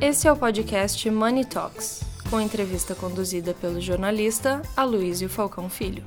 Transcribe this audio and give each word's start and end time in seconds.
Esse 0.00 0.28
é 0.28 0.32
o 0.32 0.36
podcast 0.36 1.10
Money 1.10 1.44
Talks, 1.44 2.04
com 2.30 2.40
entrevista 2.40 2.94
conduzida 2.94 3.52
pelo 3.52 3.80
jornalista 3.80 4.62
Aloysio 4.76 5.28
Falcão 5.28 5.68
Filho. 5.68 6.04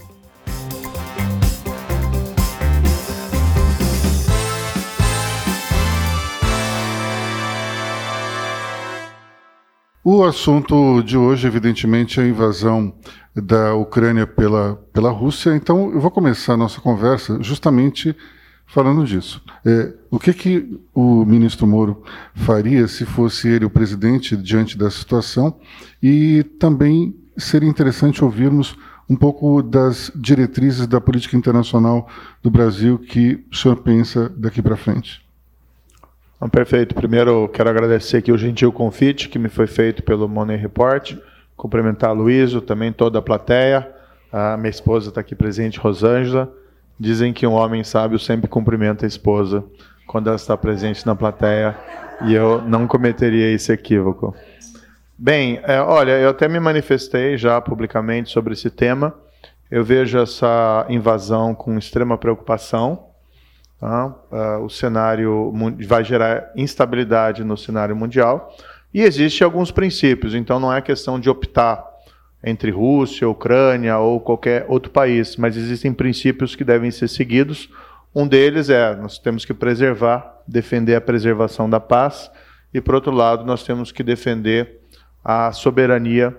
O 10.02 10.24
assunto 10.24 11.04
de 11.04 11.18
hoje, 11.18 11.46
evidentemente, 11.46 12.18
é 12.18 12.24
a 12.24 12.28
invasão 12.28 12.94
da 13.36 13.76
Ucrânia 13.76 14.26
pela, 14.26 14.76
pela 14.94 15.12
Rússia. 15.12 15.54
Então, 15.54 15.92
eu 15.92 16.00
vou 16.00 16.10
começar 16.10 16.54
a 16.54 16.58
nossa 16.58 16.80
conversa 16.80 17.44
justamente 17.44 18.16
falando 18.72 19.06
disso. 19.06 19.42
É, 19.66 19.94
o 20.10 20.18
que, 20.18 20.34
que 20.34 20.80
o 20.96 21.26
ministro 21.26 21.68
Moro 21.68 22.04
faria 22.34 22.88
se 22.88 23.06
fosse 23.06 23.50
ele 23.50 23.66
o 23.66 23.70
presidente 23.70 24.36
diante 24.36 24.78
da 24.78 24.90
situação? 24.90 25.60
E 26.02 26.44
também 26.58 27.14
seria 27.38 27.70
interessante 27.70 28.24
ouvirmos 28.24 28.76
um 29.10 29.16
pouco 29.16 29.62
das 29.62 30.10
diretrizes 30.16 30.88
da 30.88 31.02
política 31.02 31.36
internacional 31.36 32.08
do 32.42 32.50
Brasil 32.50 32.98
que 32.98 33.46
o 33.52 33.56
senhor 33.56 33.76
pensa 33.78 34.32
daqui 34.38 34.62
para 34.62 34.78
frente. 34.78 35.22
Perfeito. 36.50 36.96
Primeiro, 36.96 37.48
quero 37.50 37.70
agradecer 37.70 38.18
aqui 38.18 38.32
o 38.32 38.38
gentil 38.38 38.72
convite 38.72 39.30
que 39.30 39.38
me 39.38 39.50
foi 39.50 39.68
feito 39.68 40.02
pelo 40.02 40.28
Money 40.28 40.58
Report. 40.58 41.16
Cumprimentar 41.56 42.10
a 42.10 42.14
Luísio, 42.14 42.62
também 42.62 42.92
toda 42.92 43.20
a 43.20 43.22
plateia. 43.22 43.88
A 44.32 44.56
minha 44.56 44.70
esposa 44.70 45.10
está 45.10 45.22
aqui 45.22 45.36
presente, 45.36 45.78
Rosângela. 45.78 46.52
Dizem 47.02 47.34
que 47.34 47.48
um 47.48 47.54
homem 47.54 47.84
sábio 47.84 48.20
sempre 48.20 48.48
cumprimenta 48.48 49.08
a 49.08 49.10
esposa 49.10 49.64
quando 50.06 50.28
ela 50.28 50.36
está 50.36 50.56
presente 50.56 51.04
na 51.04 51.16
plateia 51.16 51.76
e 52.26 52.32
eu 52.32 52.62
não 52.62 52.86
cometeria 52.86 53.52
esse 53.52 53.72
equívoco. 53.72 54.36
Bem, 55.18 55.60
é, 55.64 55.82
olha, 55.82 56.12
eu 56.12 56.30
até 56.30 56.48
me 56.48 56.60
manifestei 56.60 57.40
já 57.40 57.60
publicamente 57.60 58.30
sobre 58.30 58.54
esse 58.54 58.70
tema. 58.70 59.16
Eu 59.72 59.84
vejo 59.84 60.20
essa 60.20 60.86
invasão 60.90 61.56
com 61.56 61.76
extrema 61.76 62.20
preocupação. 62.20 63.08
Tá? 63.80 64.14
Uh, 64.32 64.64
o 64.64 64.70
cenário 64.70 65.52
vai 65.88 66.04
gerar 66.04 66.52
instabilidade 66.56 67.44
no 67.44 67.58
cenário 67.58 67.96
mundial 67.96 68.56
e 68.94 69.02
existem 69.02 69.44
alguns 69.44 69.72
princípios. 69.72 70.36
Então 70.36 70.60
não 70.60 70.72
é 70.72 70.80
questão 70.84 71.20
de 71.20 71.32
optar 71.32 71.84
entre 72.44 72.72
Rússia, 72.72 73.30
Ucrânia 73.30 73.98
ou 73.98 74.20
qualquer 74.20 74.66
outro 74.68 74.92
país, 74.92 75.36
mas 75.36 75.56
existem 75.56 75.94
princípios 75.94 76.56
que 76.56 76.64
devem 76.64 76.90
ser 76.90 77.08
seguidos. 77.08 77.70
Um 78.14 78.28
deles 78.28 78.70
é 78.70 78.96
nós 78.96 79.20
temos 79.20 79.46
que 79.46 79.54
preservar, 79.54 80.42
defender 80.48 80.96
a 80.96 81.02
preservação 81.02 81.70
da 81.70 81.80
paz 81.80 82.32
e 82.74 82.82
por 82.82 82.96
outro 82.96 83.12
lado 83.12 83.46
nós 83.46 83.64
temos 83.64 83.92
que 83.92 84.04
defender 84.04 84.80
a 85.24 85.52
soberania 85.52 86.36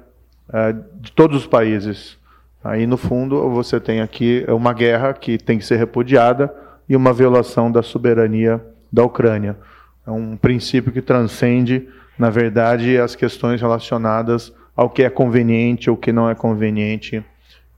uh, 0.49 1.01
de 1.01 1.13
todos 1.13 1.39
os 1.39 1.47
países. 1.47 2.19
Aí 2.65 2.87
no 2.87 2.97
fundo 2.97 3.49
você 3.51 3.79
tem 3.79 4.01
aqui 4.01 4.45
uma 4.49 4.73
guerra 4.73 5.15
que 5.15 5.39
tem 5.39 5.59
que 5.59 5.65
ser 5.65 5.77
repudiada 5.77 6.53
e 6.89 6.97
uma 6.97 7.13
violação 7.13 7.71
da 7.71 7.83
soberania 7.83 8.61
da 8.93 9.05
Ucrânia. 9.05 9.57
É 10.07 10.11
um 10.11 10.37
princípio 10.37 10.93
que 10.93 11.01
transcende, 11.01 11.89
na 12.19 12.29
verdade, 12.29 12.99
as 12.99 13.15
questões 13.15 13.61
relacionadas 13.61 14.53
ao 14.77 14.89
que 14.89 15.03
é 15.03 15.11
conveniente 15.11 15.91
ou 15.91 15.97
que 15.97 16.13
não 16.13 16.29
é 16.29 16.35
conveniente 16.35 17.25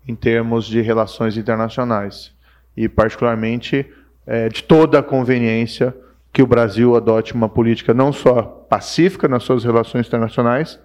em 0.07 0.15
termos 0.15 0.67
de 0.67 0.81
relações 0.81 1.37
internacionais. 1.37 2.33
E, 2.77 2.89
particularmente, 2.89 3.87
é, 4.27 4.49
de 4.49 4.63
toda 4.63 4.99
a 4.99 5.03
conveniência 5.03 5.95
que 6.33 6.43
o 6.43 6.47
Brasil 6.47 6.97
adote 6.97 7.33
uma 7.33 7.49
política 7.49 7.95
não 7.95 8.13
só 8.13 8.43
pacífica 8.43 9.29
nas 9.29 9.45
suas 9.45 9.65
relações 9.65 10.07
internacionais, 10.07 10.79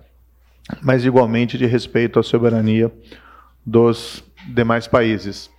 mas 0.81 1.03
igualmente 1.05 1.57
de 1.57 1.65
respeito 1.65 2.19
à 2.19 2.23
soberania 2.23 2.91
dos 3.65 4.23
demais 4.47 4.87
países. 4.87 5.49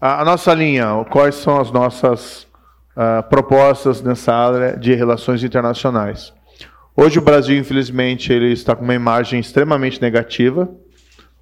A, 0.00 0.22
a 0.22 0.24
nossa 0.24 0.52
linha, 0.54 0.86
quais 1.10 1.34
são 1.34 1.60
as 1.60 1.70
nossas 1.70 2.46
uh, 2.96 3.22
propostas 3.28 4.02
nessa 4.02 4.34
área 4.34 4.76
de 4.76 4.94
relações 4.94 5.44
internacionais? 5.44 6.32
Hoje 6.96 7.18
o 7.18 7.22
Brasil, 7.22 7.58
infelizmente, 7.58 8.32
ele 8.32 8.52
está 8.52 8.76
com 8.76 8.84
uma 8.84 8.94
imagem 8.94 9.40
extremamente 9.40 10.00
negativa 10.00 10.70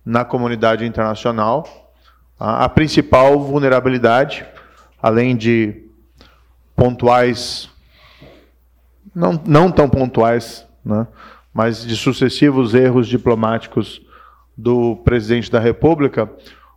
na 0.02 0.24
comunidade 0.24 0.86
internacional. 0.86 1.92
A, 2.40 2.66
principal 2.70 3.38
vulnerabilidade, 3.38 4.46
além 5.00 5.36
de 5.36 5.84
pontuais, 6.74 7.68
não, 9.14 9.38
não 9.44 9.70
tão 9.70 9.90
pontuais, 9.90 10.66
né, 10.82 11.06
mas 11.52 11.84
de 11.84 11.96
sucessivos 11.96 12.72
erros 12.72 13.06
diplomáticos 13.06 14.00
do 14.56 14.96
presidente 15.04 15.52
da 15.52 15.60
República, 15.60 16.30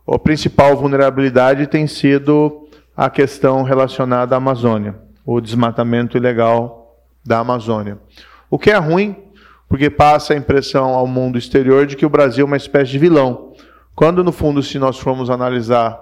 a 0.06 0.18
principal 0.18 0.76
vulnerabilidade 0.76 1.66
tem 1.66 1.86
sido 1.86 2.68
a 2.94 3.08
questão 3.08 3.62
relacionada 3.62 4.34
à 4.34 4.36
Amazônia, 4.36 4.96
o 5.24 5.40
desmatamento 5.40 6.18
ilegal 6.18 6.94
da 7.24 7.38
Amazônia. 7.38 7.98
O 8.50 8.58
que 8.58 8.70
é 8.70 8.76
ruim, 8.76 9.16
porque 9.68 9.90
passa 9.90 10.34
a 10.34 10.36
impressão 10.36 10.90
ao 10.90 11.06
mundo 11.06 11.38
exterior 11.38 11.86
de 11.86 11.96
que 11.96 12.06
o 12.06 12.10
Brasil 12.10 12.44
é 12.44 12.46
uma 12.46 12.56
espécie 12.56 12.92
de 12.92 12.98
vilão. 12.98 13.52
Quando, 13.94 14.22
no 14.22 14.32
fundo, 14.32 14.62
se 14.62 14.78
nós 14.78 14.98
formos 14.98 15.30
analisar 15.30 16.00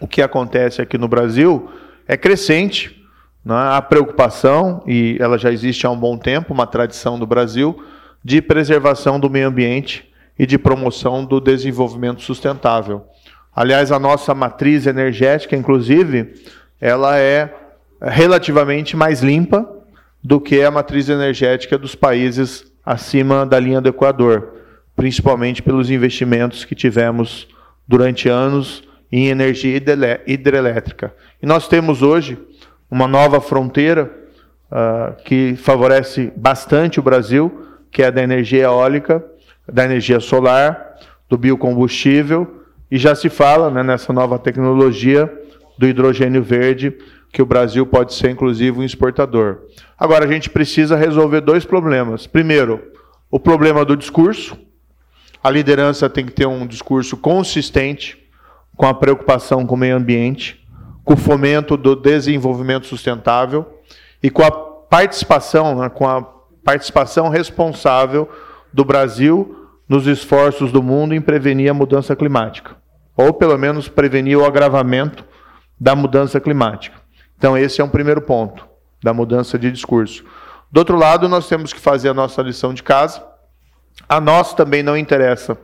o 0.00 0.06
que 0.06 0.20
acontece 0.20 0.82
aqui 0.82 0.98
no 0.98 1.08
Brasil, 1.08 1.70
é 2.06 2.16
crescente 2.16 3.02
né, 3.44 3.54
a 3.54 3.80
preocupação, 3.80 4.82
e 4.86 5.16
ela 5.20 5.38
já 5.38 5.52
existe 5.52 5.86
há 5.86 5.90
um 5.90 5.98
bom 5.98 6.18
tempo, 6.18 6.52
uma 6.52 6.66
tradição 6.66 7.18
do 7.18 7.26
Brasil, 7.26 7.80
de 8.22 8.42
preservação 8.42 9.20
do 9.20 9.30
meio 9.30 9.48
ambiente 9.48 10.12
e 10.38 10.44
de 10.44 10.58
promoção 10.58 11.24
do 11.24 11.40
desenvolvimento 11.40 12.22
sustentável. 12.22 13.06
Aliás, 13.54 13.90
a 13.90 13.98
nossa 13.98 14.34
matriz 14.34 14.86
energética, 14.86 15.56
inclusive, 15.56 16.34
ela 16.80 17.16
é 17.18 17.54
relativamente 18.02 18.96
mais 18.96 19.22
limpa 19.22 19.75
do 20.26 20.40
que 20.40 20.60
a 20.60 20.72
matriz 20.72 21.08
energética 21.08 21.78
dos 21.78 21.94
países 21.94 22.64
acima 22.84 23.46
da 23.46 23.60
linha 23.60 23.80
do 23.80 23.90
Equador, 23.90 24.54
principalmente 24.96 25.62
pelos 25.62 25.88
investimentos 25.88 26.64
que 26.64 26.74
tivemos 26.74 27.46
durante 27.86 28.28
anos 28.28 28.82
em 29.12 29.28
energia 29.28 29.80
hidrelétrica. 30.26 31.14
E 31.40 31.46
nós 31.46 31.68
temos 31.68 32.02
hoje 32.02 32.36
uma 32.90 33.06
nova 33.06 33.40
fronteira 33.40 34.10
uh, 34.68 35.14
que 35.22 35.54
favorece 35.54 36.32
bastante 36.34 36.98
o 36.98 37.04
Brasil, 37.04 37.64
que 37.92 38.02
é 38.02 38.10
da 38.10 38.20
energia 38.20 38.64
eólica, 38.64 39.24
da 39.72 39.84
energia 39.84 40.18
solar, 40.18 40.96
do 41.28 41.38
biocombustível, 41.38 42.64
e 42.90 42.98
já 42.98 43.14
se 43.14 43.28
fala 43.28 43.70
né, 43.70 43.84
nessa 43.84 44.12
nova 44.12 44.40
tecnologia 44.40 45.32
do 45.78 45.86
hidrogênio 45.86 46.42
verde, 46.42 46.92
que 47.36 47.42
o 47.42 47.46
Brasil 47.46 47.84
pode 47.84 48.14
ser 48.14 48.30
inclusive 48.30 48.78
um 48.78 48.82
exportador. 48.82 49.58
Agora, 49.98 50.24
a 50.24 50.32
gente 50.32 50.48
precisa 50.48 50.96
resolver 50.96 51.42
dois 51.42 51.66
problemas. 51.66 52.26
Primeiro, 52.26 52.82
o 53.30 53.38
problema 53.38 53.84
do 53.84 53.94
discurso. 53.94 54.56
A 55.44 55.50
liderança 55.50 56.08
tem 56.08 56.24
que 56.24 56.32
ter 56.32 56.46
um 56.46 56.66
discurso 56.66 57.14
consistente 57.14 58.16
com 58.74 58.86
a 58.86 58.94
preocupação 58.94 59.66
com 59.66 59.74
o 59.74 59.78
meio 59.78 59.96
ambiente, 59.96 60.66
com 61.04 61.12
o 61.12 61.16
fomento 61.18 61.76
do 61.76 61.94
desenvolvimento 61.94 62.86
sustentável 62.86 63.66
e 64.22 64.30
com 64.30 64.42
a 64.42 64.50
participação, 64.50 65.80
né, 65.80 65.90
com 65.90 66.08
a 66.08 66.22
participação 66.64 67.28
responsável 67.28 68.30
do 68.72 68.82
Brasil 68.82 69.74
nos 69.86 70.06
esforços 70.06 70.72
do 70.72 70.82
mundo 70.82 71.14
em 71.14 71.20
prevenir 71.20 71.70
a 71.70 71.74
mudança 71.74 72.16
climática, 72.16 72.76
ou 73.14 73.34
pelo 73.34 73.58
menos 73.58 73.90
prevenir 73.90 74.38
o 74.38 74.46
agravamento 74.46 75.22
da 75.78 75.94
mudança 75.94 76.40
climática. 76.40 77.04
Então, 77.38 77.56
esse 77.56 77.80
é 77.80 77.84
um 77.84 77.88
primeiro 77.88 78.20
ponto 78.20 78.66
da 79.02 79.12
mudança 79.12 79.58
de 79.58 79.70
discurso. 79.70 80.24
Do 80.70 80.78
outro 80.78 80.96
lado, 80.96 81.28
nós 81.28 81.48
temos 81.48 81.72
que 81.72 81.80
fazer 81.80 82.08
a 82.08 82.14
nossa 82.14 82.42
lição 82.42 82.74
de 82.74 82.82
casa. 82.82 83.22
A 84.08 84.20
nós 84.20 84.54
também 84.54 84.82
não 84.82 84.96
interessa 84.96 85.56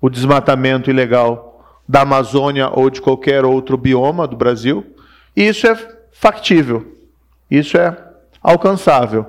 o 0.00 0.10
desmatamento 0.10 0.90
ilegal 0.90 1.64
da 1.88 2.02
Amazônia 2.02 2.70
ou 2.72 2.88
de 2.88 3.00
qualquer 3.00 3.44
outro 3.44 3.76
bioma 3.76 4.26
do 4.26 4.36
Brasil. 4.36 4.94
E 5.36 5.46
isso 5.46 5.66
é 5.66 5.76
factível, 6.12 6.96
isso 7.50 7.76
é 7.76 7.96
alcançável. 8.42 9.26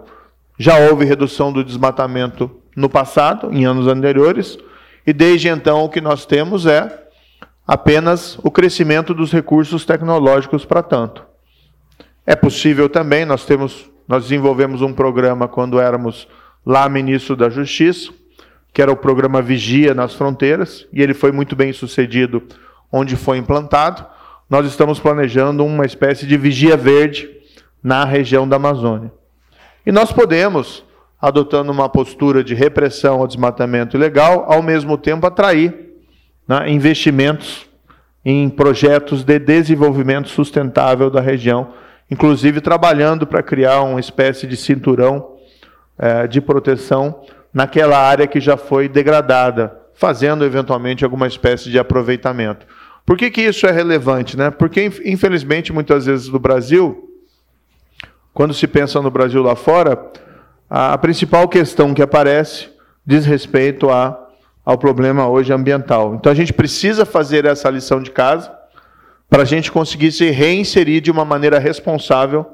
Já 0.58 0.78
houve 0.78 1.06
redução 1.06 1.52
do 1.52 1.64
desmatamento 1.64 2.52
no 2.76 2.90
passado, 2.90 3.52
em 3.52 3.66
anos 3.66 3.88
anteriores, 3.88 4.58
e 5.06 5.12
desde 5.12 5.48
então 5.48 5.84
o 5.84 5.90
que 5.90 6.00
nós 6.00 6.26
temos 6.26 6.66
é 6.66 7.06
apenas 7.68 8.38
o 8.44 8.52
crescimento 8.52 9.14
dos 9.14 9.32
recursos 9.32 9.86
tecnológicos 9.86 10.66
para 10.66 10.84
tanto. 10.84 11.31
É 12.26 12.36
possível 12.36 12.88
também, 12.88 13.26
nós 13.26 13.46
temos, 13.46 13.90
nós 14.08 14.24
desenvolvemos 14.24 14.82
um 14.82 14.94
programa 14.94 15.48
quando 15.48 15.80
éramos 15.80 16.28
lá 16.66 16.88
ministro 16.88 17.36
da 17.36 17.50
Justiça, 17.50 18.12
que 18.74 18.82
era 18.82 18.92
o 18.92 18.96
programa 18.96 19.42
Vigia 19.42 19.94
nas 19.94 20.14
Fronteiras, 20.14 20.88
e 20.94 21.02
ele 21.02 21.14
foi 21.14 21.32
muito 21.32 21.56
bem 21.56 21.74
sucedido 21.74 22.44
onde 22.92 23.16
foi 23.16 23.38
implantado. 23.38 24.06
Nós 24.50 24.66
estamos 24.66 25.00
planejando 25.00 25.66
uma 25.66 25.86
espécie 25.86 26.28
de 26.28 26.38
vigia 26.38 26.78
verde 26.78 27.30
na 27.84 28.06
região 28.06 28.48
da 28.48 28.58
Amazônia. 28.58 29.12
E 29.86 29.92
nós 29.92 30.12
podemos 30.12 30.84
adotando 31.22 31.72
uma 31.72 31.88
postura 31.88 32.44
de 32.44 32.56
repressão 32.56 33.20
ao 33.20 33.28
desmatamento 33.28 33.96
ilegal, 33.96 34.46
ao 34.48 34.64
mesmo 34.64 34.98
tempo 34.98 35.28
atrair 35.28 35.92
né, 36.48 36.70
investimentos 36.70 37.68
em 38.26 38.50
projetos 38.50 39.24
de 39.24 39.38
desenvolvimento 39.38 40.30
sustentável 40.30 41.10
da 41.10 41.22
região, 41.22 41.74
inclusive 42.12 42.60
trabalhando 42.60 43.26
para 43.26 43.42
criar 43.42 43.82
uma 43.84 44.00
espécie 44.00 44.46
de 44.46 44.58
cinturão 44.58 45.38
eh, 45.98 46.28
de 46.28 46.42
proteção 46.42 47.22
naquela 47.54 47.98
área 47.98 48.28
que 48.28 48.42
já 48.42 48.58
foi 48.58 48.90
degradada, 48.90 49.80
fazendo 49.94 50.44
eventualmente 50.44 51.06
alguma 51.06 51.26
espécie 51.26 51.70
de 51.70 51.80
aproveitamento. 51.80 52.66
Por 53.06 53.18
que, 53.18 53.32
que 53.32 53.42
isso 53.42 53.66
é 53.66 53.72
relevante? 53.72 54.38
Né? 54.38 54.52
Porque, 54.52 54.92
infelizmente, 55.06 55.72
muitas 55.72 56.06
vezes 56.06 56.28
no 56.28 56.38
Brasil, 56.38 57.10
quando 58.34 58.54
se 58.54 58.68
pensa 58.68 59.02
no 59.02 59.10
Brasil 59.10 59.42
lá 59.42 59.56
fora, 59.56 60.12
a 60.70 60.98
principal 60.98 61.48
questão 61.48 61.94
que 61.94 62.02
aparece 62.02 62.70
diz 63.06 63.26
respeito 63.26 63.90
a, 63.90 64.18
ao 64.66 64.78
problema 64.78 65.28
hoje 65.28 65.52
ambiental. 65.52 66.16
Então 66.16 66.32
a 66.32 66.36
gente 66.36 66.54
precisa 66.54 67.06
fazer 67.06 67.46
essa 67.46 67.70
lição 67.70 68.02
de 68.02 68.12
casa 68.12 68.61
para 69.32 69.44
a 69.44 69.46
gente 69.46 69.72
conseguir 69.72 70.12
se 70.12 70.30
reinserir 70.30 71.00
de 71.00 71.10
uma 71.10 71.24
maneira 71.24 71.58
responsável 71.58 72.46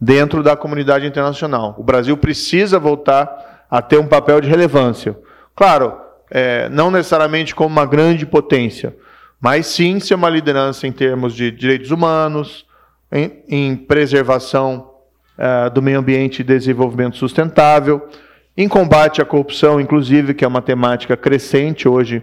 dentro 0.00 0.40
da 0.40 0.54
comunidade 0.54 1.04
internacional. 1.04 1.74
O 1.76 1.82
Brasil 1.82 2.16
precisa 2.16 2.78
voltar 2.78 3.66
a 3.68 3.82
ter 3.82 3.98
um 3.98 4.06
papel 4.06 4.40
de 4.40 4.48
relevância. 4.48 5.18
Claro, 5.52 5.96
é, 6.30 6.68
não 6.68 6.92
necessariamente 6.92 7.56
como 7.56 7.70
uma 7.70 7.84
grande 7.84 8.24
potência, 8.24 8.94
mas 9.40 9.66
sim 9.66 9.98
ser 9.98 10.14
uma 10.14 10.30
liderança 10.30 10.86
em 10.86 10.92
termos 10.92 11.34
de 11.34 11.50
direitos 11.50 11.90
humanos, 11.90 12.64
em, 13.10 13.42
em 13.48 13.76
preservação 13.76 14.92
uh, 15.36 15.68
do 15.70 15.82
meio 15.82 15.98
ambiente 15.98 16.38
e 16.38 16.44
desenvolvimento 16.44 17.16
sustentável, 17.16 18.08
em 18.56 18.68
combate 18.68 19.20
à 19.20 19.24
corrupção, 19.24 19.80
inclusive, 19.80 20.34
que 20.34 20.44
é 20.44 20.48
uma 20.48 20.62
temática 20.62 21.16
crescente 21.16 21.88
hoje 21.88 22.22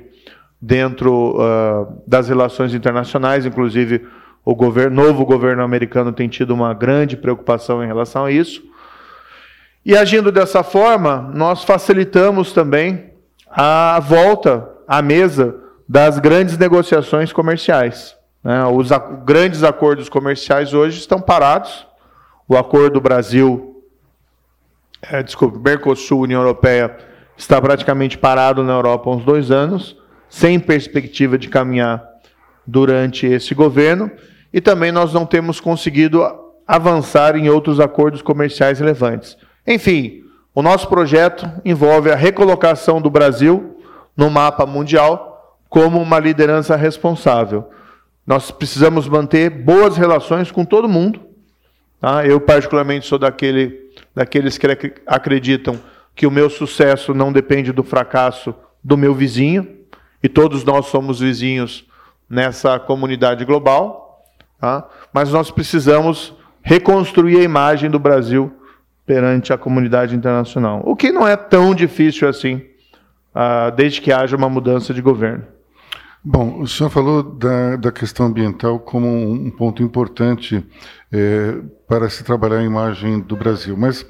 dentro 0.66 1.36
uh, 1.36 2.02
das 2.08 2.30
relações 2.30 2.74
internacionais, 2.74 3.46
inclusive 3.46 4.08
o 4.46 4.56
governo, 4.56 5.04
novo 5.04 5.26
governo 5.26 5.62
americano 5.62 6.14
tem 6.14 6.30
tido 6.30 6.54
uma 6.54 6.74
grande 6.74 7.18
preocupação 7.18 7.84
em 7.84 7.88
relação 7.88 8.24
a 8.24 8.32
isso. 8.32 8.64
E 9.86 9.98
agindo 9.98 10.32
dessa 10.32 10.64
forma, 10.64 11.30
nós 11.34 11.66
facilitamos 11.66 12.54
também 12.54 13.12
a 13.52 14.00
volta 14.00 14.70
à 14.88 15.02
mesa 15.02 15.54
das 15.88 16.18
grandes 16.18 16.58
negociações 16.58 17.34
comerciais. 17.34 18.16
Né? 18.42 18.66
Os 18.66 18.88
grandes 19.26 19.64
acordos 19.64 20.08
comerciais 20.08 20.74
hoje 20.74 20.98
estão 20.98 21.20
parados. 21.20 21.86
O 22.48 22.56
acordo 22.56 23.02
Brasil, 23.02 23.84
é, 25.02 25.22
desculpe, 25.22 25.60
Mercosul, 25.60 26.22
União 26.22 26.40
Europeia, 26.40 26.96
está 27.36 27.62
praticamente 27.62 28.18
parado 28.18 28.64
na 28.64 28.72
Europa 28.72 29.10
há 29.10 29.14
uns 29.14 29.26
dois 29.26 29.52
anos, 29.52 30.02
sem 30.34 30.60
perspectiva 30.60 31.38
de 31.38 31.48
caminhar 31.48 32.04
durante 32.66 33.28
esse 33.28 33.54
governo. 33.54 34.10
E 34.52 34.60
também 34.60 34.92
nós 34.92 35.14
não 35.14 35.28
temos 35.28 35.60
conseguido 35.60 36.24
avançar 36.68 37.36
em 37.36 37.50
outros 37.50 37.80
acordos 37.80 38.24
comerciais 38.24 38.80
relevantes. 38.80 39.38
Enfim, 39.66 40.24
o 40.56 40.64
nosso 40.64 40.88
projeto 40.88 41.48
envolve 41.64 42.12
a 42.12 42.16
recolocação 42.16 43.00
do 43.00 43.12
Brasil 43.12 43.78
no 44.18 44.28
mapa 44.32 44.66
mundial 44.66 45.60
como 45.70 46.02
uma 46.02 46.18
liderança 46.18 46.76
responsável. 46.76 47.70
Nós 48.26 48.50
precisamos 48.50 49.08
manter 49.08 49.52
boas 49.52 49.98
relações 49.98 50.50
com 50.50 50.66
todo 50.66 50.90
mundo. 50.90 51.22
Tá? 52.02 52.26
Eu, 52.26 52.42
particularmente, 52.42 53.06
sou 53.06 53.20
daquele, 53.20 53.92
daqueles 54.16 54.58
que 54.58 54.66
acreditam 55.06 55.80
que 56.16 56.26
o 56.26 56.32
meu 56.32 56.50
sucesso 56.50 57.14
não 57.14 57.32
depende 57.32 57.72
do 57.72 57.84
fracasso 57.84 58.54
do 58.84 58.98
meu 58.98 59.14
vizinho, 59.14 59.83
e 60.24 60.30
todos 60.30 60.64
nós 60.64 60.86
somos 60.86 61.20
vizinhos 61.20 61.86
nessa 62.30 62.80
comunidade 62.80 63.44
global. 63.44 64.24
Tá? 64.60 64.88
Mas 65.14 65.32
nós 65.32 65.52
precisamos 65.52 66.34
reconstruir 66.62 67.38
a 67.38 67.44
imagem 67.44 67.90
do 67.90 68.00
Brasil 68.00 68.52
perante 69.06 69.52
a 69.52 69.58
comunidade 69.58 70.16
internacional. 70.16 70.82
O 70.86 70.96
que 70.96 71.12
não 71.12 71.28
é 71.28 71.36
tão 71.36 71.76
difícil 71.76 72.28
assim, 72.28 72.62
ah, 73.36 73.70
desde 73.70 74.00
que 74.00 74.12
haja 74.12 74.38
uma 74.38 74.50
mudança 74.50 74.94
de 74.94 75.02
governo. 75.02 75.46
Bom, 76.24 76.62
o 76.62 76.68
senhor 76.68 76.90
falou 76.90 77.22
da, 77.22 77.76
da 77.76 77.92
questão 77.92 78.28
ambiental 78.28 78.80
como 78.80 79.08
um, 79.08 79.52
ponto 79.52 79.84
importante 79.84 80.66
é, 81.12 81.58
para 81.86 82.10
se 82.10 82.24
trabalhar 82.24 82.60
a 82.60 82.64
imagem 82.64 83.20
do 83.20 83.36
Brasil, 83.36 83.76
mas 83.76 84.06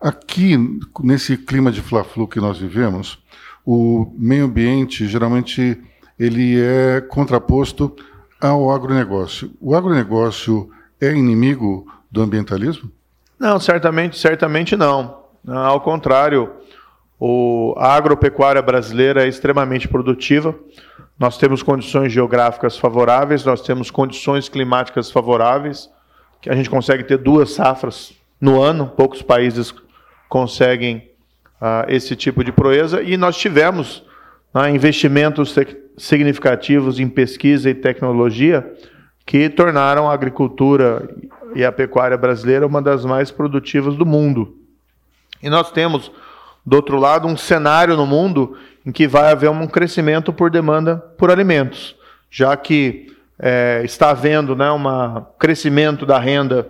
aqui, 0.00 0.56
nesse 1.00 1.36
clima 1.36 1.70
de 1.70 1.82
fla-flu 1.82 2.26
que 2.26 2.40
nós 2.40 2.56
vivemos, 2.56 3.19
o 3.64 4.12
meio 4.16 4.46
ambiente 4.46 5.06
geralmente 5.06 5.80
ele 6.18 6.60
é 6.60 7.00
contraposto 7.00 7.94
ao 8.40 8.70
agronegócio. 8.70 9.52
O 9.60 9.74
agronegócio 9.74 10.70
é 11.00 11.12
inimigo 11.12 11.86
do 12.10 12.22
ambientalismo? 12.22 12.90
Não, 13.38 13.58
certamente, 13.58 14.18
certamente 14.18 14.76
não. 14.76 15.20
Ao 15.46 15.80
contrário, 15.80 16.50
o, 17.18 17.74
a 17.78 17.94
agropecuária 17.94 18.60
brasileira 18.60 19.24
é 19.24 19.28
extremamente 19.28 19.88
produtiva. 19.88 20.54
Nós 21.18 21.38
temos 21.38 21.62
condições 21.62 22.12
geográficas 22.12 22.78
favoráveis, 22.78 23.44
nós 23.44 23.60
temos 23.60 23.90
condições 23.90 24.48
climáticas 24.48 25.10
favoráveis, 25.10 25.90
que 26.40 26.48
a 26.48 26.54
gente 26.54 26.70
consegue 26.70 27.04
ter 27.04 27.18
duas 27.18 27.52
safras 27.52 28.12
no 28.40 28.62
ano, 28.62 28.86
poucos 28.86 29.20
países 29.20 29.74
conseguem 30.28 31.09
uh, 31.60 31.84
esse 31.88 32.16
tipo 32.16 32.42
de 32.42 32.52
proeza, 32.52 33.02
e 33.02 33.16
nós 33.16 33.36
tivemos 33.36 33.98
uh, 34.54 34.68
investimentos 34.68 35.54
significativos 35.96 36.98
em 36.98 37.08
pesquisa 37.08 37.68
e 37.68 37.74
tecnologia 37.74 38.72
que 39.26 39.48
tornaram 39.48 40.10
a 40.10 40.14
agricultura 40.14 41.08
e 41.54 41.64
a 41.64 41.70
pecuária 41.70 42.16
brasileira 42.16 42.66
uma 42.66 42.80
das 42.80 43.04
mais 43.04 43.30
produtivas 43.30 43.96
do 43.96 44.06
mundo. 44.06 44.56
E 45.42 45.48
nós 45.48 45.70
temos, 45.70 46.10
do 46.64 46.76
outro 46.76 46.98
lado, 46.98 47.28
um 47.28 47.36
cenário 47.36 47.96
no 47.96 48.06
mundo 48.06 48.56
em 48.84 48.92
que 48.92 49.06
vai 49.06 49.30
haver 49.30 49.50
um 49.50 49.66
crescimento 49.66 50.32
por 50.32 50.50
demanda 50.50 50.96
por 51.16 51.30
alimentos, 51.30 51.96
já 52.30 52.56
que 52.56 53.14
é, 53.38 53.82
está 53.84 54.10
havendo 54.10 54.54
né, 54.54 54.70
um 54.70 55.24
crescimento 55.38 56.04
da 56.04 56.18
renda 56.18 56.68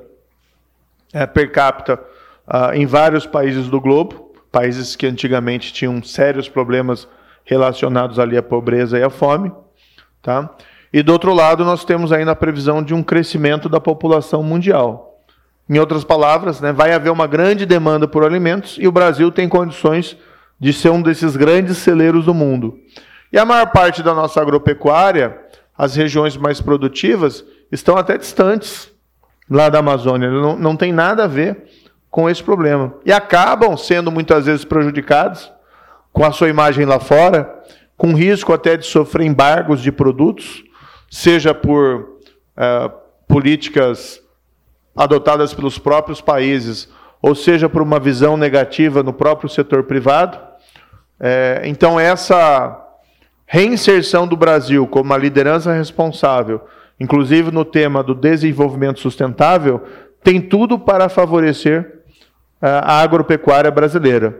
é, 1.12 1.26
per 1.26 1.50
capita 1.50 2.00
uh, 2.46 2.72
em 2.74 2.86
vários 2.86 3.26
países 3.26 3.68
do 3.68 3.80
globo, 3.80 4.29
países 4.50 4.96
que 4.96 5.06
antigamente 5.06 5.72
tinham 5.72 6.02
sérios 6.02 6.48
problemas 6.48 7.06
relacionados 7.44 8.18
ali 8.18 8.36
à 8.36 8.42
pobreza 8.42 8.98
e 8.98 9.02
à 9.02 9.10
fome, 9.10 9.52
tá? 10.22 10.50
E 10.92 11.02
do 11.02 11.12
outro 11.12 11.32
lado 11.32 11.64
nós 11.64 11.84
temos 11.84 12.12
ainda 12.12 12.32
a 12.32 12.36
previsão 12.36 12.82
de 12.82 12.92
um 12.92 13.02
crescimento 13.02 13.68
da 13.68 13.80
população 13.80 14.42
mundial. 14.42 15.20
Em 15.68 15.78
outras 15.78 16.02
palavras, 16.02 16.60
né, 16.60 16.72
vai 16.72 16.92
haver 16.92 17.10
uma 17.10 17.28
grande 17.28 17.64
demanda 17.64 18.08
por 18.08 18.24
alimentos 18.24 18.76
e 18.80 18.88
o 18.88 18.92
Brasil 18.92 19.30
tem 19.30 19.48
condições 19.48 20.16
de 20.58 20.72
ser 20.72 20.90
um 20.90 21.00
desses 21.00 21.36
grandes 21.36 21.78
celeiros 21.78 22.24
do 22.24 22.34
mundo. 22.34 22.76
E 23.32 23.38
a 23.38 23.44
maior 23.44 23.66
parte 23.70 24.02
da 24.02 24.12
nossa 24.12 24.40
agropecuária, 24.40 25.38
as 25.78 25.94
regiões 25.94 26.36
mais 26.36 26.60
produtivas, 26.60 27.44
estão 27.70 27.96
até 27.96 28.18
distantes 28.18 28.90
lá 29.48 29.68
da 29.68 29.78
Amazônia. 29.78 30.28
Não, 30.28 30.58
não 30.58 30.76
tem 30.76 30.92
nada 30.92 31.24
a 31.24 31.28
ver 31.28 31.68
com 32.10 32.28
esse 32.28 32.42
problema. 32.42 32.94
E 33.04 33.12
acabam 33.12 33.76
sendo 33.76 34.10
muitas 34.10 34.46
vezes 34.46 34.64
prejudicados 34.64 35.50
com 36.12 36.24
a 36.24 36.32
sua 36.32 36.48
imagem 36.48 36.84
lá 36.84 36.98
fora, 36.98 37.62
com 37.96 38.14
risco 38.14 38.52
até 38.52 38.76
de 38.76 38.86
sofrer 38.86 39.26
embargos 39.26 39.80
de 39.80 39.92
produtos, 39.92 40.64
seja 41.10 41.54
por 41.54 42.18
uh, 42.56 42.90
políticas 43.28 44.20
adotadas 44.96 45.54
pelos 45.54 45.78
próprios 45.78 46.20
países, 46.20 46.88
ou 47.22 47.34
seja 47.34 47.68
por 47.68 47.82
uma 47.82 48.00
visão 48.00 48.36
negativa 48.36 49.02
no 49.02 49.12
próprio 49.12 49.48
setor 49.48 49.84
privado. 49.84 50.38
É, 51.18 51.62
então, 51.64 52.00
essa 52.00 52.76
reinserção 53.46 54.26
do 54.26 54.36
Brasil 54.36 54.86
como 54.86 55.04
uma 55.04 55.16
liderança 55.16 55.72
responsável, 55.72 56.62
inclusive 56.98 57.50
no 57.50 57.64
tema 57.64 58.02
do 58.02 58.14
desenvolvimento 58.14 59.00
sustentável, 59.00 59.82
tem 60.22 60.40
tudo 60.40 60.78
para 60.78 61.08
favorecer 61.08 61.99
a 62.60 63.00
agropecuária 63.00 63.70
brasileira. 63.70 64.38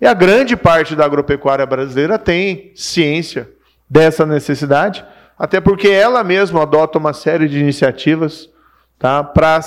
E 0.00 0.06
a 0.06 0.14
grande 0.14 0.56
parte 0.56 0.94
da 0.94 1.04
agropecuária 1.04 1.66
brasileira 1.66 2.18
tem 2.18 2.72
ciência 2.74 3.50
dessa 3.88 4.24
necessidade, 4.24 5.04
até 5.38 5.60
porque 5.60 5.88
ela 5.88 6.22
mesma 6.22 6.62
adota 6.62 6.98
uma 6.98 7.12
série 7.12 7.48
de 7.48 7.58
iniciativas 7.58 8.48
tá, 8.98 9.22
para 9.22 9.60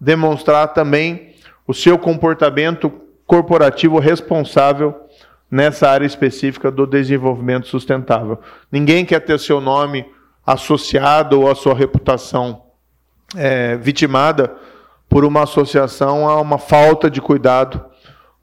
demonstrar 0.00 0.68
também 0.68 1.34
o 1.66 1.72
seu 1.72 1.98
comportamento 1.98 2.92
corporativo 3.26 3.98
responsável 3.98 4.94
nessa 5.50 5.88
área 5.88 6.06
específica 6.06 6.70
do 6.70 6.86
desenvolvimento 6.86 7.68
sustentável. 7.68 8.38
Ninguém 8.70 9.04
quer 9.04 9.20
ter 9.20 9.38
seu 9.38 9.60
nome 9.60 10.04
associado 10.44 11.40
ou 11.40 11.50
a 11.50 11.54
sua 11.54 11.74
reputação 11.74 12.64
é, 13.36 13.76
vitimada 13.76 14.54
por 15.14 15.24
uma 15.24 15.44
associação 15.44 16.28
a 16.28 16.40
uma 16.40 16.58
falta 16.58 17.08
de 17.08 17.20
cuidado 17.20 17.84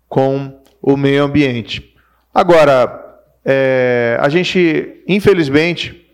com 0.08 0.58
o 0.82 0.96
meio 0.96 1.22
ambiente. 1.22 1.94
Agora, 2.34 3.20
é, 3.44 4.18
a 4.22 4.30
gente, 4.30 5.04
infelizmente, 5.06 6.10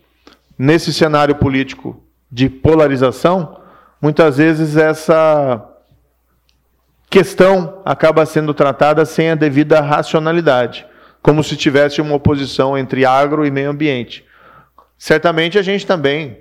nesse 0.58 0.92
cenário 0.92 1.36
político 1.36 2.02
de 2.28 2.48
polarização, 2.48 3.60
muitas 4.02 4.38
vezes 4.38 4.76
essa 4.76 5.64
questão 7.08 7.80
acaba 7.84 8.26
sendo 8.26 8.52
tratada 8.52 9.04
sem 9.04 9.30
a 9.30 9.36
devida 9.36 9.80
racionalidade, 9.80 10.84
como 11.22 11.44
se 11.44 11.56
tivesse 11.56 12.00
uma 12.00 12.16
oposição 12.16 12.76
entre 12.76 13.04
agro 13.04 13.46
e 13.46 13.50
meio 13.52 13.70
ambiente. 13.70 14.24
Certamente 14.98 15.56
a 15.56 15.62
gente 15.62 15.86
também 15.86 16.36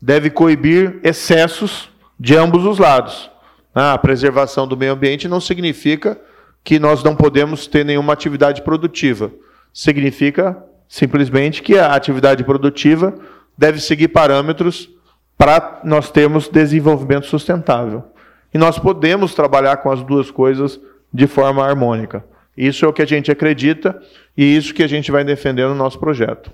deve 0.00 0.30
coibir 0.30 1.00
excessos 1.04 1.90
de 2.18 2.34
ambos 2.34 2.64
os 2.64 2.78
lados. 2.78 3.30
A 3.74 3.96
preservação 3.96 4.66
do 4.66 4.76
meio 4.76 4.92
ambiente 4.92 5.28
não 5.28 5.40
significa 5.40 6.20
que 6.62 6.78
nós 6.78 7.02
não 7.02 7.16
podemos 7.16 7.66
ter 7.66 7.84
nenhuma 7.84 8.12
atividade 8.12 8.62
produtiva. 8.62 9.32
Significa 9.72 10.62
simplesmente 10.88 11.62
que 11.62 11.78
a 11.78 11.94
atividade 11.94 12.44
produtiva 12.44 13.14
deve 13.56 13.80
seguir 13.80 14.08
parâmetros 14.08 14.90
para 15.38 15.80
nós 15.84 16.10
termos 16.10 16.48
desenvolvimento 16.48 17.26
sustentável. 17.26 18.04
E 18.52 18.58
nós 18.58 18.78
podemos 18.78 19.34
trabalhar 19.34 19.78
com 19.78 19.90
as 19.90 20.02
duas 20.02 20.30
coisas 20.30 20.78
de 21.12 21.26
forma 21.26 21.64
harmônica. 21.64 22.24
Isso 22.56 22.84
é 22.84 22.88
o 22.88 22.92
que 22.92 23.02
a 23.02 23.06
gente 23.06 23.30
acredita 23.30 24.00
e 24.36 24.56
isso 24.56 24.74
que 24.74 24.82
a 24.82 24.86
gente 24.86 25.10
vai 25.10 25.24
defender 25.24 25.66
no 25.66 25.74
nosso 25.74 25.98
projeto. 25.98 26.52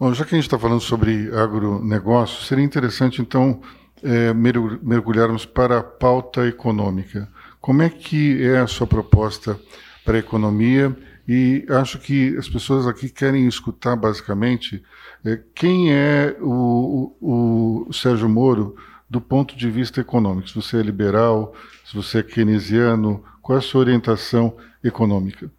Bom, 0.00 0.12
já 0.14 0.24
que 0.24 0.34
a 0.34 0.38
gente 0.38 0.46
está 0.46 0.58
falando 0.58 0.80
sobre 0.80 1.30
agronegócio, 1.34 2.42
seria 2.44 2.64
interessante 2.64 3.20
então 3.20 3.60
é, 4.02 4.32
mergulharmos 4.34 5.46
para 5.46 5.78
a 5.78 5.82
pauta 5.82 6.46
econômica. 6.46 7.28
Como 7.60 7.82
é 7.82 7.88
que 7.88 8.44
é 8.44 8.58
a 8.58 8.66
sua 8.66 8.86
proposta 8.86 9.58
para 10.04 10.16
a 10.16 10.20
economia? 10.20 10.96
E 11.26 11.64
acho 11.70 11.98
que 11.98 12.36
as 12.36 12.48
pessoas 12.48 12.86
aqui 12.86 13.08
querem 13.08 13.46
escutar 13.46 13.94
basicamente 13.94 14.82
é, 15.24 15.40
quem 15.54 15.92
é 15.92 16.36
o, 16.40 17.14
o, 17.20 17.86
o 17.88 17.92
Sérgio 17.92 18.28
Moro 18.28 18.74
do 19.08 19.20
ponto 19.20 19.56
de 19.56 19.70
vista 19.70 20.00
econômico. 20.00 20.48
Se 20.48 20.54
você 20.54 20.78
é 20.78 20.82
liberal, 20.82 21.54
se 21.84 21.94
você 21.94 22.18
é 22.18 22.22
keynesiano, 22.22 23.22
qual 23.40 23.56
é 23.56 23.60
a 23.60 23.62
sua 23.62 23.82
orientação 23.82 24.56
econômica? 24.82 25.50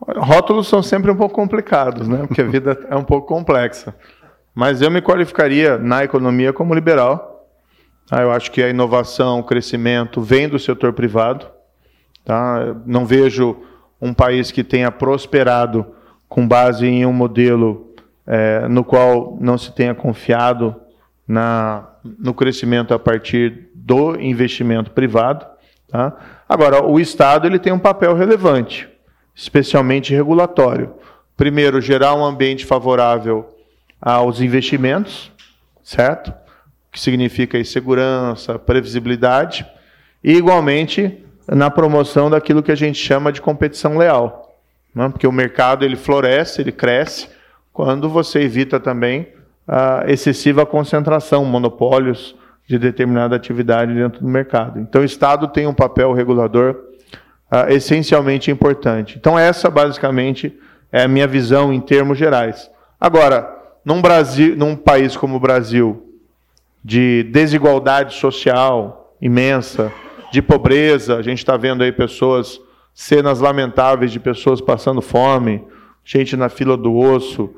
Rótulos 0.00 0.68
são 0.68 0.82
sempre 0.82 1.10
um 1.10 1.16
pouco 1.16 1.34
complicados, 1.34 2.08
né? 2.08 2.26
Porque 2.26 2.40
a 2.40 2.46
vida 2.46 2.86
é 2.88 2.96
um 2.96 3.04
pouco 3.04 3.26
complexa. 3.26 3.94
Mas 4.58 4.82
eu 4.82 4.90
me 4.90 5.00
qualificaria 5.00 5.78
na 5.78 6.02
economia 6.02 6.52
como 6.52 6.74
liberal. 6.74 7.48
Tá? 8.08 8.22
Eu 8.22 8.32
acho 8.32 8.50
que 8.50 8.60
a 8.60 8.68
inovação, 8.68 9.38
o 9.38 9.44
crescimento 9.44 10.20
vem 10.20 10.48
do 10.48 10.58
setor 10.58 10.92
privado. 10.92 11.46
Tá? 12.24 12.74
Não 12.84 13.06
vejo 13.06 13.56
um 14.00 14.12
país 14.12 14.50
que 14.50 14.64
tenha 14.64 14.90
prosperado 14.90 15.86
com 16.28 16.44
base 16.44 16.84
em 16.84 17.06
um 17.06 17.12
modelo 17.12 17.94
é, 18.26 18.66
no 18.66 18.82
qual 18.82 19.38
não 19.40 19.56
se 19.56 19.72
tenha 19.72 19.94
confiado 19.94 20.74
na, 21.24 21.90
no 22.02 22.34
crescimento 22.34 22.92
a 22.92 22.98
partir 22.98 23.68
do 23.76 24.20
investimento 24.20 24.90
privado. 24.90 25.46
Tá? 25.86 26.16
Agora, 26.48 26.84
o 26.84 26.98
Estado 26.98 27.46
ele 27.46 27.60
tem 27.60 27.72
um 27.72 27.78
papel 27.78 28.12
relevante, 28.12 28.88
especialmente 29.36 30.12
regulatório. 30.12 30.94
Primeiro, 31.36 31.80
gerar 31.80 32.16
um 32.16 32.24
ambiente 32.24 32.66
favorável 32.66 33.54
aos 34.00 34.40
investimentos, 34.40 35.32
certo? 35.82 36.32
Que 36.90 37.00
significa 37.00 37.62
segurança, 37.64 38.58
previsibilidade, 38.58 39.66
e 40.22 40.32
igualmente 40.32 41.24
na 41.46 41.70
promoção 41.70 42.28
daquilo 42.28 42.62
que 42.62 42.72
a 42.72 42.76
gente 42.76 42.98
chama 42.98 43.32
de 43.32 43.40
competição 43.40 43.96
leal, 43.96 44.60
né? 44.94 45.08
porque 45.08 45.26
o 45.26 45.32
mercado 45.32 45.84
ele 45.84 45.96
floresce, 45.96 46.60
ele 46.60 46.72
cresce 46.72 47.28
quando 47.72 48.08
você 48.08 48.40
evita 48.40 48.78
também 48.78 49.28
a 49.66 50.04
excessiva 50.06 50.66
concentração, 50.66 51.44
monopólios 51.44 52.34
de 52.66 52.78
determinada 52.78 53.36
atividade 53.36 53.94
dentro 53.94 54.20
do 54.20 54.28
mercado. 54.28 54.78
Então, 54.78 55.02
o 55.02 55.04
Estado 55.04 55.48
tem 55.48 55.66
um 55.66 55.72
papel 55.72 56.12
regulador 56.12 56.76
uh, 57.50 57.70
essencialmente 57.70 58.50
importante. 58.50 59.16
Então, 59.16 59.38
essa 59.38 59.70
basicamente 59.70 60.58
é 60.92 61.02
a 61.02 61.08
minha 61.08 61.26
visão 61.26 61.72
em 61.72 61.80
termos 61.80 62.18
gerais. 62.18 62.70
Agora, 63.00 63.57
num, 63.88 64.02
Brasil, 64.02 64.54
num 64.54 64.76
país 64.76 65.16
como 65.16 65.36
o 65.36 65.40
Brasil, 65.40 66.12
de 66.84 67.22
desigualdade 67.22 68.12
social 68.16 69.14
imensa, 69.18 69.90
de 70.30 70.42
pobreza, 70.42 71.16
a 71.16 71.22
gente 71.22 71.38
está 71.38 71.56
vendo 71.56 71.82
aí 71.82 71.90
pessoas, 71.90 72.60
cenas 72.92 73.40
lamentáveis 73.40 74.12
de 74.12 74.20
pessoas 74.20 74.60
passando 74.60 75.00
fome, 75.00 75.64
gente 76.04 76.36
na 76.36 76.50
fila 76.50 76.76
do 76.76 76.94
osso, 76.94 77.48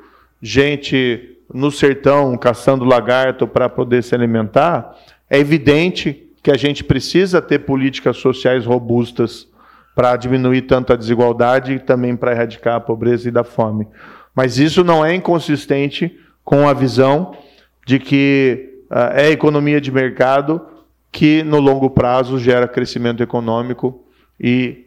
gente 0.41 1.37
no 1.53 1.69
sertão 1.69 2.39
caçando 2.39 2.85
lagarto 2.85 3.45
para 3.45 3.69
poder 3.69 4.01
se 4.05 4.15
alimentar, 4.15 4.97
é 5.29 5.37
evidente 5.37 6.29
que 6.45 6.53
a 6.53 6.57
gente 6.57 6.85
precisa 6.85 7.43
ter 7.43 7.59
políticas 7.59 8.19
sociais 8.19 8.65
robustas 8.65 9.49
para 9.97 10.15
diminuir 10.15 10.63
tanta 10.63 10.97
desigualdade 10.97 11.73
e 11.73 11.79
também 11.81 12.15
para 12.15 12.31
erradicar 12.31 12.77
a 12.77 12.81
pobreza 12.81 13.29
e 13.29 13.33
da 13.33 13.43
fome. 13.43 13.89
Mas 14.35 14.59
isso 14.59 14.85
não 14.85 15.05
é 15.05 15.15
inconsistente 15.15 16.19
com 16.45 16.69
a 16.69 16.73
visão 16.73 17.37
de 17.87 17.99
que 17.99 18.85
uh, 18.91 19.15
é 19.15 19.31
economia 19.31 19.81
de 19.81 19.91
mercado 19.91 20.61
que 21.13 21.43
no 21.43 21.59
longo 21.59 21.91
prazo 21.91 22.39
gera 22.39 22.69
crescimento 22.69 23.23
econômico 23.23 24.05
e 24.39 24.87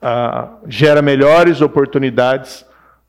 uh, 0.00 0.56
gera 0.68 1.02
melhores 1.02 1.60
oportunidades 1.60 2.64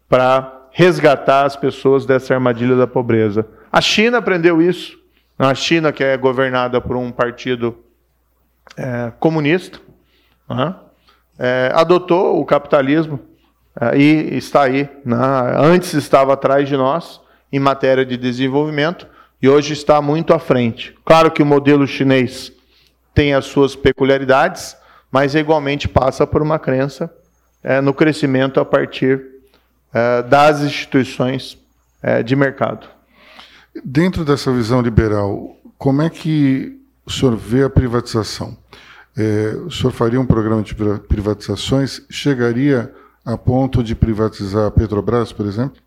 para 0.09 0.67
resgatar 0.71 1.45
as 1.45 1.55
pessoas 1.55 2.05
dessa 2.05 2.33
armadilha 2.33 2.75
da 2.75 2.87
pobreza. 2.87 3.47
A 3.71 3.81
China 3.81 4.19
aprendeu 4.19 4.61
isso. 4.61 4.97
A 5.37 5.53
China, 5.53 5.91
que 5.91 6.03
é 6.03 6.17
governada 6.17 6.81
por 6.81 6.95
um 6.95 7.11
partido 7.11 7.77
é, 8.75 9.11
comunista, 9.19 9.79
né, 10.49 10.75
é, 11.37 11.71
adotou 11.73 12.39
o 12.39 12.45
capitalismo 12.45 13.19
e 13.95 14.37
está 14.37 14.63
aí. 14.63 14.89
Né, 15.05 15.17
antes 15.57 15.93
estava 15.93 16.33
atrás 16.33 16.67
de 16.67 16.75
nós 16.75 17.21
em 17.51 17.59
matéria 17.59 18.05
de 18.05 18.17
desenvolvimento 18.17 19.07
e 19.41 19.47
hoje 19.47 19.73
está 19.73 20.01
muito 20.01 20.33
à 20.33 20.39
frente. 20.39 20.95
Claro 21.05 21.31
que 21.31 21.41
o 21.41 21.45
modelo 21.45 21.85
chinês 21.87 22.51
tem 23.13 23.33
as 23.33 23.45
suas 23.45 23.75
peculiaridades, 23.75 24.75
mas 25.11 25.35
igualmente 25.35 25.87
passa 25.87 26.25
por 26.27 26.41
uma 26.41 26.59
crença 26.59 27.11
é, 27.63 27.81
no 27.81 27.93
crescimento 27.93 28.59
a 28.59 28.65
partir 28.65 29.25
é, 29.93 30.21
das 30.23 30.61
instituições 30.61 31.57
é, 32.01 32.21
de 32.21 32.35
mercado. 32.35 32.87
Dentro 33.83 34.25
dessa 34.25 34.51
visão 34.51 34.81
liberal, 34.81 35.55
como 35.77 36.01
é 36.01 36.09
que 36.09 36.79
o 37.05 37.11
senhor 37.11 37.35
vê 37.35 37.63
a 37.63 37.69
privatização? 37.69 38.57
É, 39.15 39.55
o 39.65 39.71
senhor 39.71 39.91
faria 39.91 40.19
um 40.19 40.25
programa 40.25 40.61
de 40.61 40.75
privatizações? 41.07 42.01
Chegaria 42.09 42.93
a 43.27 43.37
ponto 43.37 43.83
de 43.83 43.93
privatizar 43.93 44.67
a 44.67 44.71
Petrobras, 44.71 45.33
por 45.33 45.45
exemplo? 45.45 45.81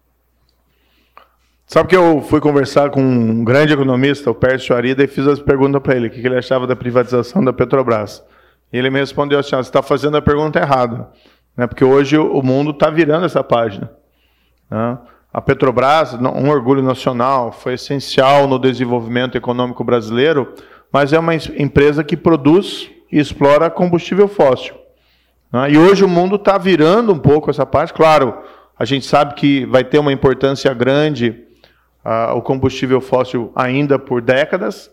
Sabe 1.66 1.88
que 1.88 1.96
eu 1.96 2.20
fui 2.20 2.38
conversar 2.38 2.90
com 2.90 3.00
um 3.00 3.42
grande 3.42 3.72
economista, 3.72 4.30
o 4.30 4.34
Pércio 4.34 4.76
Arida, 4.76 5.02
e 5.02 5.06
fiz 5.06 5.26
as 5.26 5.40
perguntas 5.40 5.80
para 5.80 5.96
ele, 5.96 6.08
o 6.08 6.10
que 6.10 6.20
ele 6.20 6.36
achava 6.36 6.66
da 6.66 6.76
privatização 6.76 7.42
da 7.42 7.50
Petrobras. 7.50 8.22
E 8.70 8.76
ele 8.76 8.90
me 8.90 9.00
respondeu 9.00 9.38
assim, 9.38 9.56
você 9.56 9.60
está 9.60 9.80
fazendo 9.80 10.18
a 10.18 10.22
pergunta 10.22 10.58
errada. 10.58 11.08
Né? 11.56 11.66
Porque 11.66 11.82
hoje 11.82 12.18
o 12.18 12.42
mundo 12.42 12.72
está 12.72 12.90
virando 12.90 13.24
essa 13.24 13.42
página. 13.42 13.90
Né? 14.70 14.98
A 15.32 15.40
Petrobras, 15.40 16.12
um 16.12 16.50
orgulho 16.50 16.82
nacional, 16.82 17.52
foi 17.52 17.72
essencial 17.72 18.46
no 18.46 18.58
desenvolvimento 18.58 19.38
econômico 19.38 19.82
brasileiro, 19.82 20.52
mas 20.92 21.14
é 21.14 21.18
uma 21.18 21.34
empresa 21.34 22.04
que 22.04 22.18
produz 22.18 22.90
e 23.10 23.18
explora 23.18 23.70
combustível 23.70 24.28
fóssil. 24.28 24.74
Né? 25.52 25.72
E 25.72 25.78
hoje 25.78 26.04
o 26.04 26.08
mundo 26.08 26.36
está 26.36 26.58
virando 26.58 27.12
um 27.12 27.18
pouco 27.18 27.50
essa 27.50 27.66
parte. 27.66 27.92
Claro, 27.92 28.38
a 28.78 28.84
gente 28.84 29.06
sabe 29.06 29.34
que 29.34 29.66
vai 29.66 29.84
ter 29.84 29.98
uma 29.98 30.12
importância 30.12 30.72
grande 30.72 31.44
uh, 32.04 32.34
o 32.36 32.42
combustível 32.42 33.00
fóssil 33.00 33.52
ainda 33.54 33.98
por 33.98 34.20
décadas, 34.20 34.90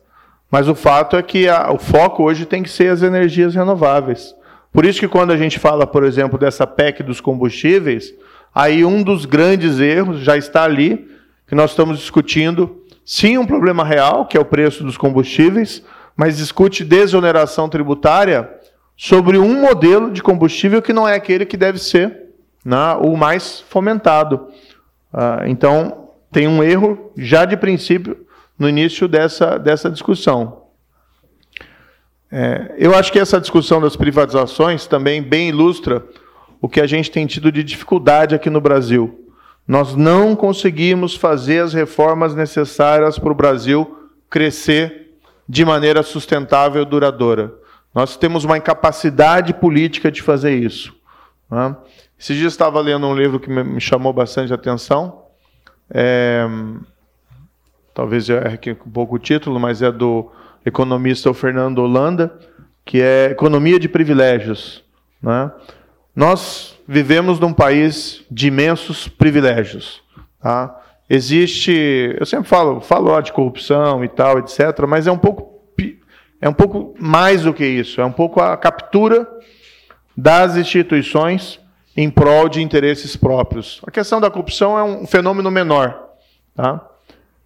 mas 0.50 0.68
o 0.68 0.76
fato 0.76 1.16
é 1.16 1.22
que 1.22 1.48
a, 1.48 1.72
o 1.72 1.80
foco 1.80 2.24
hoje 2.24 2.46
tem 2.46 2.64
que 2.64 2.70
ser 2.70 2.92
as 2.92 3.02
energias 3.02 3.56
renováveis. 3.56 4.36
Por 4.72 4.86
isso 4.86 5.00
que 5.00 5.08
quando 5.08 5.32
a 5.32 5.38
gente 5.38 5.60
fala, 5.60 5.88
por 5.88 6.04
exemplo, 6.04 6.38
dessa 6.38 6.68
PEC 6.68 7.04
dos 7.04 7.20
combustíveis, 7.20 8.14
aí 8.54 8.86
um 8.86 9.02
dos 9.02 9.26
grandes 9.26 9.80
erros 9.80 10.20
já 10.20 10.38
está 10.38 10.64
ali, 10.64 11.10
que 11.48 11.56
nós 11.56 11.72
estamos 11.72 12.00
discutindo, 12.00 12.84
sim, 13.06 13.38
um 13.38 13.46
problema 13.46 13.84
real, 13.84 14.26
que 14.26 14.38
é 14.38 14.40
o 14.40 14.46
preço 14.46 14.84
dos 14.84 14.98
combustíveis, 14.98 15.84
mas 16.16 16.38
discute 16.38 16.84
desoneração 16.84 17.70
tributária 17.70 18.50
sobre 18.98 19.38
um 19.38 19.62
modelo 19.62 20.12
de 20.12 20.24
combustível 20.24 20.82
que 20.82 20.92
não 20.92 21.08
é 21.08 21.14
aquele 21.14 21.46
que 21.46 21.56
deve 21.56 21.78
ser 21.78 22.24
né, 22.66 22.98
o 23.00 23.16
mais 23.16 23.62
fomentado. 23.62 24.48
Ah, 25.14 25.44
então, 25.46 26.10
tem 26.32 26.48
um 26.48 26.64
erro 26.64 27.12
já 27.16 27.46
de 27.46 27.56
princípio 27.56 28.26
no 28.58 28.68
início 28.68 29.08
dessa, 29.08 29.58
dessa 29.58 29.90
discussão. 29.90 30.64
É, 32.30 32.76
eu 32.78 32.94
acho 32.94 33.12
que 33.12 33.20
essa 33.20 33.40
discussão 33.40 33.80
das 33.80 33.96
privatizações 33.96 34.86
também 34.86 35.22
bem 35.22 35.50
ilustra 35.50 36.04
o 36.60 36.68
que 36.68 36.82
a 36.82 36.88
gente 36.88 37.12
tem 37.12 37.26
tido 37.26 37.52
de 37.52 37.64
dificuldade 37.64 38.36
aqui 38.36 38.50
no 38.50 38.60
Brasil. 38.60 39.32
Nós 39.66 39.96
não 39.96 40.36
conseguimos 40.36 41.16
fazer 41.16 41.60
as 41.60 41.74
reformas 41.74 42.34
necessárias 42.34 43.20
para 43.20 43.32
o 43.32 43.36
Brasil 43.36 44.10
crescer 44.30 45.14
de 45.48 45.64
maneira 45.64 46.04
sustentável 46.04 46.82
e 46.82 46.86
duradoura. 46.86 47.54
Nós 47.94 48.18
temos 48.18 48.44
uma 48.44 48.58
incapacidade 48.58 49.54
política 49.54 50.12
de 50.12 50.22
fazer 50.22 50.56
isso. 50.56 50.96
Né? 51.50 51.76
Esses 52.20 52.38
dias 52.38 52.54
estava 52.54 52.80
lendo 52.82 53.08
um 53.08 53.16
livro 53.16 53.40
que 53.40 53.50
me 53.50 53.80
chamou 53.80 54.14
bastante 54.14 54.54
atenção. 54.54 55.24
É, 55.90 56.46
talvez 57.94 58.28
eu 58.30 58.38
erre 58.38 58.60
um 58.86 58.92
pouco 58.92 59.16
o 59.16 59.20
título, 59.20 59.60
mas 59.60 59.82
é 59.82 59.92
do 59.92 60.32
economista 60.66 61.34
Fernando 61.34 61.80
Holanda, 61.80 62.38
que 62.84 63.02
é 63.02 63.32
Economia 63.32 63.80
de 63.80 63.88
Privilégios. 63.88 64.84
Né? 65.22 65.52
Nós 66.16 66.78
vivemos 66.88 67.40
num 67.40 67.54
país 67.54 68.24
de 68.30 68.48
imensos 68.48 69.08
privilégios. 69.08 70.02
Tá? 70.42 70.80
Existe, 71.10 72.16
eu 72.20 72.26
sempre 72.26 72.50
falo, 72.50 72.82
falo 72.82 73.20
de 73.22 73.32
corrupção 73.32 74.04
e 74.04 74.10
tal, 74.10 74.40
etc., 74.40 74.86
mas 74.88 75.08
é 75.08 75.12
um 75.12 75.18
pouco 75.18 75.57
é 76.42 76.48
um 76.48 76.54
pouco 76.54 76.96
mais 77.00 77.44
do 77.44 77.54
que 77.54 77.66
isso, 77.66 78.00
é 78.00 78.06
um 78.06 78.12
pouco 78.12 78.40
a 78.40 78.56
captura 78.56 79.28
das 80.16 80.56
instituições 80.56 81.60
em 81.96 82.10
prol 82.10 82.48
de 82.48 82.62
interesses 82.62 83.16
próprios. 83.16 83.82
A 83.86 83.92
questão 83.92 84.22
da 84.22 84.30
corrupção 84.30 84.78
é 84.78 84.84
um 84.84 85.08
fenômeno 85.08 85.50
menor. 85.50 86.00
Tá? 86.56 86.88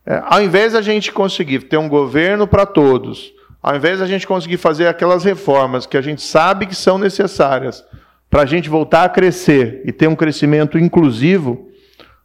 É, 0.05 0.21
ao 0.25 0.41
invés 0.41 0.74
da 0.74 0.81
gente 0.81 1.12
conseguir 1.12 1.63
ter 1.63 1.77
um 1.77 1.88
governo 1.88 2.48
para 2.48 2.65
todos, 2.65 3.33
ao 3.63 3.75
invés 3.75 4.00
da 4.00 4.05
gente 4.05 4.27
conseguir 4.27 4.57
fazer 4.57 4.88
aquelas 4.88 5.24
reformas 5.24 5.86
que 5.86 5.95
a 5.95 6.01
gente 6.01 6.21
sabe 6.21 6.65
que 6.65 6.75
são 6.75 6.98
necessárias 6.98 7.86
para 8.29 8.41
a 8.41 8.45
gente 8.45 8.69
voltar 8.69 9.03
a 9.03 9.10
crescer 9.10 9.81
e 9.86 9.91
ter 9.91 10.07
um 10.07 10.15
crescimento 10.15 10.77
inclusivo, 10.77 11.69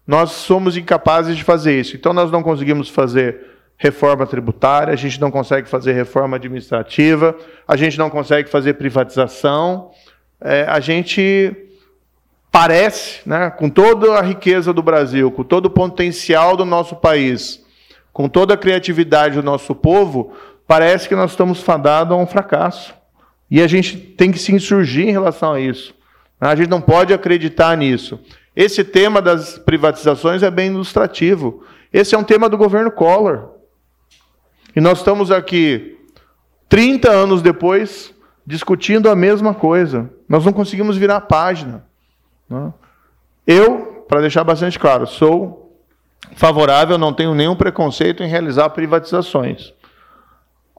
nós 0.06 0.30
somos 0.30 0.76
incapazes 0.76 1.37
de 1.37 1.42
fazer 1.42 1.78
isso. 1.78 1.96
Então, 1.96 2.12
nós 2.12 2.30
não 2.30 2.42
conseguimos 2.42 2.88
fazer 2.88 3.56
reforma 3.76 4.26
tributária, 4.26 4.92
a 4.92 4.97
gente 4.97 5.21
não 5.21 5.30
consegue 5.30 5.68
fazer 5.68 5.92
reforma 5.92 6.37
administrativa, 6.37 7.37
a 7.68 7.76
gente 7.76 7.99
não 7.99 8.09
consegue 8.09 8.49
fazer 8.49 8.75
privatização, 8.75 9.90
é, 10.40 10.64
a 10.68 10.80
gente 10.80 11.54
parece, 12.50 13.21
né, 13.26 13.50
com 13.50 13.68
toda 13.68 14.14
a 14.14 14.23
riqueza 14.23 14.73
do 14.73 14.83
Brasil, 14.83 15.30
com 15.30 15.45
todo 15.45 15.66
o 15.66 15.71
potencial 15.71 16.56
do 16.56 16.64
nosso 16.64 16.97
país, 16.97 17.62
com 18.12 18.28
toda 18.28 18.54
a 18.54 18.56
criatividade 18.56 19.35
do 19.35 19.42
nosso 19.42 19.75
povo, 19.75 20.33
parece 20.66 21.06
que 21.06 21.14
nós 21.14 21.33
estamos 21.33 21.61
fadados 21.61 22.14
a 22.14 22.16
um 22.16 22.26
fracasso. 22.26 22.95
E 23.50 23.62
a 23.62 23.66
gente 23.66 23.97
tem 23.99 24.33
que 24.33 24.38
se 24.38 24.52
insurgir 24.52 25.06
em 25.06 25.12
relação 25.12 25.52
a 25.52 25.61
isso. 25.61 25.95
A 26.40 26.56
gente 26.56 26.68
não 26.68 26.80
pode 26.80 27.12
acreditar 27.12 27.76
nisso. 27.76 28.18
Esse 28.54 28.83
tema 28.83 29.21
das 29.21 29.59
privatizações 29.59 30.42
é 30.42 30.50
bem 30.50 30.68
ilustrativo. 30.68 31.62
Esse 31.92 32.14
é 32.14 32.18
um 32.18 32.25
tema 32.25 32.49
do 32.49 32.56
governo 32.56 32.90
Collor. 32.90 33.56
E 34.76 34.80
nós 34.80 34.99
estamos 34.99 35.30
aqui, 35.30 35.99
30 36.68 37.11
anos 37.11 37.40
depois, 37.40 38.14
discutindo 38.47 39.09
a 39.09 39.16
mesma 39.16 39.54
coisa. 39.54 40.11
Nós 40.28 40.45
não 40.45 40.52
conseguimos 40.52 40.99
virar 40.99 41.16
a 41.16 41.21
página. 41.21 41.87
Né? 42.47 42.75
Eu, 43.47 44.04
para 44.06 44.21
deixar 44.21 44.45
bastante 44.45 44.78
claro, 44.78 45.06
sou 45.06 45.80
favorável, 46.35 46.99
não 46.99 47.14
tenho 47.14 47.35
nenhum 47.35 47.56
preconceito 47.56 48.23
em 48.23 48.28
realizar 48.28 48.68
privatizações. 48.68 49.73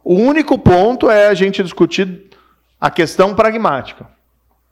O 0.04 0.13
único 0.13 0.60
ponto 0.60 1.10
é 1.10 1.27
a 1.27 1.34
gente 1.34 1.63
discutir 1.63 2.30
a 2.80 2.92
questão 2.92 3.34
pragmática. 3.34 4.06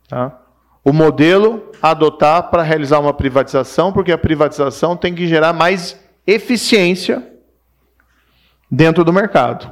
Tá? 0.08 0.40
O 0.84 0.94
modelo 0.94 1.72
a 1.82 1.90
adotar 1.90 2.52
para 2.52 2.62
realizar 2.62 3.00
uma 3.00 3.14
privatização, 3.14 3.92
porque 3.92 4.12
a 4.12 4.20
privatização 4.20 4.96
tem 4.96 5.16
que 5.16 5.28
gerar 5.28 5.52
mais 5.52 6.00
eficiência 6.28 7.35
dentro 8.70 9.04
do 9.04 9.14
mercado. 9.14 9.72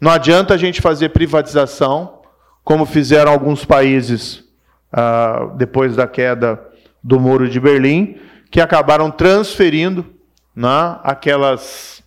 Não 0.00 0.10
adianta 0.10 0.54
a 0.54 0.56
gente 0.56 0.80
fazer 0.80 1.10
privatização, 1.10 2.20
como 2.62 2.86
fizeram 2.86 3.32
alguns 3.32 3.64
países 3.64 4.44
uh, 4.92 5.56
depois 5.56 5.96
da 5.96 6.06
queda 6.06 6.60
do 7.02 7.18
Muro 7.18 7.48
de 7.48 7.58
Berlim, 7.58 8.18
que 8.50 8.60
acabaram 8.60 9.10
transferindo 9.10 10.06
né, 10.54 10.98
aquelas 11.02 12.02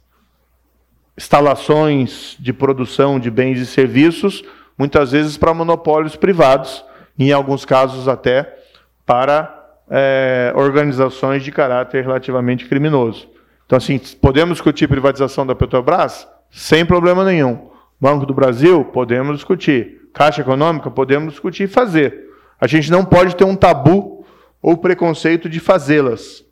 instalações 1.17 2.36
de 2.39 2.53
produção 2.53 3.19
de 3.19 3.29
bens 3.29 3.60
e 3.60 3.65
serviços, 3.65 4.43
muitas 4.77 5.12
vezes 5.12 5.38
para 5.38 5.53
monopólios 5.53 6.15
privados, 6.15 6.84
em 7.17 7.31
alguns 7.31 7.65
casos 7.65 8.07
até 8.07 8.57
para 9.05 9.57
é, 9.89 10.53
organizações 10.55 11.43
de 11.43 11.51
caráter 11.51 12.03
relativamente 12.03 12.65
criminoso. 12.65 13.27
Então, 13.71 13.77
assim, 13.77 13.97
podemos 14.21 14.55
discutir 14.55 14.86
privatização 14.86 15.47
da 15.47 15.55
Petrobras? 15.55 16.27
Sem 16.51 16.86
problema 16.86 17.23
nenhum. 17.23 17.69
Banco 18.01 18.25
do 18.25 18.34
Brasil? 18.34 18.84
Podemos 18.84 19.38
discutir. 19.38 20.10
Caixa 20.13 20.41
Econômica? 20.41 20.91
Podemos 20.91 21.31
discutir 21.31 21.63
e 21.63 21.67
fazer. 21.67 22.34
A 22.60 22.67
gente 22.67 22.91
não 22.91 23.05
pode 23.05 23.34
ter 23.34 23.45
um 23.45 23.55
tabu 23.55 24.25
ou 24.62 24.75
preconceito 24.75 25.47
de 25.47 25.62
fazê-las. 25.62 26.43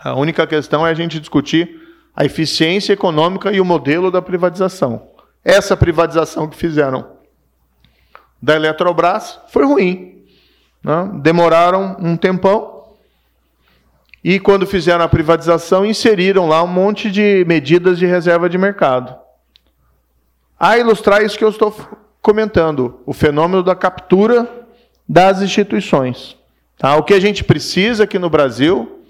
A 0.00 0.14
única 0.14 0.46
questão 0.46 0.86
é 0.86 0.90
a 0.90 0.94
gente 0.94 1.18
discutir 1.18 1.76
a 2.14 2.24
eficiência 2.24 2.92
econômica 2.92 3.50
e 3.50 3.60
o 3.60 3.64
modelo 3.64 4.08
da 4.08 4.22
privatização. 4.22 5.08
Essa 5.44 5.76
privatização 5.76 6.46
que 6.48 6.56
fizeram 6.56 7.04
da 8.40 8.54
Eletrobras 8.54 9.40
foi 9.48 9.64
ruim. 9.64 10.22
Né? 10.84 11.10
Demoraram 11.14 11.96
um 11.98 12.16
tempão. 12.16 12.77
E 14.22 14.40
quando 14.40 14.66
fizeram 14.66 15.04
a 15.04 15.08
privatização, 15.08 15.86
inseriram 15.86 16.48
lá 16.48 16.62
um 16.62 16.66
monte 16.66 17.10
de 17.10 17.44
medidas 17.46 17.98
de 17.98 18.06
reserva 18.06 18.48
de 18.48 18.58
mercado. 18.58 19.16
A 20.58 20.76
ilustrar 20.76 21.22
isso 21.22 21.38
que 21.38 21.44
eu 21.44 21.50
estou 21.50 21.74
comentando, 22.20 23.00
o 23.06 23.12
fenômeno 23.12 23.62
da 23.62 23.76
captura 23.76 24.50
das 25.08 25.40
instituições. 25.40 26.36
Tá? 26.76 26.96
O 26.96 27.04
que 27.04 27.14
a 27.14 27.20
gente 27.20 27.44
precisa 27.44 28.04
aqui 28.04 28.18
no 28.18 28.28
Brasil 28.28 29.02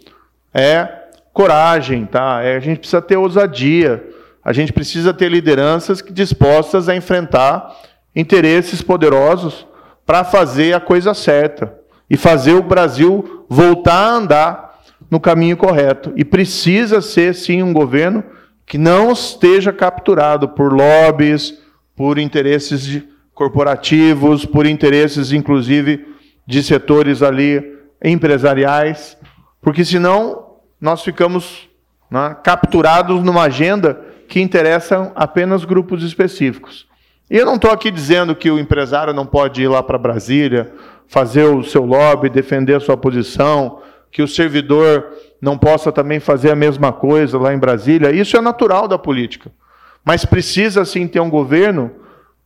é 0.52 0.88
coragem, 1.32 2.04
tá? 2.04 2.42
É, 2.42 2.56
a 2.56 2.60
gente 2.60 2.78
precisa 2.78 3.00
ter 3.00 3.16
ousadia, 3.16 4.04
a 4.44 4.52
gente 4.52 4.72
precisa 4.72 5.14
ter 5.14 5.30
lideranças 5.30 6.02
dispostas 6.10 6.88
a 6.88 6.96
enfrentar 6.96 7.76
interesses 8.14 8.82
poderosos 8.82 9.66
para 10.04 10.24
fazer 10.24 10.74
a 10.74 10.80
coisa 10.80 11.14
certa 11.14 11.74
e 12.10 12.16
fazer 12.16 12.54
o 12.54 12.62
Brasil 12.62 13.44
voltar 13.48 13.94
a 13.94 14.10
andar 14.10 14.67
no 15.10 15.20
caminho 15.20 15.56
correto. 15.56 16.12
E 16.16 16.24
precisa 16.24 17.00
ser, 17.00 17.34
sim, 17.34 17.62
um 17.62 17.72
governo 17.72 18.22
que 18.66 18.76
não 18.76 19.12
esteja 19.12 19.72
capturado 19.72 20.48
por 20.48 20.72
lobbies, 20.72 21.54
por 21.96 22.18
interesses 22.18 23.02
corporativos, 23.34 24.44
por 24.44 24.66
interesses, 24.66 25.32
inclusive, 25.32 26.06
de 26.46 26.62
setores 26.62 27.22
ali 27.22 27.62
empresariais, 28.04 29.16
porque 29.60 29.84
senão 29.84 30.56
nós 30.80 31.02
ficamos 31.02 31.68
né, 32.10 32.36
capturados 32.42 33.22
numa 33.22 33.42
agenda 33.42 34.00
que 34.28 34.40
interessa 34.40 35.12
apenas 35.14 35.64
grupos 35.64 36.02
específicos. 36.02 36.86
E 37.30 37.36
eu 37.36 37.44
não 37.44 37.56
estou 37.56 37.70
aqui 37.70 37.90
dizendo 37.90 38.34
que 38.34 38.50
o 38.50 38.58
empresário 38.58 39.12
não 39.12 39.26
pode 39.26 39.62
ir 39.62 39.68
lá 39.68 39.82
para 39.82 39.98
Brasília, 39.98 40.72
fazer 41.06 41.44
o 41.44 41.62
seu 41.62 41.84
lobby, 41.84 42.28
defender 42.28 42.74
a 42.74 42.80
sua 42.80 42.96
posição, 42.96 43.80
que 44.10 44.22
o 44.22 44.28
servidor 44.28 45.06
não 45.40 45.56
possa 45.56 45.92
também 45.92 46.20
fazer 46.20 46.50
a 46.50 46.56
mesma 46.56 46.92
coisa 46.92 47.38
lá 47.38 47.52
em 47.52 47.58
Brasília. 47.58 48.10
Isso 48.10 48.36
é 48.36 48.40
natural 48.40 48.88
da 48.88 48.98
política. 48.98 49.50
Mas 50.04 50.24
precisa 50.24 50.84
sim 50.84 51.06
ter 51.06 51.20
um 51.20 51.30
governo 51.30 51.90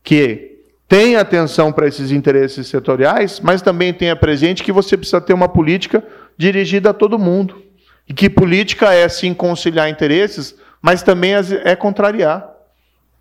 que 0.03 0.59
tenha 0.87 1.21
atenção 1.21 1.71
para 1.71 1.87
esses 1.87 2.11
interesses 2.11 2.67
setoriais, 2.67 3.39
mas 3.39 3.61
também 3.61 3.93
tenha 3.93 4.15
presente 4.15 4.63
que 4.63 4.71
você 4.71 4.97
precisa 4.97 5.21
ter 5.21 5.33
uma 5.33 5.49
política 5.49 6.03
dirigida 6.37 6.89
a 6.89 6.93
todo 6.93 7.17
mundo. 7.17 7.61
E 8.07 8.13
que 8.13 8.29
política 8.29 8.93
é 8.93 9.07
sim 9.07 9.33
conciliar 9.33 9.89
interesses, 9.89 10.55
mas 10.81 11.01
também 11.01 11.31
é 11.63 11.75
contrariar. 11.75 12.47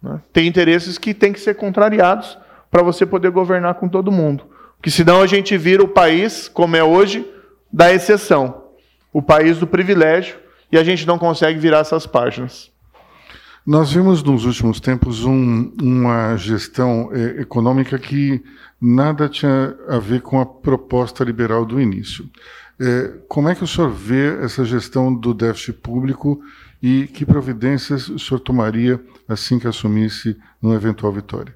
Né? 0.02 0.20
Tem 0.33 0.46
interesses 0.46 0.98
que 0.98 1.14
têm 1.14 1.33
que 1.33 1.40
ser 1.40 1.55
contrariados 1.55 2.37
para 2.70 2.83
você 2.83 3.07
poder 3.07 3.31
governar 3.31 3.74
com 3.74 3.88
todo 3.88 4.11
mundo. 4.11 4.44
Porque 4.76 4.90
senão 4.90 5.22
a 5.22 5.26
gente 5.26 5.57
vira 5.57 5.83
o 5.83 5.88
país, 5.88 6.48
como 6.48 6.74
é 6.74 6.83
hoje, 6.83 7.24
da 7.73 7.93
exceção. 7.93 8.63
O 9.13 9.23
país 9.23 9.59
do 9.59 9.67
privilégio, 9.67 10.37
e 10.71 10.79
a 10.79 10.85
gente 10.85 11.07
não 11.07 11.19
consegue 11.19 11.59
virar 11.59 11.81
essas 11.81 12.07
páginas. 12.07 12.71
Nós 13.65 13.93
vimos 13.93 14.23
nos 14.23 14.45
últimos 14.45 14.81
tempos 14.81 15.25
um, 15.25 15.73
uma 15.81 16.37
gestão 16.37 17.11
eh, 17.13 17.43
econômica 17.43 17.97
que 17.99 18.43
nada 18.81 19.29
tinha 19.29 19.77
a 19.89 19.99
ver 19.99 20.21
com 20.21 20.41
a 20.41 20.47
proposta 20.47 21.23
liberal 21.23 21.65
do 21.65 21.81
início. 21.81 22.29
Eh, 22.81 23.21
como 23.29 23.49
é 23.49 23.55
que 23.55 23.63
o 23.63 23.67
senhor 23.67 23.91
vê 23.91 24.43
essa 24.43 24.65
gestão 24.65 25.15
do 25.15 25.33
déficit 25.33 25.75
público 25.75 26.43
e 26.83 27.07
que 27.07 27.25
providências 27.25 28.09
o 28.09 28.19
senhor 28.19 28.41
tomaria 28.41 29.01
assim 29.29 29.61
que 29.61 29.69
assumisse 29.69 30.37
uma 30.61 30.75
eventual 30.75 31.13
vitória? 31.13 31.55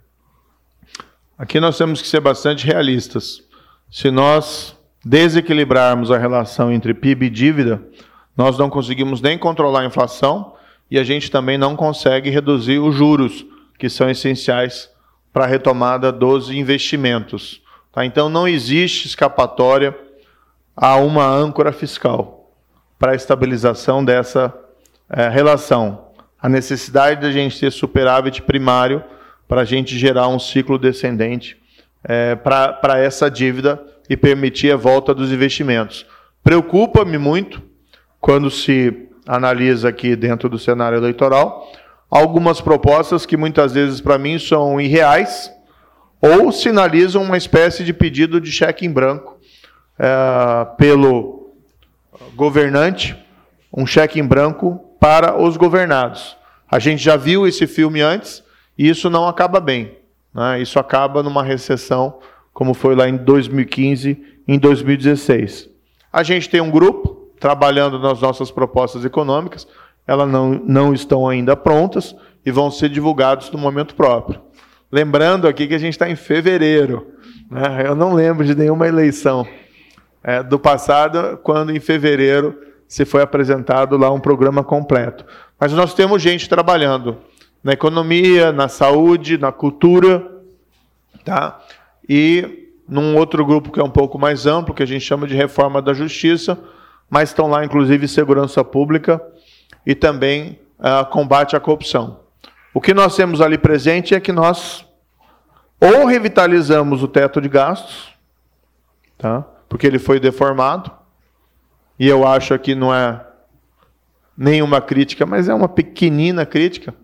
Aqui 1.37 1.59
nós 1.59 1.77
temos 1.77 2.01
que 2.01 2.07
ser 2.07 2.21
bastante 2.21 2.65
realistas. 2.65 3.43
Se 3.91 4.13
nós 4.13 4.76
desequilibrarmos 5.07 6.11
a 6.11 6.19
relação 6.19 6.73
entre 6.73 6.92
PIB 6.92 7.27
e 7.27 7.31
dívida, 7.31 7.81
nós 8.37 8.59
não 8.59 8.69
conseguimos 8.69 9.21
nem 9.21 9.38
controlar 9.38 9.83
a 9.83 9.85
inflação 9.85 10.55
e 10.90 10.99
a 10.99 11.05
gente 11.05 11.31
também 11.31 11.57
não 11.57 11.77
consegue 11.77 12.29
reduzir 12.29 12.81
os 12.81 12.92
juros, 12.92 13.47
que 13.79 13.88
são 13.88 14.11
essenciais 14.11 14.90
para 15.33 15.45
a 15.45 15.47
retomada 15.47 16.11
dos 16.11 16.51
investimentos. 16.51 17.62
Tá? 17.92 18.05
Então 18.05 18.29
não 18.29 18.49
existe 18.49 19.07
escapatória 19.07 19.97
a 20.77 20.97
uma 20.97 21.25
âncora 21.25 21.71
fiscal 21.71 22.51
para 22.99 23.12
a 23.12 23.14
estabilização 23.14 24.05
dessa 24.05 24.53
é, 25.09 25.29
relação. 25.29 26.09
A 26.42 26.49
necessidade 26.49 27.21
de 27.21 27.27
a 27.29 27.31
gente 27.31 27.61
ter 27.61 27.71
superávit 27.71 28.42
primário 28.42 29.05
para 29.47 29.61
a 29.61 29.64
gente 29.64 29.97
gerar 29.97 30.27
um 30.27 30.40
ciclo 30.40 30.77
descendente 30.81 31.57
é, 32.03 32.35
para 32.35 32.99
essa 32.99 33.31
dívida 33.31 33.81
e 34.09 34.16
permitir 34.16 34.73
a 34.73 34.77
volta 34.77 35.14
dos 35.14 35.33
investimentos. 35.33 36.07
Preocupa-me 36.42 37.19
muito 37.19 37.62
quando 38.21 38.51
se 38.51 39.09
analisa 39.27 39.88
aqui 39.88 40.14
dentro 40.14 40.49
do 40.49 40.59
cenário 40.59 40.97
eleitoral 40.97 41.73
algumas 42.11 42.61
propostas 42.61 43.27
que 43.27 43.37
muitas 43.37 43.73
vezes 43.73 44.01
para 44.01 44.19
mim 44.19 44.38
são 44.38 44.81
irreais 44.81 45.53
ou 46.21 46.51
sinalizam 46.53 47.23
uma 47.23 47.37
espécie 47.37 47.85
de 47.85 47.92
pedido 47.92 48.40
de 48.40 48.51
cheque 48.51 48.87
em 48.87 48.90
branco 48.90 49.38
é, 49.99 50.66
pelo 50.77 51.51
governante, 52.35 53.16
um 53.73 53.87
cheque 53.87 54.19
em 54.19 54.25
branco 54.25 54.81
para 55.01 55.40
os 55.40 55.57
governados. 55.57 56.37
A 56.71 56.79
gente 56.79 57.03
já 57.03 57.16
viu 57.16 57.47
esse 57.47 57.66
filme 57.66 58.01
antes 58.01 58.42
e 58.79 58.88
isso 58.88 59.11
não 59.11 59.29
acaba 59.29 59.61
bem. 59.61 59.99
Né? 60.35 60.61
Isso 60.61 60.79
acaba 60.79 61.23
numa 61.23 61.42
recessão 61.42 62.19
como 62.57 62.73
foi 62.73 62.95
lá 62.95 63.07
em 63.07 63.19
2015, 63.19 64.19
em 64.49 64.59
2016. 64.59 65.69
A 66.11 66.23
gente 66.23 66.49
tem 66.49 66.59
um 66.59 66.71
grupo 66.71 67.31
trabalhando 67.38 67.99
nas 67.99 68.19
nossas 68.19 68.51
propostas 68.51 69.05
econômicas, 69.05 69.69
elas 70.07 70.27
não, 70.27 70.55
não 70.64 70.95
estão 70.95 71.29
ainda 71.29 71.55
prontas 71.55 72.16
e 72.47 72.51
vão 72.51 72.71
ser 72.71 72.88
divulgados 72.88 73.51
no 73.51 73.59
momento 73.59 73.95
próprio. 73.95 74.40
Lembrando 74.90 75.47
aqui 75.47 75.66
que 75.66 75.75
a 75.75 75.79
gente 75.79 75.92
está 75.92 76.09
em 76.09 76.16
fevereiro. 76.16 77.09
Né? 77.51 77.83
Eu 77.85 77.95
não 77.95 78.14
lembro 78.14 78.42
de 78.42 78.55
nenhuma 78.55 78.88
eleição 78.88 79.47
é, 80.25 80.42
do 80.42 80.59
passado, 80.59 81.38
quando 81.42 81.77
em 81.77 81.79
fevereiro 81.79 82.59
se 82.88 83.05
foi 83.05 83.21
apresentado 83.21 83.99
lá 83.99 84.11
um 84.11 84.19
programa 84.19 84.64
completo. 84.64 85.27
Mas 85.61 85.75
nós 85.75 85.92
temos 85.92 86.23
gente 86.23 86.49
trabalhando 86.49 87.19
na 87.62 87.75
economia, 87.75 88.51
na 88.51 88.66
saúde, 88.66 89.37
na 89.37 89.53
cultura, 89.53 90.27
tá? 91.23 91.61
E 92.09 92.73
num 92.88 93.16
outro 93.16 93.45
grupo 93.45 93.71
que 93.71 93.81
é 93.81 93.85
um 93.85 93.90
pouco 93.90 94.19
mais 94.19 94.47
amplo, 94.47 94.75
que 94.75 94.83
a 94.83 94.87
gente 94.87 95.05
chama 95.05 95.27
de 95.27 95.35
reforma 95.35 95.83
da 95.83 95.92
justiça, 95.92 96.59
mas 97.11 97.31
estão 97.31 97.49
lá 97.49 97.64
inclusive 97.64 98.07
segurança 98.07 98.64
pública 98.64 99.23
e 99.85 99.95
também 99.95 100.59
uh, 100.79 101.05
combate 101.07 101.57
à 101.57 101.61
corrupção. 101.61 102.21
O 102.73 102.81
que 102.81 102.95
nós 102.95 103.16
temos 103.16 103.40
ali 103.40 103.59
presente 103.59 104.14
é 104.14 104.21
que 104.21 104.33
nós 104.33 104.85
ou 105.81 106.07
revitalizamos 106.07 107.03
o 107.03 107.09
teto 107.09 107.40
de 107.40 107.49
gastos, 107.49 108.14
tá? 109.19 109.45
porque 109.69 109.87
ele 109.87 109.99
foi 109.99 110.19
deformado, 110.19 110.90
e 111.99 112.09
eu 112.09 112.27
acho 112.27 112.59
que 112.59 112.75
não 112.75 112.95
é 112.95 113.25
nenhuma 114.37 114.81
crítica, 114.81 115.25
mas 115.25 115.49
é 115.49 115.55
uma 115.55 115.69
pequenina 115.69 116.45
crítica 116.45 116.95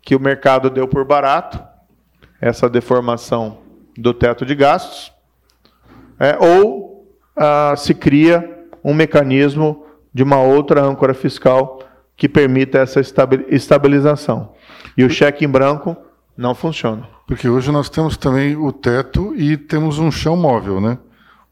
que 0.00 0.16
o 0.16 0.20
mercado 0.20 0.68
deu 0.68 0.88
por 0.88 1.04
barato, 1.04 1.62
essa 2.40 2.68
deformação 2.68 3.58
do 3.96 4.14
teto 4.14 4.44
de 4.44 4.54
gastos, 4.54 5.12
é, 6.18 6.36
ou 6.40 7.16
ah, 7.36 7.74
se 7.76 7.94
cria 7.94 8.66
um 8.84 8.94
mecanismo 8.94 9.84
de 10.12 10.22
uma 10.22 10.40
outra 10.40 10.82
âncora 10.82 11.14
fiscal 11.14 11.80
que 12.16 12.28
permita 12.28 12.78
essa 12.78 13.00
estabilização. 13.48 14.52
E 14.96 15.04
o 15.04 15.10
cheque 15.10 15.44
em 15.44 15.48
branco 15.48 15.96
não 16.36 16.54
funciona. 16.54 17.08
Porque 17.26 17.48
hoje 17.48 17.70
nós 17.70 17.88
temos 17.88 18.16
também 18.16 18.56
o 18.56 18.70
teto 18.72 19.34
e 19.36 19.56
temos 19.56 19.98
um 19.98 20.10
chão 20.10 20.36
móvel, 20.36 20.80
né? 20.80 20.98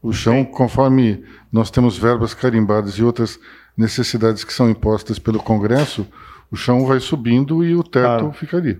O 0.01 0.11
chão, 0.11 0.35
Sim. 0.35 0.45
conforme 0.45 1.23
nós 1.51 1.69
temos 1.69 1.97
verbas 1.97 2.33
carimbadas 2.33 2.93
e 2.93 3.03
outras 3.03 3.39
necessidades 3.75 4.43
que 4.43 4.53
são 4.53 4.69
impostas 4.69 5.19
pelo 5.19 5.39
Congresso, 5.39 6.07
o 6.51 6.55
chão 6.55 6.85
vai 6.85 6.99
subindo 6.99 7.63
e 7.63 7.75
o 7.75 7.83
teto 7.83 8.03
claro. 8.03 8.31
fica 8.33 8.57
ali. 8.57 8.79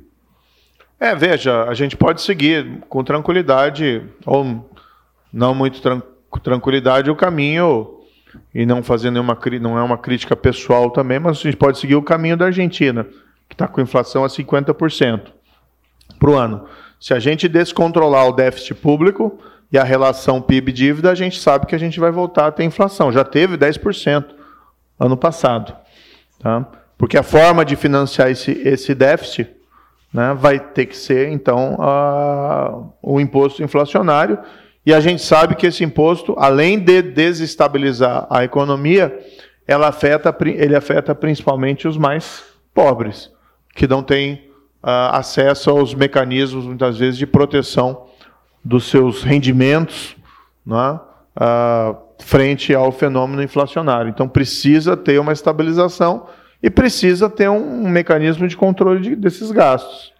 É, 1.01 1.15
veja, 1.15 1.63
a 1.63 1.73
gente 1.73 1.97
pode 1.97 2.21
seguir 2.21 2.83
com 2.87 3.03
tranquilidade, 3.03 4.03
ou 4.23 4.69
não 5.33 5.55
muito 5.55 5.81
tran 5.81 5.99
tranquilidade, 6.43 7.09
o 7.09 7.15
caminho, 7.15 8.01
e 8.53 8.67
não 8.67 8.83
fazer 8.83 9.09
nenhuma 9.09 9.35
não 9.59 9.79
é 9.79 9.81
uma 9.81 9.97
crítica 9.97 10.35
pessoal 10.35 10.91
também, 10.91 11.17
mas 11.17 11.39
a 11.39 11.41
gente 11.41 11.57
pode 11.57 11.79
seguir 11.79 11.95
o 11.95 12.03
caminho 12.03 12.37
da 12.37 12.45
Argentina, 12.45 13.03
que 13.49 13.55
está 13.55 13.67
com 13.67 13.81
inflação 13.81 14.23
a 14.23 14.27
50% 14.27 15.21
para 16.19 16.29
o 16.29 16.37
ano. 16.37 16.67
Se 16.99 17.15
a 17.15 17.19
gente 17.19 17.47
descontrolar 17.47 18.27
o 18.27 18.31
déficit 18.31 18.75
público 18.75 19.39
e 19.71 19.79
a 19.79 19.83
relação 19.83 20.39
PIB-dívida, 20.39 21.09
a 21.09 21.15
gente 21.15 21.39
sabe 21.39 21.65
que 21.65 21.73
a 21.73 21.79
gente 21.79 21.99
vai 21.99 22.11
voltar 22.11 22.45
a 22.45 22.51
ter 22.51 22.63
inflação. 22.63 23.11
Já 23.11 23.23
teve 23.23 23.57
10% 23.57 24.23
ano 24.99 25.17
passado. 25.17 25.75
Tá? 26.37 26.63
Porque 26.95 27.17
a 27.17 27.23
forma 27.23 27.65
de 27.65 27.75
financiar 27.75 28.29
esse, 28.29 28.51
esse 28.51 28.93
déficit 28.93 29.60
né, 30.13 30.33
vai 30.33 30.59
ter 30.59 30.87
que 30.87 30.97
ser, 30.97 31.29
então, 31.29 31.77
a, 31.79 32.83
o 33.01 33.19
imposto 33.19 33.63
inflacionário. 33.63 34.37
E 34.85 34.93
a 34.93 34.99
gente 34.99 35.21
sabe 35.21 35.55
que 35.55 35.67
esse 35.67 35.83
imposto, 35.83 36.35
além 36.37 36.79
de 36.79 37.01
desestabilizar 37.01 38.27
a 38.29 38.43
economia, 38.43 39.17
ela 39.67 39.87
afeta, 39.87 40.35
ele 40.45 40.75
afeta 40.75 41.13
principalmente 41.13 41.87
os 41.87 41.97
mais 41.97 42.43
pobres, 42.73 43.31
que 43.75 43.87
não 43.87 44.01
têm 44.03 44.49
uh, 44.83 45.13
acesso 45.13 45.69
aos 45.69 45.93
mecanismos, 45.93 46.65
muitas 46.65 46.97
vezes, 46.97 47.17
de 47.17 47.27
proteção 47.27 48.07
dos 48.63 48.89
seus 48.89 49.23
rendimentos 49.23 50.15
né, 50.65 50.99
uh, 51.37 51.95
frente 52.19 52.73
ao 52.73 52.91
fenômeno 52.91 53.41
inflacionário. 53.41 54.09
Então, 54.09 54.27
precisa 54.27 54.97
ter 54.97 55.19
uma 55.19 55.31
estabilização 55.31 56.27
e 56.61 56.69
precisa 56.69 57.29
ter 57.29 57.49
um, 57.49 57.85
um 57.85 57.89
mecanismo 57.89 58.47
de 58.47 58.55
controle 58.55 59.01
de, 59.01 59.15
desses 59.15 59.51
gastos. 59.51 60.13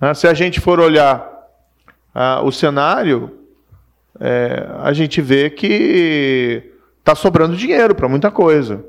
Né? 0.00 0.14
Se 0.14 0.26
a 0.26 0.34
gente 0.34 0.60
for 0.60 0.80
olhar 0.80 1.18
uh, 2.14 2.44
o 2.44 2.50
cenário, 2.50 3.38
é, 4.18 4.66
a 4.82 4.92
gente 4.92 5.20
vê 5.20 5.50
que 5.50 6.72
está 6.98 7.14
sobrando 7.14 7.56
dinheiro 7.56 7.94
para 7.94 8.08
muita 8.08 8.30
coisa. 8.30 8.84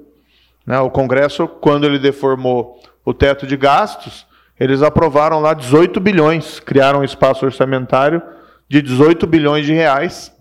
Né? 0.65 0.79
O 0.79 0.89
Congresso, 0.89 1.47
quando 1.47 1.85
ele 1.85 1.99
deformou 1.99 2.81
o 3.03 3.13
teto 3.13 3.45
de 3.45 3.55
gastos, 3.55 4.25
eles 4.59 4.81
aprovaram 4.81 5.39
lá 5.39 5.53
18 5.53 5.99
bilhões, 5.99 6.59
criaram 6.59 7.01
um 7.01 7.03
espaço 7.03 7.45
orçamentário 7.45 8.21
de 8.67 8.81
18 8.81 9.27
bilhões 9.27 9.65
de 9.65 9.73
reais 9.73 10.33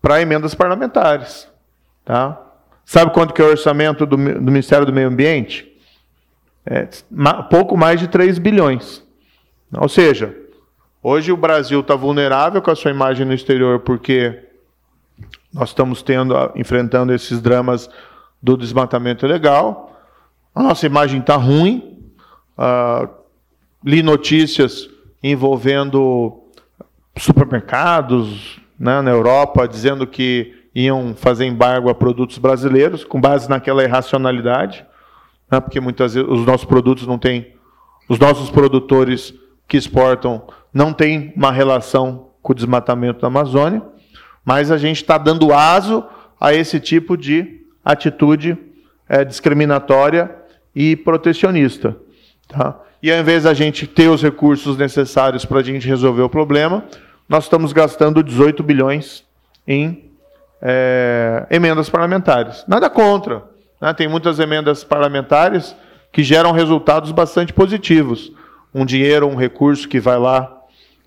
para 0.00 0.20
emendas 0.20 0.54
parlamentares. 0.54 1.48
Tá? 2.04 2.40
Sabe 2.84 3.12
quanto 3.12 3.32
que 3.32 3.40
é 3.40 3.44
o 3.44 3.50
orçamento 3.50 4.04
do, 4.04 4.16
do 4.16 4.50
Ministério 4.50 4.86
do 4.86 4.92
Meio 4.92 5.08
Ambiente? 5.08 5.70
É, 6.66 6.88
pouco 7.50 7.76
mais 7.76 8.00
de 8.00 8.08
3 8.08 8.38
bilhões. 8.38 9.02
Ou 9.72 9.88
seja, 9.88 10.34
hoje 11.02 11.32
o 11.32 11.36
Brasil 11.36 11.80
está 11.80 11.94
vulnerável 11.94 12.62
com 12.62 12.70
a 12.70 12.76
sua 12.76 12.90
imagem 12.90 13.26
no 13.26 13.34
exterior 13.34 13.80
porque 13.80 14.42
nós 15.52 15.70
estamos 15.70 16.02
tendo, 16.02 16.34
enfrentando 16.54 17.12
esses 17.12 17.40
dramas 17.40 17.88
do 18.42 18.56
desmatamento 18.56 19.24
ilegal. 19.24 20.00
A 20.54 20.62
nossa 20.62 20.86
imagem 20.86 21.20
está 21.20 21.36
ruim. 21.36 21.98
Uh, 22.56 23.08
li 23.84 24.02
notícias 24.02 24.88
envolvendo 25.22 26.40
supermercados 27.16 28.60
né, 28.78 29.00
na 29.00 29.10
Europa 29.10 29.66
dizendo 29.68 30.06
que 30.06 30.63
iam 30.74 31.14
fazer 31.14 31.46
embargo 31.46 31.88
a 31.88 31.94
produtos 31.94 32.38
brasileiros, 32.38 33.04
com 33.04 33.20
base 33.20 33.48
naquela 33.48 33.84
irracionalidade, 33.84 34.84
né, 35.50 35.60
porque 35.60 35.80
muitas 35.80 36.14
vezes 36.14 36.28
os 36.28 36.44
nossos 36.44 36.66
produtos 36.66 37.06
não 37.06 37.18
têm, 37.18 37.54
os 38.08 38.18
nossos 38.18 38.50
produtores 38.50 39.32
que 39.68 39.76
exportam 39.76 40.42
não 40.72 40.92
têm 40.92 41.32
uma 41.36 41.52
relação 41.52 42.28
com 42.42 42.52
o 42.52 42.54
desmatamento 42.54 43.20
da 43.20 43.28
Amazônia, 43.28 43.82
mas 44.44 44.70
a 44.70 44.76
gente 44.76 44.96
está 44.96 45.16
dando 45.16 45.54
aso 45.54 46.04
a 46.40 46.52
esse 46.52 46.80
tipo 46.80 47.16
de 47.16 47.62
atitude 47.84 48.58
é, 49.08 49.24
discriminatória 49.24 50.34
e 50.74 50.96
protecionista. 50.96 51.96
Tá? 52.48 52.78
E 53.02 53.10
ao 53.10 53.18
invés 53.18 53.44
da 53.44 53.54
gente 53.54 53.86
ter 53.86 54.08
os 54.08 54.22
recursos 54.22 54.76
necessários 54.76 55.44
para 55.44 55.60
a 55.60 55.62
gente 55.62 55.86
resolver 55.86 56.22
o 56.22 56.28
problema, 56.28 56.84
nós 57.28 57.44
estamos 57.44 57.72
gastando 57.72 58.22
18 58.22 58.62
bilhões 58.62 59.24
em 59.66 60.10
é, 60.60 61.46
emendas 61.50 61.88
parlamentares. 61.88 62.64
Nada 62.66 62.88
contra. 62.88 63.44
Né? 63.80 63.92
Tem 63.92 64.08
muitas 64.08 64.38
emendas 64.38 64.82
parlamentares 64.82 65.76
que 66.12 66.22
geram 66.22 66.52
resultados 66.52 67.12
bastante 67.12 67.52
positivos. 67.52 68.32
Um 68.74 68.84
dinheiro, 68.84 69.26
um 69.26 69.36
recurso 69.36 69.88
que 69.88 70.00
vai 70.00 70.18
lá 70.18 70.50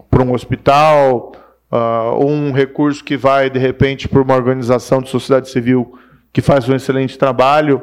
para 0.10 0.24
um 0.24 0.34
hospital, 0.34 1.34
uh, 1.72 2.26
um 2.26 2.52
recurso 2.52 3.04
que 3.04 3.18
vai, 3.18 3.50
de 3.50 3.60
repente, 3.60 4.08
para 4.08 4.22
uma 4.22 4.36
organização 4.36 5.02
de 5.02 5.10
sociedade 5.10 5.50
civil 5.50 5.98
que 6.32 6.42
faz 6.42 6.68
um 6.68 6.76
excelente 6.76 7.18
trabalho. 7.18 7.82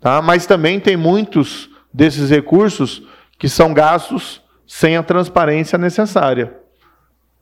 Tá? 0.00 0.20
Mas 0.20 0.46
também 0.46 0.80
tem 0.80 0.96
muitos 0.96 1.70
desses 1.92 2.30
recursos 2.30 3.02
que 3.38 3.48
são 3.48 3.72
gastos 3.72 4.42
sem 4.66 4.96
a 4.96 5.02
transparência 5.02 5.78
necessária. 5.78 6.54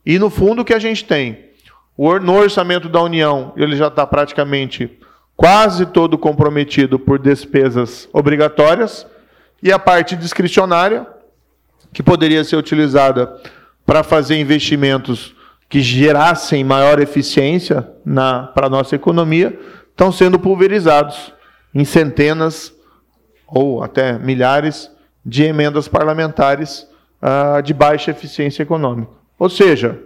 E, 0.05 0.19
no 0.19 0.29
fundo, 0.29 0.61
o 0.61 0.65
que 0.65 0.73
a 0.73 0.79
gente 0.79 1.05
tem? 1.05 1.52
No 1.97 2.35
orçamento 2.35 2.89
da 2.89 3.01
União, 3.01 3.53
ele 3.55 3.75
já 3.75 3.87
está 3.87 4.05
praticamente 4.05 4.99
quase 5.35 5.85
todo 5.85 6.17
comprometido 6.17 6.97
por 6.97 7.19
despesas 7.19 8.07
obrigatórias, 8.11 9.05
e 9.61 9.71
a 9.71 9.79
parte 9.79 10.15
discricionária, 10.15 11.07
que 11.93 12.03
poderia 12.03 12.43
ser 12.43 12.57
utilizada 12.57 13.39
para 13.85 14.03
fazer 14.03 14.37
investimentos 14.37 15.35
que 15.69 15.79
gerassem 15.79 16.63
maior 16.63 16.99
eficiência 16.99 17.87
para 18.53 18.67
a 18.67 18.69
nossa 18.69 18.95
economia, 18.95 19.57
estão 19.89 20.11
sendo 20.11 20.37
pulverizados 20.37 21.33
em 21.73 21.85
centenas 21.85 22.73
ou 23.47 23.83
até 23.83 24.17
milhares 24.17 24.91
de 25.25 25.43
emendas 25.43 25.87
parlamentares 25.87 26.87
uh, 27.21 27.61
de 27.61 27.73
baixa 27.73 28.11
eficiência 28.11 28.63
econômica. 28.63 29.11
Ou 29.39 29.49
seja, 29.49 29.99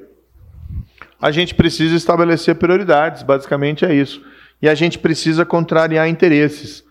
a 1.21 1.32
gente 1.32 1.56
precisa 1.56 1.95
estabelecer 1.95 2.56
prioridades, 2.56 3.23
basicamente 3.23 3.86
é 3.86 3.93
isso. 3.93 4.21
E 4.62 4.69
a 4.69 4.75
gente 4.75 4.99
precisa 4.99 5.45
contrariar 5.45 6.08
interesses. 6.08 6.84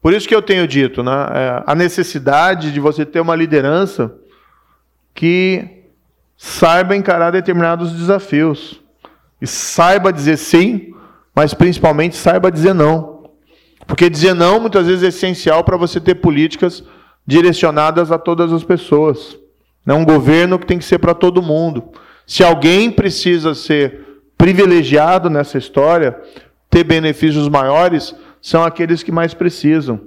Por 0.00 0.12
isso 0.12 0.28
que 0.28 0.34
eu 0.34 0.42
tenho 0.42 0.66
dito, 0.66 1.02
né, 1.02 1.12
é, 1.12 1.62
a 1.66 1.74
necessidade 1.74 2.72
de 2.72 2.80
você 2.80 3.06
ter 3.06 3.20
uma 3.20 3.34
liderança 3.34 4.14
que 5.14 5.84
saiba 6.36 6.96
encarar 6.96 7.30
determinados 7.30 7.92
desafios. 7.92 8.80
E 9.40 9.46
saiba 9.46 10.12
dizer 10.12 10.36
sim, 10.36 10.94
mas 11.34 11.54
principalmente 11.54 12.16
saiba 12.16 12.50
dizer 12.50 12.74
não. 12.74 13.30
Porque 13.86 14.08
dizer 14.08 14.34
não 14.34 14.60
muitas 14.60 14.86
vezes 14.86 15.02
é 15.02 15.08
essencial 15.08 15.62
para 15.64 15.76
você 15.76 16.00
ter 16.00 16.16
políticas 16.16 16.82
direcionadas 17.26 18.10
a 18.10 18.18
todas 18.18 18.52
as 18.52 18.64
pessoas. 18.64 19.36
Não 19.84 20.00
um 20.00 20.04
governo 20.04 20.58
que 20.58 20.66
tem 20.66 20.78
que 20.78 20.84
ser 20.84 20.98
para 20.98 21.14
todo 21.14 21.42
mundo. 21.42 21.92
Se 22.26 22.42
alguém 22.42 22.90
precisa 22.90 23.54
ser 23.54 24.22
privilegiado 24.36 25.28
nessa 25.28 25.58
história, 25.58 26.18
ter 26.70 26.84
benefícios 26.84 27.48
maiores, 27.48 28.14
são 28.40 28.64
aqueles 28.64 29.02
que 29.02 29.12
mais 29.12 29.32
precisam, 29.32 30.00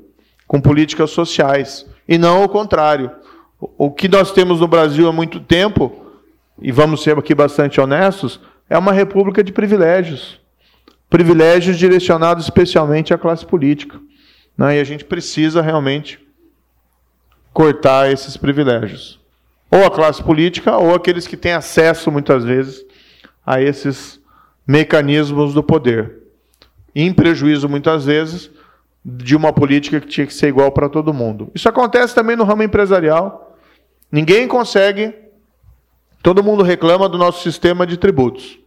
com 0.48 0.62
políticas 0.62 1.12
sociais, 1.12 1.86
e 2.08 2.18
não 2.18 2.44
o 2.44 2.50
contrário. 2.50 3.12
O 3.78 3.92
que 3.92 4.08
nós 4.08 4.32
temos 4.32 4.60
no 4.60 4.68
Brasil 4.68 5.08
há 5.08 5.12
muito 5.12 5.40
tempo, 5.40 6.06
e 6.62 6.72
vamos 6.72 7.04
ser 7.04 7.18
aqui 7.18 7.34
bastante 7.34 7.80
honestos, 7.80 8.40
é 8.70 8.78
uma 8.78 8.92
república 8.92 9.44
de 9.44 9.52
privilégios. 9.52 10.40
Privilégios 11.10 11.78
direcionados 11.78 12.44
especialmente 12.44 13.14
à 13.14 13.18
classe 13.18 13.46
política. 13.46 14.00
Né? 14.58 14.78
E 14.78 14.80
a 14.80 14.84
gente 14.84 15.06
precisa 15.06 15.62
realmente 15.62 16.20
cortar 17.54 18.12
esses 18.12 18.36
privilégios. 18.36 19.20
Ou 19.70 19.86
a 19.86 19.92
classe 19.92 20.24
política, 20.24 20.78
ou 20.78 20.96
aqueles 20.96 21.28
que 21.28 21.38
têm 21.38 21.54
acesso, 21.54 22.12
muitas 22.12 22.44
vezes, 22.44 22.86
a 23.46 23.62
esses 23.62 24.20
mecanismos 24.66 25.54
do 25.54 25.64
poder 25.64 26.18
em 26.96 27.14
prejuízo, 27.14 27.70
muitas 27.70 28.06
vezes, 28.06 28.50
de 29.06 29.36
uma 29.36 29.54
política 29.54 30.02
que 30.02 30.08
tinha 30.08 30.26
que 30.26 30.34
ser 30.34 30.48
igual 30.48 30.72
para 30.72 30.90
todo 30.90 31.14
mundo. 31.14 31.52
Isso 31.54 31.70
acontece 31.70 32.16
também 32.16 32.36
no 32.36 32.44
ramo 32.44 32.64
empresarial. 32.64 33.56
Ninguém 34.12 34.48
consegue. 34.48 35.14
Todo 36.24 36.44
mundo 36.44 36.64
reclama 36.64 37.08
do 37.08 37.18
nosso 37.18 37.44
sistema 37.44 37.86
de 37.86 37.98
tributos, 37.98 38.60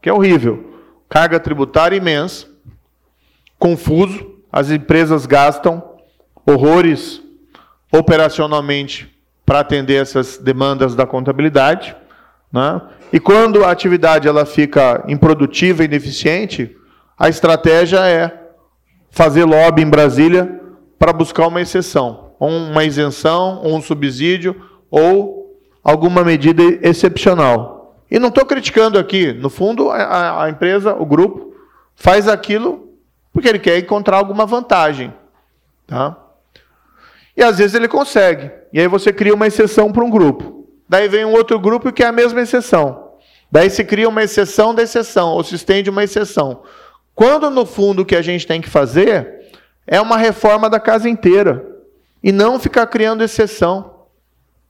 que 0.00 0.08
é 0.08 0.12
horrível. 0.12 0.78
Carga 1.08 1.40
tributária 1.40 1.96
imensa, 1.96 2.46
confuso, 3.58 4.38
as 4.50 4.70
empresas 4.70 5.26
gastam 5.26 5.82
horrores 6.46 7.20
operacionalmente 7.92 9.11
para 9.44 9.60
atender 9.60 10.00
essas 10.00 10.38
demandas 10.38 10.94
da 10.94 11.06
contabilidade. 11.06 11.94
Né? 12.52 12.80
E 13.12 13.20
quando 13.20 13.64
a 13.64 13.70
atividade 13.70 14.28
ela 14.28 14.46
fica 14.46 15.04
improdutiva 15.08 15.82
e 15.82 15.86
ineficiente, 15.86 16.76
a 17.18 17.28
estratégia 17.28 18.06
é 18.06 18.50
fazer 19.10 19.44
lobby 19.44 19.82
em 19.82 19.90
Brasília 19.90 20.60
para 20.98 21.12
buscar 21.12 21.46
uma 21.46 21.60
exceção, 21.60 22.32
ou 22.38 22.48
uma 22.48 22.84
isenção, 22.84 23.60
ou 23.62 23.76
um 23.76 23.82
subsídio, 23.82 24.60
ou 24.90 25.60
alguma 25.82 26.24
medida 26.24 26.62
excepcional. 26.82 27.96
E 28.10 28.18
não 28.18 28.28
estou 28.28 28.44
criticando 28.44 28.98
aqui, 28.98 29.32
no 29.32 29.50
fundo, 29.50 29.90
a, 29.90 30.44
a 30.44 30.50
empresa, 30.50 30.94
o 30.94 31.04
grupo, 31.04 31.54
faz 31.94 32.28
aquilo 32.28 32.92
porque 33.32 33.48
ele 33.48 33.58
quer 33.58 33.78
encontrar 33.78 34.18
alguma 34.18 34.44
vantagem. 34.44 35.12
Tá? 35.86 36.16
E 37.42 37.44
às 37.44 37.58
vezes 37.58 37.74
ele 37.74 37.88
consegue. 37.88 38.52
E 38.72 38.80
aí 38.80 38.86
você 38.86 39.12
cria 39.12 39.34
uma 39.34 39.48
exceção 39.48 39.90
para 39.90 40.04
um 40.04 40.10
grupo. 40.10 40.64
Daí 40.88 41.08
vem 41.08 41.24
um 41.24 41.32
outro 41.32 41.58
grupo 41.58 41.92
que 41.92 42.04
é 42.04 42.06
a 42.06 42.12
mesma 42.12 42.40
exceção. 42.40 43.14
Daí 43.50 43.68
se 43.68 43.84
cria 43.84 44.08
uma 44.08 44.22
exceção 44.22 44.72
da 44.72 44.80
exceção, 44.80 45.30
ou 45.30 45.42
se 45.42 45.56
estende 45.56 45.90
uma 45.90 46.04
exceção. 46.04 46.62
Quando 47.16 47.50
no 47.50 47.66
fundo 47.66 48.02
o 48.02 48.04
que 48.06 48.14
a 48.14 48.22
gente 48.22 48.46
tem 48.46 48.60
que 48.60 48.70
fazer 48.70 49.40
é 49.88 50.00
uma 50.00 50.16
reforma 50.16 50.70
da 50.70 50.78
casa 50.78 51.08
inteira 51.08 51.66
e 52.22 52.30
não 52.30 52.60
ficar 52.60 52.86
criando 52.86 53.24
exceção 53.24 53.92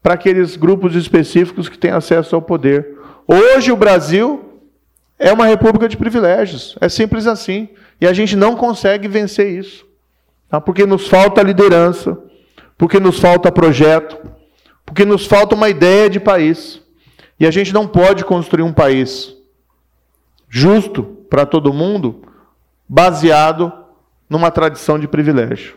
para 0.02 0.14
aqueles 0.14 0.56
grupos 0.56 0.96
específicos 0.96 1.68
que 1.68 1.76
têm 1.76 1.90
acesso 1.90 2.34
ao 2.34 2.40
poder. 2.40 2.96
Hoje 3.28 3.70
o 3.70 3.76
Brasil 3.76 4.62
é 5.18 5.30
uma 5.30 5.44
república 5.44 5.90
de 5.90 5.98
privilégios, 5.98 6.74
é 6.80 6.88
simples 6.88 7.26
assim, 7.26 7.68
e 8.00 8.06
a 8.06 8.14
gente 8.14 8.34
não 8.34 8.56
consegue 8.56 9.08
vencer 9.08 9.58
isso, 9.58 9.84
tá? 10.48 10.58
porque 10.58 10.86
nos 10.86 11.06
falta 11.06 11.42
liderança, 11.42 12.18
porque 12.82 12.98
nos 12.98 13.20
falta 13.20 13.52
projeto, 13.52 14.18
porque 14.84 15.04
nos 15.04 15.24
falta 15.24 15.54
uma 15.54 15.68
ideia 15.68 16.10
de 16.10 16.18
país. 16.18 16.82
E 17.38 17.46
a 17.46 17.50
gente 17.52 17.72
não 17.72 17.86
pode 17.86 18.24
construir 18.24 18.64
um 18.64 18.72
país 18.72 19.36
justo 20.48 21.04
para 21.30 21.46
todo 21.46 21.72
mundo 21.72 22.22
baseado 22.88 23.72
numa 24.28 24.50
tradição 24.50 24.98
de 24.98 25.06
privilégio. 25.06 25.76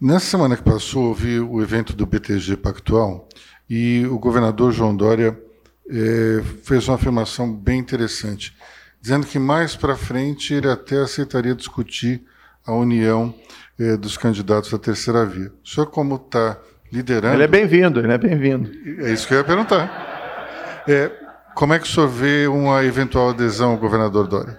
Nessa 0.00 0.24
semana 0.24 0.56
que 0.56 0.62
passou, 0.62 1.08
houve 1.08 1.38
o 1.38 1.60
evento 1.60 1.94
do 1.94 2.06
BTG 2.06 2.56
Pactual 2.56 3.28
e 3.68 4.06
o 4.06 4.18
governador 4.18 4.72
João 4.72 4.96
Dória 4.96 5.38
eh, 5.86 6.42
fez 6.62 6.88
uma 6.88 6.94
afirmação 6.94 7.52
bem 7.52 7.78
interessante, 7.78 8.56
dizendo 9.02 9.26
que 9.26 9.38
mais 9.38 9.76
para 9.76 9.94
frente 9.94 10.54
ele 10.54 10.70
até 10.70 10.96
aceitaria 10.96 11.54
discutir 11.54 12.24
a 12.66 12.74
união 12.74 13.34
eh, 13.78 13.96
dos 13.96 14.16
candidatos 14.16 14.70
da 14.70 14.78
terceira 14.78 15.24
via. 15.24 15.52
O 15.64 15.68
senhor, 15.68 15.86
como 15.86 16.16
está 16.16 16.58
liderando. 16.92 17.34
Ele 17.34 17.44
é 17.44 17.48
bem-vindo, 17.48 18.00
ele 18.00 18.12
é 18.12 18.18
bem-vindo. 18.18 18.70
É 19.04 19.12
isso 19.12 19.26
que 19.26 19.34
eu 19.34 19.38
ia 19.38 19.44
perguntar. 19.44 20.82
É, 20.88 21.10
como 21.54 21.74
é 21.74 21.78
que 21.78 21.84
o 21.84 21.88
senhor 21.88 22.08
vê 22.08 22.46
uma 22.46 22.84
eventual 22.84 23.30
adesão 23.30 23.72
ao 23.72 23.76
governador 23.76 24.26
Dória? 24.26 24.58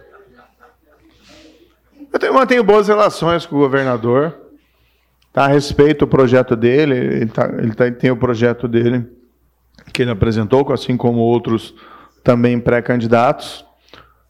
Eu 2.20 2.34
mantenho 2.34 2.64
boas 2.64 2.88
relações 2.88 3.46
com 3.46 3.56
o 3.56 3.60
governador. 3.60 4.36
Tá, 5.32 5.46
a 5.46 5.48
respeito 5.48 6.00
do 6.00 6.08
projeto 6.08 6.56
dele, 6.56 6.96
ele, 6.96 7.26
tá, 7.28 7.48
ele 7.58 7.74
tá, 7.74 7.92
tem 7.92 8.10
o 8.10 8.18
projeto 8.18 8.68
dele 8.68 9.06
que 9.94 10.02
ele 10.02 10.12
apresentou, 10.12 10.72
assim 10.74 10.98
como 10.98 11.20
outros 11.20 11.76
também 12.24 12.60
pré-candidatos. 12.60 13.66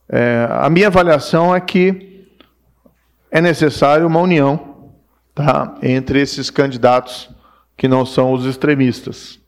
É, 0.08 0.46
a 0.50 0.68
minha 0.68 0.88
avaliação 0.88 1.54
é 1.54 1.60
que 1.60 2.17
é 3.30 3.40
necessário 3.40 4.06
uma 4.06 4.20
união 4.20 4.90
tá, 5.34 5.76
entre 5.82 6.20
esses 6.20 6.50
candidatos 6.50 7.30
que 7.76 7.88
não 7.88 8.04
são 8.04 8.32
os 8.32 8.44
extremistas. 8.44 9.38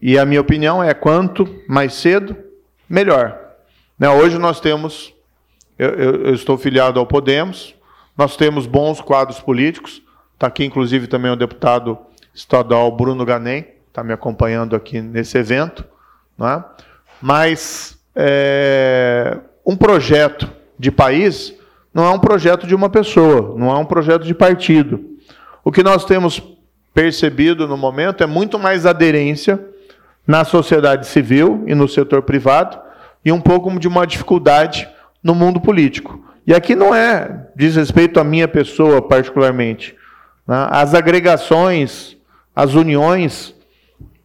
E 0.00 0.18
a 0.18 0.24
minha 0.24 0.40
opinião 0.40 0.82
é 0.82 0.94
quanto 0.94 1.62
mais 1.68 1.94
cedo, 1.94 2.36
melhor. 2.88 3.38
Né, 3.98 4.08
hoje 4.08 4.38
nós 4.38 4.60
temos 4.60 5.12
eu, 5.80 5.88
eu, 5.94 6.26
eu 6.26 6.34
estou 6.34 6.58
filiado 6.58 7.00
ao 7.00 7.06
Podemos. 7.06 7.74
Nós 8.14 8.36
temos 8.36 8.66
bons 8.66 9.00
quadros 9.00 9.40
políticos. 9.40 10.02
Está 10.34 10.46
aqui, 10.46 10.62
inclusive, 10.62 11.06
também 11.06 11.30
o 11.30 11.36
deputado 11.36 11.98
estadual 12.34 12.94
Bruno 12.94 13.24
Ganem, 13.24 13.66
está 13.88 14.04
me 14.04 14.12
acompanhando 14.12 14.76
aqui 14.76 15.00
nesse 15.00 15.38
evento. 15.38 15.82
É? 16.38 16.62
Mas 17.18 17.98
é, 18.14 19.38
um 19.64 19.74
projeto 19.74 20.50
de 20.78 20.90
país 20.90 21.54
não 21.92 22.04
é 22.04 22.10
um 22.10 22.18
projeto 22.18 22.66
de 22.66 22.74
uma 22.74 22.88
pessoa, 22.88 23.54
não 23.56 23.70
é 23.70 23.78
um 23.78 23.84
projeto 23.84 24.24
de 24.24 24.34
partido. 24.34 25.04
O 25.64 25.72
que 25.72 25.82
nós 25.82 26.04
temos 26.04 26.42
percebido 26.94 27.66
no 27.66 27.76
momento 27.76 28.22
é 28.22 28.26
muito 28.26 28.58
mais 28.58 28.86
aderência 28.86 29.60
na 30.26 30.44
sociedade 30.44 31.06
civil 31.06 31.64
e 31.66 31.74
no 31.74 31.88
setor 31.88 32.22
privado 32.22 32.78
e 33.24 33.32
um 33.32 33.40
pouco 33.40 33.76
de 33.78 33.88
uma 33.88 34.06
dificuldade 34.06 34.88
no 35.22 35.34
mundo 35.34 35.60
político. 35.60 36.24
E 36.46 36.54
aqui 36.54 36.74
não 36.74 36.94
é 36.94 37.48
diz 37.54 37.76
respeito 37.76 38.18
à 38.18 38.24
minha 38.24 38.48
pessoa 38.48 39.02
particularmente. 39.02 39.94
Né? 40.46 40.66
As 40.70 40.94
agregações, 40.94 42.16
as 42.54 42.74
uniões, 42.74 43.54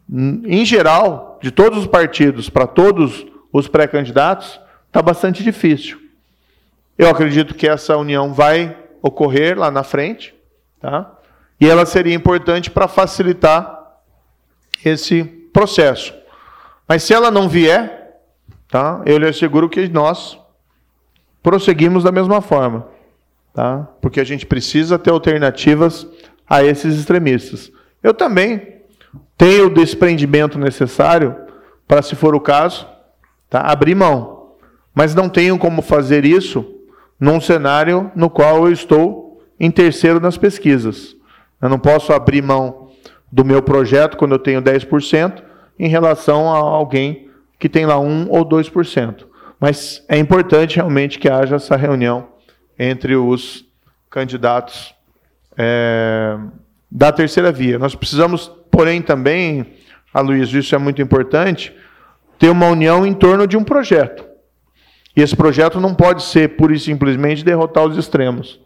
em 0.09 0.63
geral, 0.63 1.39
de 1.41 1.51
todos 1.51 1.79
os 1.79 1.87
partidos 1.87 2.49
para 2.49 2.67
todos 2.67 3.25
os 3.51 3.67
pré-candidatos, 3.67 4.59
está 4.87 5.01
bastante 5.01 5.43
difícil. 5.43 6.04
Eu 6.97 7.09
acredito 7.09 7.53
que 7.53 7.67
essa 7.67 7.97
união 7.97 8.33
vai 8.33 8.77
ocorrer 9.01 9.57
lá 9.57 9.69
na 9.69 9.83
frente, 9.83 10.33
tá? 10.79 11.11
e 11.59 11.69
ela 11.69 11.85
seria 11.85 12.13
importante 12.13 12.71
para 12.71 12.87
facilitar 12.87 13.99
esse 14.83 15.23
processo. 15.53 16.13
Mas 16.87 17.03
se 17.03 17.13
ela 17.13 17.29
não 17.29 17.49
vier, 17.49 18.19
tá? 18.69 19.01
eu 19.05 19.17
lhe 19.17 19.27
asseguro 19.27 19.69
que 19.69 19.87
nós 19.87 20.39
prosseguimos 21.43 22.03
da 22.03 22.11
mesma 22.11 22.41
forma. 22.41 22.87
Tá? 23.53 23.87
Porque 24.01 24.19
a 24.19 24.23
gente 24.23 24.45
precisa 24.45 24.99
ter 24.99 25.11
alternativas 25.11 26.07
a 26.47 26.63
esses 26.63 26.97
extremistas. 26.97 27.71
Eu 28.01 28.13
também 28.13 28.81
tenho 29.37 29.67
o 29.67 29.73
desprendimento 29.73 30.57
necessário 30.57 31.35
para, 31.87 32.01
se 32.01 32.15
for 32.15 32.35
o 32.35 32.39
caso, 32.39 32.87
tá? 33.49 33.61
abrir 33.61 33.95
mão. 33.95 34.55
Mas 34.93 35.13
não 35.13 35.27
tenho 35.27 35.57
como 35.57 35.81
fazer 35.81 36.25
isso 36.25 36.74
num 37.19 37.39
cenário 37.39 38.11
no 38.15 38.29
qual 38.29 38.65
eu 38.65 38.71
estou 38.71 39.43
em 39.59 39.71
terceiro 39.71 40.19
nas 40.19 40.37
pesquisas. 40.37 41.15
Eu 41.61 41.69
não 41.69 41.79
posso 41.79 42.13
abrir 42.13 42.41
mão 42.41 42.89
do 43.31 43.43
meu 43.43 43.61
projeto 43.61 44.17
quando 44.17 44.33
eu 44.33 44.39
tenho 44.39 44.61
10% 44.61 45.43
em 45.79 45.87
relação 45.87 46.53
a 46.53 46.57
alguém 46.57 47.29
que 47.59 47.69
tem 47.69 47.85
lá 47.85 47.99
1 47.99 48.27
ou 48.29 48.47
2%. 48.47 49.25
Mas 49.59 50.03
é 50.07 50.17
importante 50.17 50.75
realmente 50.75 51.17
que 51.17 51.29
haja 51.29 51.55
essa 51.55 51.75
reunião 51.75 52.27
entre 52.77 53.15
os 53.15 53.65
candidatos 54.09 54.93
é, 55.57 56.37
da 56.91 57.11
terceira 57.11 57.51
via. 57.51 57.79
Nós 57.79 57.95
precisamos, 57.95 58.51
porém, 58.69 59.01
também, 59.01 59.73
a 60.13 60.21
Luiz, 60.21 60.53
isso 60.53 60.75
é 60.75 60.77
muito 60.77 61.01
importante, 61.01 61.75
ter 62.37 62.49
uma 62.49 62.67
união 62.67 63.05
em 63.05 63.13
torno 63.13 63.47
de 63.47 63.57
um 63.57 63.63
projeto. 63.63 64.25
E 65.15 65.21
esse 65.21 65.35
projeto 65.35 65.79
não 65.79 65.95
pode 65.95 66.23
ser 66.23 66.57
pura 66.57 66.73
e 66.73 66.79
simplesmente 66.79 67.43
derrotar 67.43 67.85
os 67.85 67.97
extremos. 67.97 68.59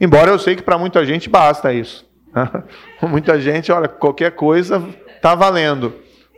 Embora 0.00 0.30
eu 0.30 0.38
sei 0.38 0.54
que 0.54 0.62
para 0.62 0.76
muita 0.76 1.04
gente 1.06 1.28
basta 1.28 1.72
isso. 1.72 2.06
muita 3.02 3.40
gente, 3.40 3.72
olha, 3.72 3.88
qualquer 3.88 4.32
coisa 4.32 4.82
está 5.14 5.34
valendo. 5.34 5.94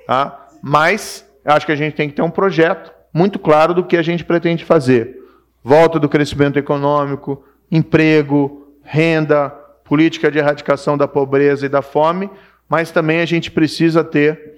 Tá? 0.07 0.49
Mas 0.63 1.29
acho 1.45 1.67
que 1.67 1.73
a 1.73 1.77
gente 1.77 1.95
tem 1.95 2.09
que 2.09 2.15
ter 2.15 2.23
um 2.23 2.31
projeto 2.31 2.93
muito 3.13 3.39
claro 3.39 3.75
do 3.75 3.85
que 3.85 3.97
a 3.97 4.03
gente 4.03 4.25
pretende 4.25 4.65
fazer. 4.65 5.17
Volta 5.63 5.99
do 5.99 6.09
crescimento 6.09 6.59
econômico, 6.59 7.45
emprego, 7.71 8.69
renda, 8.83 9.51
política 9.85 10.31
de 10.31 10.39
erradicação 10.39 10.97
da 10.97 11.09
pobreza 11.09 11.67
e 11.67 11.69
da 11.69 11.83
fome, 11.83 12.31
mas 12.69 12.91
também 12.91 13.21
a 13.21 13.27
gente 13.27 13.51
precisa 13.51 14.05
ter 14.05 14.57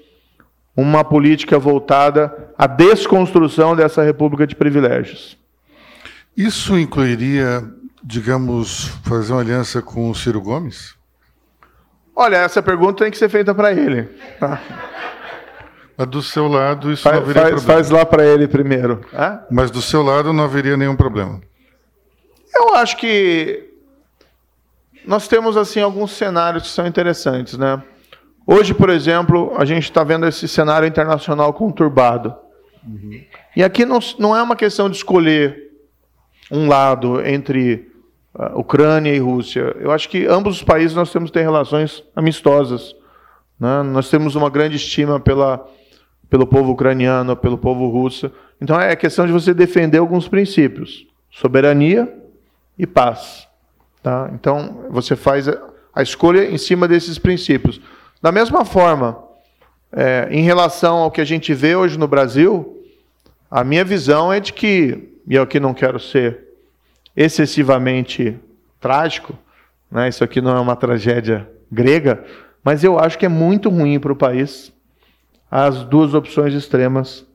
uma 0.76 1.04
política 1.04 1.58
voltada 1.58 2.52
à 2.56 2.66
desconstrução 2.66 3.74
dessa 3.74 4.02
república 4.02 4.46
de 4.46 4.54
privilégios. 4.54 5.36
Isso 6.36 6.78
incluiria, 6.78 7.62
digamos, 8.02 8.88
fazer 9.04 9.32
uma 9.32 9.40
aliança 9.40 9.82
com 9.82 10.08
o 10.08 10.14
Ciro 10.14 10.40
Gomes? 10.40 10.94
Olha, 12.14 12.36
essa 12.36 12.62
pergunta 12.62 13.04
tem 13.04 13.10
que 13.10 13.18
ser 13.18 13.28
feita 13.28 13.54
para 13.54 13.72
ele. 13.72 14.08
Mas 15.96 16.06
do 16.06 16.22
seu 16.22 16.48
lado 16.48 16.90
isso 16.90 17.02
faz, 17.02 17.16
não 17.16 17.22
haveria 17.22 17.42
faz, 17.42 17.54
problema. 17.54 17.74
Faz 17.74 17.90
lá 17.90 18.06
para 18.06 18.24
ele 18.24 18.48
primeiro. 18.48 19.00
Hã? 19.12 19.40
Mas 19.50 19.70
do 19.70 19.82
seu 19.82 20.02
lado 20.02 20.32
não 20.32 20.44
haveria 20.44 20.76
nenhum 20.76 20.96
problema. 20.96 21.40
Eu 22.54 22.74
acho 22.74 22.96
que 22.96 23.70
nós 25.06 25.28
temos 25.28 25.56
assim 25.56 25.80
alguns 25.80 26.12
cenários 26.12 26.64
que 26.64 26.68
são 26.70 26.86
interessantes, 26.86 27.56
né? 27.58 27.82
Hoje, 28.52 28.74
por 28.74 28.90
exemplo, 28.90 29.52
a 29.56 29.64
gente 29.64 29.84
está 29.84 30.02
vendo 30.02 30.26
esse 30.26 30.48
cenário 30.48 30.88
internacional 30.88 31.52
conturbado. 31.52 32.34
Uhum. 32.84 33.22
E 33.54 33.62
aqui 33.62 33.84
não, 33.84 34.00
não 34.18 34.36
é 34.36 34.42
uma 34.42 34.56
questão 34.56 34.90
de 34.90 34.96
escolher 34.96 35.70
um 36.50 36.66
lado 36.66 37.24
entre 37.24 37.88
uh, 38.34 38.58
Ucrânia 38.58 39.14
e 39.14 39.20
Rússia. 39.20 39.76
Eu 39.78 39.92
acho 39.92 40.08
que 40.08 40.26
ambos 40.26 40.56
os 40.56 40.62
países 40.64 40.96
nós 40.96 41.12
temos 41.12 41.30
que 41.30 41.34
ter 41.34 41.44
relações 41.44 42.02
amistosas. 42.16 42.92
Né? 43.56 43.84
Nós 43.84 44.10
temos 44.10 44.34
uma 44.34 44.50
grande 44.50 44.74
estima 44.74 45.20
pela, 45.20 45.64
pelo 46.28 46.44
povo 46.44 46.72
ucraniano, 46.72 47.36
pelo 47.36 47.56
povo 47.56 47.88
russo. 47.88 48.32
Então 48.60 48.80
é 48.80 48.96
questão 48.96 49.26
de 49.26 49.32
você 49.32 49.54
defender 49.54 49.98
alguns 49.98 50.26
princípios: 50.26 51.06
soberania 51.30 52.12
e 52.76 52.84
paz. 52.84 53.46
Tá? 54.02 54.28
Então 54.34 54.86
você 54.90 55.14
faz 55.14 55.46
a 55.94 56.02
escolha 56.02 56.50
em 56.50 56.58
cima 56.58 56.88
desses 56.88 57.16
princípios. 57.16 57.80
Da 58.22 58.30
mesma 58.30 58.64
forma, 58.64 59.18
é, 59.90 60.28
em 60.30 60.42
relação 60.42 60.98
ao 60.98 61.10
que 61.10 61.20
a 61.20 61.24
gente 61.24 61.54
vê 61.54 61.74
hoje 61.74 61.98
no 61.98 62.06
Brasil, 62.06 62.78
a 63.50 63.64
minha 63.64 63.84
visão 63.84 64.32
é 64.32 64.38
de 64.38 64.52
que, 64.52 65.14
e 65.26 65.34
eu 65.34 65.42
aqui 65.42 65.58
não 65.58 65.72
quero 65.72 65.98
ser 65.98 66.38
excessivamente 67.16 68.38
trágico, 68.78 69.34
né, 69.90 70.08
isso 70.08 70.22
aqui 70.22 70.40
não 70.40 70.56
é 70.56 70.60
uma 70.60 70.76
tragédia 70.76 71.50
grega, 71.72 72.24
mas 72.62 72.84
eu 72.84 72.98
acho 72.98 73.18
que 73.18 73.24
é 73.24 73.28
muito 73.28 73.70
ruim 73.70 73.98
para 73.98 74.12
o 74.12 74.16
país 74.16 74.72
as 75.50 75.82
duas 75.82 76.14
opções 76.14 76.54
extremas, 76.54 77.26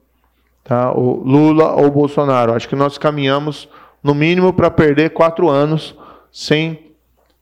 tá? 0.63 0.91
o 0.91 1.21
Lula 1.23 1.73
ou 1.73 1.87
o 1.87 1.91
Bolsonaro. 1.91 2.53
Acho 2.53 2.69
que 2.69 2.75
nós 2.75 2.97
caminhamos, 2.97 3.67
no 4.01 4.15
mínimo, 4.15 4.53
para 4.53 4.71
perder 4.71 5.09
quatro 5.09 5.49
anos 5.49 5.95
sem 6.31 6.91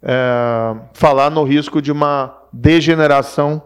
é, 0.02 0.76
falar 0.94 1.30
no 1.30 1.44
risco 1.44 1.80
de 1.80 1.92
uma 1.92 2.43
degeneração 2.54 3.62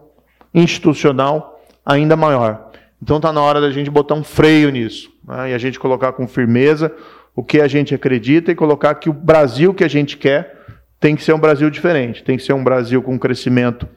institucional 0.53 1.61
ainda 1.85 2.15
maior. 2.15 2.71
Então 3.01 3.17
está 3.17 3.31
na 3.31 3.41
hora 3.41 3.61
da 3.61 3.69
gente 3.69 3.89
botar 3.91 4.15
um 4.15 4.23
freio 4.23 4.69
nisso 4.69 5.11
né? 5.27 5.51
e 5.51 5.53
a 5.53 5.57
gente 5.57 5.79
colocar 5.79 6.13
com 6.13 6.27
firmeza 6.27 6.91
o 7.35 7.43
que 7.43 7.61
a 7.61 7.67
gente 7.67 7.93
acredita 7.93 8.51
e 8.51 8.55
colocar 8.55 8.95
que 8.95 9.09
o 9.09 9.13
Brasil 9.13 9.73
que 9.73 9.83
a 9.83 9.87
gente 9.87 10.17
quer 10.17 10.57
tem 10.99 11.15
que 11.15 11.23
ser 11.23 11.33
um 11.33 11.39
Brasil 11.39 11.69
diferente, 11.69 12.23
tem 12.23 12.37
que 12.37 12.43
ser 12.43 12.53
um 12.53 12.63
Brasil 12.63 13.03
com 13.03 13.19
crescimento, 13.19 13.87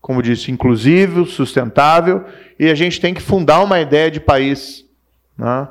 como 0.00 0.22
disse, 0.22 0.52
inclusivo, 0.52 1.26
sustentável, 1.26 2.24
e 2.56 2.70
a 2.70 2.74
gente 2.76 3.00
tem 3.00 3.12
que 3.12 3.20
fundar 3.20 3.60
uma 3.60 3.80
ideia 3.80 4.08
de 4.08 4.20
país. 4.20 4.84
Né? 5.36 5.66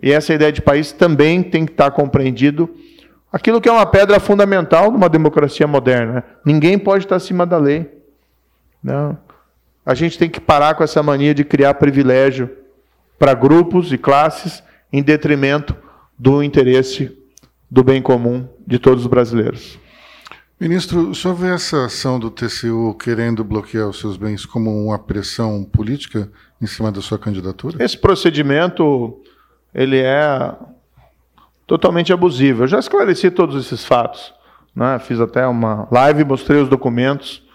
E 0.00 0.12
essa 0.12 0.32
ideia 0.32 0.52
de 0.52 0.62
país 0.62 0.92
também 0.92 1.42
tem 1.42 1.66
que 1.66 1.72
estar 1.72 1.90
compreendido 1.90 2.72
aquilo 3.32 3.60
que 3.60 3.68
é 3.68 3.72
uma 3.72 3.86
pedra 3.86 4.20
fundamental 4.20 4.90
de 4.90 4.96
uma 4.96 5.08
democracia 5.08 5.66
moderna. 5.66 6.22
Ninguém 6.44 6.78
pode 6.78 7.04
estar 7.04 7.16
acima 7.16 7.44
da 7.44 7.58
lei. 7.58 7.97
Não. 8.82 9.18
A 9.84 9.94
gente 9.94 10.18
tem 10.18 10.28
que 10.28 10.40
parar 10.40 10.74
com 10.74 10.84
essa 10.84 11.02
mania 11.02 11.34
de 11.34 11.44
criar 11.44 11.74
privilégio 11.74 12.50
para 13.18 13.34
grupos 13.34 13.92
e 13.92 13.98
classes 13.98 14.62
em 14.92 15.02
detrimento 15.02 15.74
do 16.18 16.42
interesse 16.42 17.16
do 17.70 17.82
bem 17.82 18.00
comum 18.00 18.48
de 18.66 18.78
todos 18.78 19.04
os 19.04 19.10
brasileiros. 19.10 19.78
Ministro, 20.60 21.10
o 21.10 21.14
senhor 21.14 21.34
vê 21.34 21.54
essa 21.54 21.84
ação 21.84 22.18
do 22.18 22.30
TCU 22.30 22.94
querendo 22.94 23.44
bloquear 23.44 23.88
os 23.88 24.00
seus 24.00 24.16
bens 24.16 24.44
como 24.44 24.86
uma 24.86 24.98
pressão 24.98 25.62
política 25.64 26.30
em 26.60 26.66
cima 26.66 26.90
da 26.90 27.00
sua 27.00 27.18
candidatura? 27.18 27.82
Esse 27.82 27.96
procedimento 27.96 29.22
ele 29.72 29.98
é 29.98 30.52
totalmente 31.66 32.12
abusivo. 32.12 32.64
Eu 32.64 32.66
já 32.66 32.78
esclareci 32.78 33.30
todos 33.30 33.64
esses 33.64 33.84
fatos. 33.84 34.34
Né? 34.74 34.98
Fiz 34.98 35.20
até 35.20 35.46
uma 35.46 35.86
live, 35.90 36.24
mostrei 36.24 36.60
os 36.60 36.68
documentos 36.68 37.46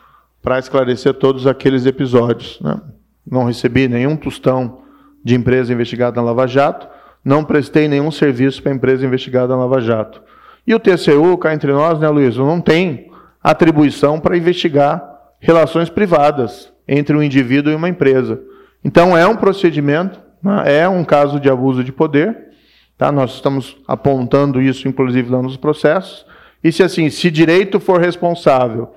para 0.43 0.60
esclarecer 0.60 1.13
todos 1.13 1.47
aqueles 1.47 1.86
episódios. 1.86 2.60
Né? 2.62 2.79
Não 3.25 3.45
recebi 3.45 3.88
nenhum 3.88 4.17
tostão 4.17 4.84
de 5.23 5.34
empresa 5.34 5.71
investigada 5.71 6.17
na 6.17 6.21
Lava 6.21 6.45
Jato, 6.45 6.86
não 7.23 7.45
prestei 7.45 7.88
nenhum 7.88 8.12
serviço 8.12 8.62
para 8.62 8.73
empresa 8.73 9.06
investigada 9.06 9.47
na 9.56 9.62
Lava 9.62 9.79
Jato. 9.79 10.21
E 10.67 10.75
o 10.75 10.79
TCU, 10.79 11.38
cá 11.38 11.53
entre 11.53 11.71
nós, 11.71 11.97
né, 11.97 12.10
Luiz, 12.10 12.36
não 12.36 12.60
tem 12.60 13.10
atribuição 13.41 14.19
para 14.19 14.38
investigar 14.38 15.01
relações 15.39 15.89
privadas 15.89 16.71
entre 16.86 17.15
um 17.15 17.23
indivíduo 17.23 17.71
e 17.71 17.75
uma 17.75 17.87
empresa. 17.87 18.41
Então 18.83 19.17
é 19.17 19.25
um 19.25 19.37
procedimento, 19.37 20.19
né, 20.41 20.81
é 20.81 20.89
um 20.89 21.06
caso 21.06 21.39
de 21.39 21.50
abuso 21.50 21.85
de 21.85 21.94
poder. 21.94 22.50
Tá? 22.98 23.10
Nós 23.13 23.35
estamos 23.35 23.77
apontando 23.87 24.62
isso, 24.62 24.89
inclusive, 24.89 25.31
lá 25.31 25.41
nos 25.41 25.56
processos. 25.56 26.25
E 26.62 26.71
se 26.71 26.83
assim, 26.83 27.10
se 27.10 27.31
direito 27.31 27.79
for 27.79 28.02
responsável 28.02 28.94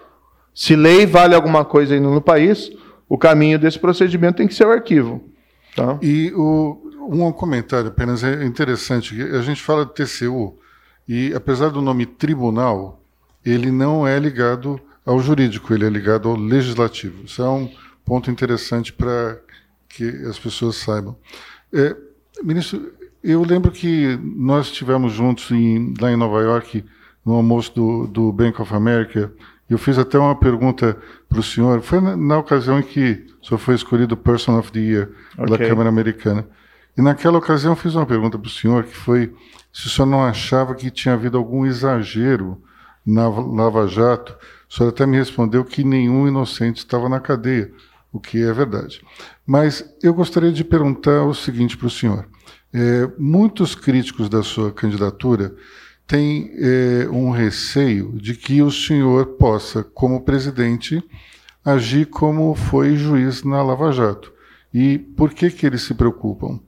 se 0.57 0.75
lei 0.75 1.05
vale 1.05 1.35
alguma 1.35 1.67
coisa 1.67 1.95
ainda 1.95 2.09
no 2.09 2.23
país, 2.23 2.73
o 3.07 3.19
caminho 3.19 3.59
desse 3.59 3.79
procedimento 3.79 4.39
tem 4.39 4.49
que 4.49 4.55
ser 4.55 4.67
o 4.67 4.71
arquivo. 4.71 5.23
Tá? 5.77 5.99
E 6.01 6.33
o, 6.35 6.81
um 7.11 7.31
comentário 7.31 7.89
apenas 7.89 8.25
é 8.25 8.43
interessante. 8.43 9.21
A 9.23 9.43
gente 9.43 9.63
fala 9.63 9.85
de 9.85 9.93
TCU 9.93 10.57
e, 11.07 11.35
apesar 11.35 11.69
do 11.69 11.83
nome 11.83 12.07
tribunal, 12.07 13.03
ele 13.45 13.71
não 13.71 14.09
é 14.09 14.19
ligado 14.19 14.81
ao 15.05 15.21
jurídico, 15.21 15.75
ele 15.75 15.85
é 15.85 15.91
ligado 15.91 16.27
ao 16.27 16.35
legislativo. 16.35 17.27
Isso 17.27 17.43
é 17.43 17.49
um 17.51 17.71
ponto 18.03 18.31
interessante 18.31 18.95
para 18.95 19.39
que 19.91 20.09
as 20.27 20.39
pessoas 20.39 20.77
saibam. 20.77 21.15
É, 21.71 21.95
ministro, 22.43 22.95
eu 23.23 23.43
lembro 23.43 23.71
que 23.71 24.19
nós 24.23 24.69
estivemos 24.69 25.13
juntos 25.13 25.51
em, 25.51 25.93
lá 26.01 26.11
em 26.11 26.17
Nova 26.17 26.41
York 26.41 26.83
no 27.23 27.35
almoço 27.35 27.75
do, 27.75 28.07
do 28.07 28.33
Bank 28.33 28.61
of 28.63 28.75
America 28.75 29.31
Eu 29.69 29.79
fiz 29.79 29.99
até 29.99 30.19
uma 30.19 30.35
pergunta 30.35 30.97
para 31.29 31.41
o 31.41 31.43
senhor. 31.43 31.81
Foi 31.83 32.01
na, 32.01 32.17
na, 32.17 32.39
ocasião 32.39 32.79
em 32.79 32.83
que 32.83 33.27
o 33.43 33.47
senhor 33.47 33.59
foi 33.59 33.75
escolhido 33.75 34.17
Person 34.17 34.59
of 34.59 34.71
the 34.71 34.79
Year 34.79 35.11
pela 35.35 35.57
okay. 35.57 35.69
Câmara 35.69 35.89
Americana. 35.89 36.47
E 36.97 37.03
naquela 37.03 37.39
ocasião 37.39 37.73
eu 37.73 37.77
fiz 37.77 37.95
uma 37.95 38.07
pergunta 38.07 38.39
para 38.39 38.47
o 38.47 38.51
senhor 38.51 38.85
que 38.85 38.97
foi 38.97 39.35
se 39.73 39.87
o 39.87 39.91
senhor 39.91 40.07
não 40.07 40.25
achava 40.25 40.75
que 40.75 40.91
tinha 40.91 41.15
havido 41.15 41.37
algum 41.37 41.67
exagero 41.67 42.63
na 43.05 43.29
Lava 43.29 43.87
Jato. 43.87 44.37
O 44.69 44.75
senhor 44.75 44.89
até 44.89 45.05
me 45.05 45.17
respondeu 45.17 45.65
que 45.65 45.85
nenhum 45.85 46.27
inocente 46.27 46.79
estava 46.79 47.09
na 47.09 47.21
cadeia, 47.21 47.71
o 48.13 48.19
que 48.19 48.43
é 48.43 48.53
verdade. 48.53 49.03
Mas 49.47 49.85
eu 50.03 50.15
gostaria 50.15 50.53
de 50.53 50.65
perguntar 50.65 51.25
o 51.25 51.35
seguinte 51.35 51.77
para 51.77 51.87
o 51.89 51.91
senhor. 51.91 52.27
É, 52.73 53.09
muitos 53.19 53.75
críticos 53.75 54.29
da 54.29 54.43
sua 54.43 54.73
candidatura 54.73 55.55
têm 56.07 56.53
é, 56.55 57.09
um 57.09 57.31
receio 57.31 58.13
de 58.13 58.35
que 58.35 58.63
o 58.63 58.71
senhor 58.71 59.27
possa, 59.37 59.83
como 59.83 60.23
presidente, 60.23 61.03
agir 61.65 62.07
como 62.07 62.55
foi 62.55 62.97
juiz 62.97 63.43
na 63.43 63.63
Lava 63.63 63.91
Jato. 63.91 64.33
E 64.73 64.99
por 64.99 65.33
que, 65.33 65.51
que 65.51 65.67
eles 65.67 65.83
se 65.83 65.95
preocupam? 65.95 66.61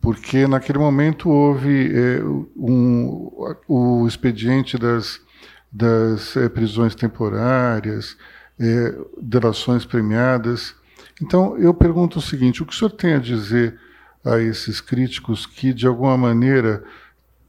Porque 0.00 0.46
naquele 0.46 0.78
momento 0.78 1.30
houve 1.30 1.90
é, 1.94 2.22
um, 2.56 3.30
o 3.68 4.06
expediente 4.06 4.76
das, 4.76 5.20
das 5.72 6.36
é, 6.36 6.48
prisões 6.48 6.94
temporárias, 6.94 8.16
delações 9.20 9.84
premiadas. 9.84 10.74
Então, 11.20 11.56
eu 11.58 11.72
pergunto 11.74 12.18
o 12.18 12.22
seguinte: 12.22 12.62
o 12.62 12.66
que 12.66 12.72
o 12.72 12.76
senhor 12.76 12.90
tem 12.90 13.14
a 13.14 13.18
dizer 13.18 13.76
a 14.24 14.38
esses 14.38 14.80
críticos 14.80 15.46
que, 15.46 15.72
de 15.72 15.86
alguma 15.86 16.16
maneira, 16.16 16.84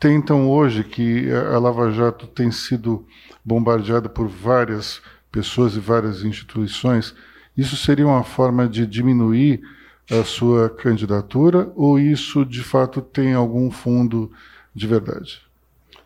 tentam 0.03 0.51
hoje 0.51 0.83
que 0.83 1.31
a 1.31 1.57
Lava 1.57 1.89
Jato 1.89 2.27
tem 2.27 2.51
sido 2.51 3.05
bombardeada 3.41 4.09
por 4.09 4.27
várias 4.27 5.01
pessoas 5.31 5.77
e 5.77 5.79
várias 5.79 6.25
instituições, 6.25 7.15
isso 7.57 7.77
seria 7.77 8.05
uma 8.05 8.21
forma 8.21 8.67
de 8.67 8.85
diminuir 8.85 9.61
a 10.11 10.25
sua 10.25 10.69
candidatura 10.69 11.71
ou 11.73 11.97
isso 11.97 12.43
de 12.43 12.61
fato 12.61 13.01
tem 13.01 13.33
algum 13.33 13.71
fundo 13.71 14.29
de 14.75 14.85
verdade? 14.85 15.41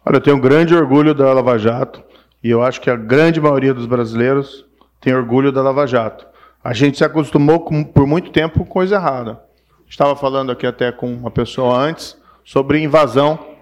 Olha, 0.05 0.17
eu 0.17 0.21
tenho 0.21 0.39
grande 0.39 0.75
orgulho 0.75 1.15
da 1.15 1.33
Lava 1.33 1.57
Jato 1.57 2.03
e 2.43 2.51
eu 2.51 2.61
acho 2.61 2.79
que 2.79 2.91
a 2.91 2.95
grande 2.95 3.41
maioria 3.41 3.73
dos 3.73 3.87
brasileiros 3.87 4.63
tem 5.01 5.15
orgulho 5.15 5.51
da 5.51 5.63
Lava 5.63 5.87
Jato. 5.87 6.27
A 6.63 6.71
gente 6.71 6.99
se 6.99 7.03
acostumou 7.03 7.61
com, 7.61 7.83
por 7.83 8.05
muito 8.05 8.29
tempo 8.29 8.59
com 8.59 8.65
coisa 8.65 8.97
errada. 8.97 9.41
Estava 9.89 10.15
falando 10.15 10.51
aqui 10.51 10.67
até 10.67 10.91
com 10.91 11.11
uma 11.11 11.31
pessoa 11.31 11.75
antes 11.79 12.15
sobre 12.45 12.79
invasão 12.79 13.57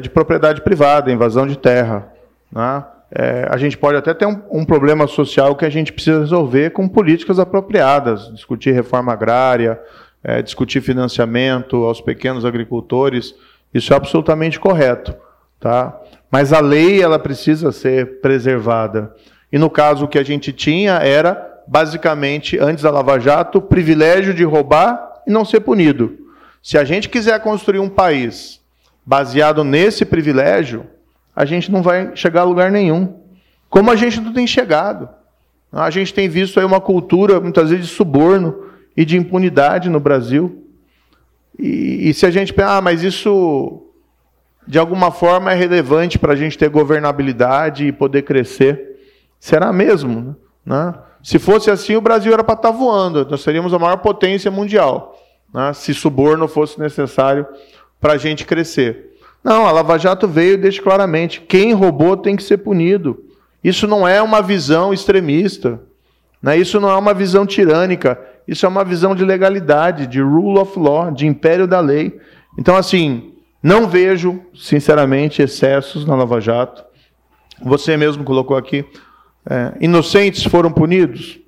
de 0.00 0.08
propriedade 0.08 0.60
privada, 0.62 1.12
invasão 1.12 1.46
de 1.46 1.56
terra. 1.56 2.12
Né? 2.50 2.84
É, 3.14 3.46
a 3.50 3.58
gente 3.58 3.76
pode 3.76 3.98
até 3.98 4.14
ter 4.14 4.24
um, 4.24 4.40
um, 4.50 4.64
problema 4.64 5.06
social 5.06 5.54
que 5.54 5.66
a 5.66 5.70
gente 5.70 5.92
precisa 5.92 6.20
resolver 6.20 6.70
com 6.70 6.88
políticas 6.88 7.38
apropriadas, 7.38 8.32
discutir 8.32 8.72
reforma 8.72 9.12
agrária, 9.12 9.78
é, 10.24 10.40
discutir 10.40 10.80
financiamento 10.80 11.84
aos 11.84 12.00
pequenos 12.00 12.44
agricultores. 12.46 13.34
Isso 13.74 13.92
é 13.92 13.96
absolutamente 13.96 14.58
correto, 14.58 15.14
tá? 15.60 15.94
Mas 16.30 16.54
a 16.54 16.60
lei 16.60 17.02
ela 17.02 17.18
precisa 17.18 17.70
ser 17.70 18.20
preservada. 18.20 19.14
E 19.52 19.58
no 19.58 19.68
caso 19.68 20.06
o 20.06 20.08
que 20.08 20.18
a 20.18 20.24
gente 20.24 20.50
tinha 20.50 20.94
era 20.94 21.62
basicamente 21.66 22.58
antes 22.58 22.82
da 22.82 22.90
Lava 22.90 23.18
Jato 23.18 23.60
privilégio 23.60 24.32
de 24.32 24.42
roubar 24.42 25.20
e 25.26 25.30
não 25.30 25.44
ser 25.44 25.60
punido. 25.60 26.16
Se 26.62 26.78
a 26.78 26.84
gente 26.84 27.10
quiser 27.10 27.38
construir 27.40 27.78
um 27.80 27.90
país 27.90 28.61
baseado 29.04 29.64
nesse 29.64 30.04
privilégio, 30.04 30.86
a 31.34 31.44
gente 31.44 31.70
não 31.70 31.82
vai 31.82 32.14
chegar 32.14 32.42
a 32.42 32.44
lugar 32.44 32.70
nenhum. 32.70 33.20
Como 33.68 33.90
a 33.90 33.96
gente 33.96 34.20
não 34.20 34.32
tem 34.32 34.46
chegado. 34.46 35.08
A 35.72 35.88
gente 35.88 36.12
tem 36.12 36.28
visto 36.28 36.60
aí 36.60 36.66
uma 36.66 36.80
cultura, 36.80 37.40
muitas 37.40 37.70
vezes, 37.70 37.86
de 37.86 37.94
suborno 37.94 38.66
e 38.94 39.04
de 39.04 39.16
impunidade 39.16 39.88
no 39.88 39.98
Brasil. 39.98 40.66
E, 41.58 42.10
e 42.10 42.14
se 42.14 42.26
a 42.26 42.30
gente 42.30 42.52
pensar, 42.52 42.76
ah, 42.76 42.80
mas 42.82 43.02
isso 43.02 43.82
de 44.66 44.78
alguma 44.78 45.10
forma 45.10 45.52
é 45.52 45.54
relevante 45.54 46.18
para 46.18 46.34
a 46.34 46.36
gente 46.36 46.56
ter 46.56 46.68
governabilidade 46.68 47.86
e 47.86 47.92
poder 47.92 48.22
crescer. 48.22 49.00
Será 49.40 49.72
mesmo? 49.72 50.36
Né? 50.64 50.94
Se 51.22 51.38
fosse 51.38 51.70
assim, 51.70 51.96
o 51.96 52.00
Brasil 52.00 52.32
era 52.32 52.44
para 52.44 52.54
estar 52.54 52.70
tá 52.70 52.76
voando, 52.76 53.26
nós 53.28 53.42
seríamos 53.42 53.74
a 53.74 53.78
maior 53.78 53.96
potência 53.96 54.50
mundial, 54.50 55.18
né? 55.52 55.72
se 55.72 55.92
suborno 55.94 56.46
fosse 56.46 56.78
necessário 56.78 57.46
para 58.02 58.14
a 58.14 58.18
gente 58.18 58.44
crescer. 58.44 59.16
Não, 59.42 59.64
a 59.64 59.70
Lava 59.70 59.96
Jato 59.96 60.26
veio 60.26 60.54
e 60.54 60.58
deixa 60.58 60.82
claramente: 60.82 61.40
quem 61.40 61.72
roubou 61.72 62.16
tem 62.16 62.36
que 62.36 62.42
ser 62.42 62.58
punido. 62.58 63.24
Isso 63.62 63.86
não 63.86 64.06
é 64.06 64.20
uma 64.20 64.42
visão 64.42 64.92
extremista, 64.92 65.80
né? 66.42 66.58
isso 66.58 66.80
não 66.80 66.90
é 66.90 66.96
uma 66.96 67.14
visão 67.14 67.46
tirânica, 67.46 68.20
isso 68.46 68.66
é 68.66 68.68
uma 68.68 68.84
visão 68.84 69.14
de 69.14 69.24
legalidade, 69.24 70.08
de 70.08 70.20
rule 70.20 70.58
of 70.58 70.76
law, 70.76 71.12
de 71.12 71.28
império 71.28 71.68
da 71.68 71.78
lei. 71.78 72.18
Então, 72.58 72.76
assim, 72.76 73.32
não 73.62 73.86
vejo, 73.86 74.42
sinceramente, 74.52 75.40
excessos 75.40 76.04
na 76.04 76.16
Lava 76.16 76.40
Jato. 76.40 76.84
Você 77.62 77.96
mesmo 77.96 78.24
colocou 78.24 78.56
aqui 78.56 78.84
é, 79.48 79.74
inocentes 79.80 80.42
foram 80.44 80.72
punidos? 80.72 81.38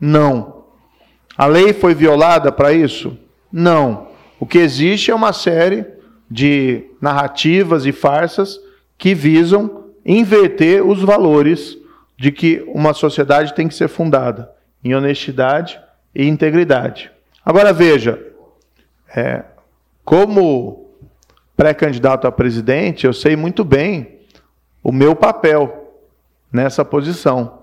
Não. 0.00 0.64
A 1.36 1.44
lei 1.46 1.74
foi 1.74 1.94
violada 1.94 2.50
para 2.50 2.72
isso? 2.72 3.16
Não. 3.52 4.08
O 4.40 4.46
que 4.46 4.58
existe 4.58 5.10
é 5.10 5.14
uma 5.14 5.32
série 5.34 5.97
de 6.30 6.84
narrativas 7.00 7.86
e 7.86 7.92
farsas 7.92 8.60
que 8.96 9.14
visam 9.14 9.84
inverter 10.04 10.84
os 10.86 11.02
valores 11.02 11.78
de 12.16 12.32
que 12.32 12.64
uma 12.66 12.92
sociedade 12.92 13.54
tem 13.54 13.68
que 13.68 13.74
ser 13.74 13.88
fundada 13.88 14.50
em 14.82 14.94
honestidade 14.94 15.80
e 16.14 16.26
integridade. 16.26 17.10
Agora 17.44 17.72
veja, 17.72 18.20
é, 19.14 19.44
como 20.04 20.88
pré-candidato 21.56 22.26
a 22.26 22.32
presidente, 22.32 23.06
eu 23.06 23.12
sei 23.12 23.36
muito 23.36 23.64
bem 23.64 24.18
o 24.82 24.92
meu 24.92 25.14
papel 25.14 25.92
nessa 26.52 26.84
posição. 26.84 27.58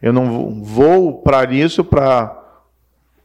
Eu 0.00 0.12
não 0.12 0.62
vou 0.62 1.22
para 1.22 1.52
isso 1.52 1.84
para 1.84 2.36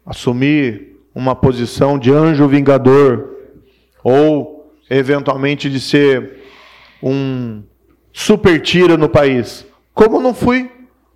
assumir 0.06 1.00
uma 1.14 1.36
posição 1.36 2.00
de 2.00 2.12
anjo 2.12 2.48
vingador 2.48 3.30
ou 4.04 4.53
eventualmente 4.90 5.70
de 5.70 5.80
ser 5.80 6.44
um 7.02 7.64
super 8.12 8.62
tira 8.62 8.96
no 8.98 9.10
país, 9.10 9.66
como 9.94 10.20
não 10.20 10.34
fui 10.34 10.72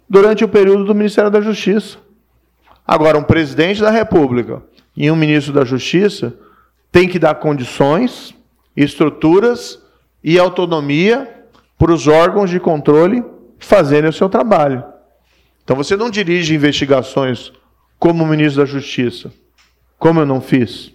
durante 0.10 0.44
o 0.44 0.48
período 0.48 0.86
do 0.86 0.96
Ministério 0.96 1.30
da 1.30 1.42
Justiça. 1.42 1.98
Agora, 2.86 3.18
um 3.18 3.24
presidente 3.24 3.82
da 3.82 3.92
República 3.92 4.64
e 4.96 5.12
um 5.12 5.16
ministro 5.16 5.54
da 5.54 5.66
Justiça 5.66 6.34
tem 6.92 7.08
que 7.08 7.20
dar 7.20 7.36
condições, 7.36 8.34
estruturas 8.76 9.82
e 10.24 10.40
autonomia 10.40 11.46
para 11.78 11.92
os 11.92 12.08
órgãos 12.08 12.50
de 12.50 12.60
controle 12.60 13.24
fazerem 13.60 14.10
o 14.10 14.14
seu 14.14 14.30
trabalho. 14.30 14.84
Então 15.64 15.76
você 15.76 15.96
não 15.96 16.10
dirige 16.10 16.56
investigações 16.56 17.52
como 18.00 18.26
ministro 18.26 18.62
da 18.62 18.66
Justiça, 18.66 19.32
como 20.00 20.22
eu 20.22 20.26
não 20.26 20.40
fiz. 20.40 20.94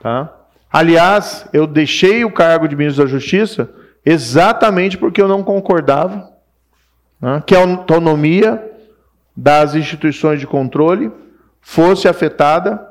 Tá? 0.00 0.32
Aliás, 0.72 1.46
eu 1.52 1.66
deixei 1.66 2.24
o 2.24 2.30
cargo 2.30 2.68
de 2.68 2.76
ministro 2.76 3.04
da 3.04 3.10
Justiça 3.10 3.70
exatamente 4.04 4.98
porque 4.98 5.20
eu 5.20 5.28
não 5.28 5.42
concordava 5.42 6.30
né, 7.20 7.42
que 7.46 7.54
a 7.54 7.60
autonomia 7.60 8.72
das 9.36 9.74
instituições 9.74 10.40
de 10.40 10.46
controle 10.46 11.10
fosse 11.60 12.08
afetada 12.08 12.86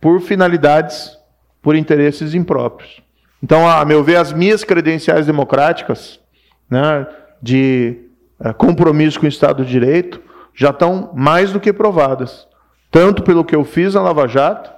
por 0.00 0.20
finalidades, 0.20 1.16
por 1.62 1.74
interesses 1.74 2.34
impróprios. 2.34 3.02
Então, 3.42 3.68
a 3.68 3.84
meu 3.84 4.02
ver, 4.02 4.16
as 4.16 4.32
minhas 4.32 4.64
credenciais 4.64 5.26
democráticas 5.26 6.20
né, 6.68 7.06
de 7.40 7.96
é, 8.40 8.52
compromisso 8.52 9.18
com 9.18 9.26
o 9.26 9.28
Estado 9.28 9.64
de 9.64 9.70
Direito 9.70 10.20
já 10.54 10.70
estão 10.70 11.10
mais 11.14 11.52
do 11.52 11.60
que 11.60 11.72
provadas. 11.72 12.46
Tanto 12.90 13.22
pelo 13.22 13.44
que 13.44 13.54
eu 13.54 13.64
fiz 13.64 13.94
na 13.94 14.02
Lava 14.02 14.26
Jato, 14.26 14.70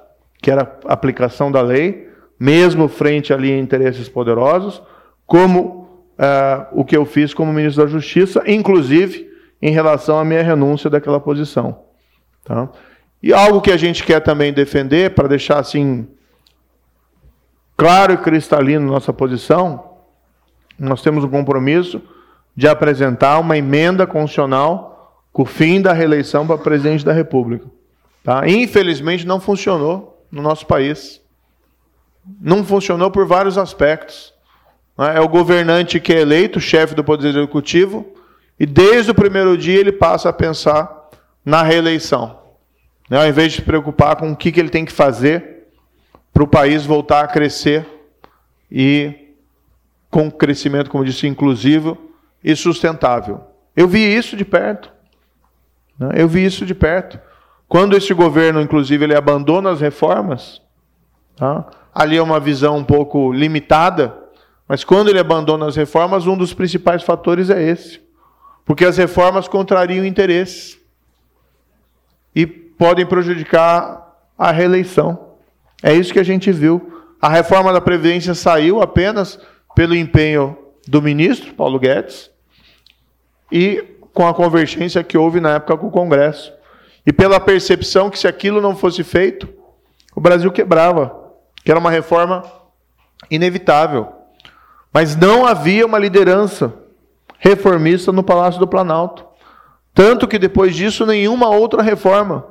que 0.42 0.51
era 0.51 0.78
aplicação 0.84 1.51
da 1.51 1.61
lei, 1.61 2.09
mesmo 2.41 2.88
frente 2.88 3.34
ali 3.34 3.53
a 3.53 3.59
interesses 3.59 4.09
poderosos, 4.09 4.82
como 5.26 5.91
uh, 6.18 6.66
o 6.72 6.84
que 6.86 6.97
eu 6.97 7.05
fiz 7.05 7.34
como 7.34 7.53
ministro 7.53 7.84
da 7.84 7.91
Justiça, 7.91 8.43
inclusive 8.47 9.30
em 9.61 9.70
relação 9.70 10.18
à 10.18 10.24
minha 10.24 10.43
renúncia 10.43 10.88
daquela 10.88 11.20
posição. 11.20 11.80
Tá? 12.43 12.70
E 13.22 13.34
algo 13.34 13.61
que 13.61 13.70
a 13.70 13.76
gente 13.76 14.03
quer 14.03 14.20
também 14.20 14.55
defender, 14.55 15.14
para 15.14 15.28
deixar 15.28 15.59
assim 15.59 16.09
claro 17.76 18.14
e 18.14 18.16
cristalino 18.16 18.91
nossa 18.91 19.12
posição, 19.12 19.99
nós 20.78 21.03
temos 21.03 21.22
um 21.24 21.28
compromisso 21.28 22.01
de 22.57 22.66
apresentar 22.66 23.38
uma 23.38 23.59
emenda 23.59 24.07
constitucional 24.07 25.22
com 25.30 25.43
o 25.43 25.47
fim 25.47 25.80
da 25.80 25.93
reeleição 25.93 26.47
para 26.47 26.57
presidente 26.57 27.05
da 27.05 27.12
República. 27.12 27.66
Tá? 28.24 28.49
Infelizmente 28.49 29.26
não 29.26 29.38
funcionou 29.38 30.26
no 30.32 30.41
nosso 30.41 30.66
país. 30.66 31.20
Não 32.40 32.64
funcionou 32.64 33.10
por 33.10 33.26
vários 33.26 33.56
aspectos. 33.56 34.34
Né? 34.96 35.16
É 35.16 35.20
o 35.20 35.28
governante 35.28 35.98
que 35.98 36.12
é 36.12 36.20
eleito, 36.20 36.60
chefe 36.60 36.94
do 36.94 37.02
Poder 37.02 37.28
Executivo, 37.28 38.14
e 38.58 38.66
desde 38.66 39.10
o 39.10 39.14
primeiro 39.14 39.56
dia 39.56 39.80
ele 39.80 39.92
passa 39.92 40.28
a 40.28 40.32
pensar 40.32 41.08
na 41.44 41.62
reeleição. 41.62 42.38
Né? 43.08 43.18
Ao 43.18 43.26
invés 43.26 43.52
de 43.52 43.56
se 43.56 43.62
preocupar 43.62 44.16
com 44.16 44.30
o 44.30 44.36
que, 44.36 44.48
ele 44.60 44.68
tem 44.68 44.84
que 44.84 44.92
fazer 44.92 45.68
para 46.32 46.42
o 46.42 46.48
país 46.48 46.84
voltar 46.84 47.24
a 47.24 47.28
crescer 47.28 47.86
e 48.70 49.34
com 50.10 50.30
crescimento, 50.30 50.90
como 50.90 51.04
disse, 51.04 51.26
inclusivo 51.26 51.96
e 52.42 52.54
sustentável. 52.54 53.40
Eu 53.74 53.88
vi 53.88 54.00
isso 54.00 54.36
de 54.36 54.44
perto. 54.44 54.92
Né? 55.98 56.10
Eu 56.16 56.28
vi 56.28 56.44
isso 56.44 56.66
de 56.66 56.74
perto. 56.74 57.18
Quando 57.68 57.96
esse 57.96 58.12
governo, 58.12 58.60
inclusive, 58.60 59.04
ele 59.04 59.14
abandona 59.14 59.70
as 59.70 59.80
reformas, 59.80 60.60
tá? 61.36 61.64
Ali 61.95 62.16
é 62.16 62.22
uma 62.22 62.41
visão 62.41 62.76
um 62.76 62.84
pouco 62.84 63.32
limitada, 63.32 64.16
mas 64.66 64.84
quando 64.84 65.09
ele 65.09 65.18
abandona 65.18 65.66
as 65.66 65.76
reformas, 65.76 66.26
um 66.26 66.36
dos 66.36 66.55
principais 66.55 67.03
fatores 67.03 67.51
é 67.51 67.62
esse. 67.62 68.01
Porque 68.64 68.84
as 68.84 68.97
reformas 68.97 69.49
contrariam 69.49 70.05
interesses 70.05 70.78
e 72.34 72.47
podem 72.47 73.05
prejudicar 73.05 74.14
a 74.38 74.53
reeleição. 74.53 75.30
É 75.82 75.93
isso 75.93 76.12
que 76.12 76.20
a 76.20 76.24
gente 76.24 76.53
viu. 76.53 77.05
A 77.20 77.28
reforma 77.28 77.72
da 77.72 77.80
Previdência 77.80 78.34
saiu 78.34 78.80
apenas 78.80 79.38
pelo 79.74 79.95
empenho 79.95 80.57
do 80.86 81.03
ministro, 81.03 81.53
Paulo 81.55 81.78
Guedes, 81.78 82.30
e 83.51 83.84
com 84.14 84.26
a 84.26 84.34
convergência 84.34 85.03
que 85.03 85.18
houve 85.18 85.41
na 85.41 85.57
época 85.57 85.76
com 85.76 85.88
o 85.88 85.91
Congresso. 85.91 86.53
E 87.07 87.12
pela 87.12 87.41
percepção 87.41 88.09
que 88.09 88.18
se 88.18 88.28
aquilo 88.28 88.61
não 88.61 88.76
fosse 88.76 89.03
feito, 89.03 89.49
o 90.14 90.20
Brasil 90.20 90.51
quebrava, 90.53 91.19
que 91.64 91.70
era 91.70 91.80
uma 91.80 91.90
reforma 91.90 92.42
inevitável. 93.30 94.08
Mas 94.92 95.14
não 95.14 95.46
havia 95.46 95.86
uma 95.86 95.98
liderança 95.98 96.72
reformista 97.38 98.12
no 98.12 98.22
Palácio 98.22 98.61
do 98.61 98.66
Planalto. 98.66 99.24
Tanto 99.94 100.28
que 100.28 100.38
depois 100.38 100.74
disso 100.74 101.06
nenhuma 101.06 101.48
outra 101.48 101.82
reforma 101.82 102.46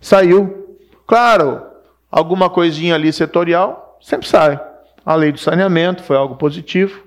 saiu. 0.00 0.78
Claro, 1.06 1.62
alguma 2.10 2.50
coisinha 2.50 2.94
ali 2.94 3.12
setorial 3.12 3.98
sempre 4.00 4.28
sai. 4.28 4.60
A 5.04 5.14
lei 5.14 5.32
do 5.32 5.38
saneamento 5.38 6.02
foi 6.02 6.16
algo 6.16 6.36
positivo. 6.36 7.02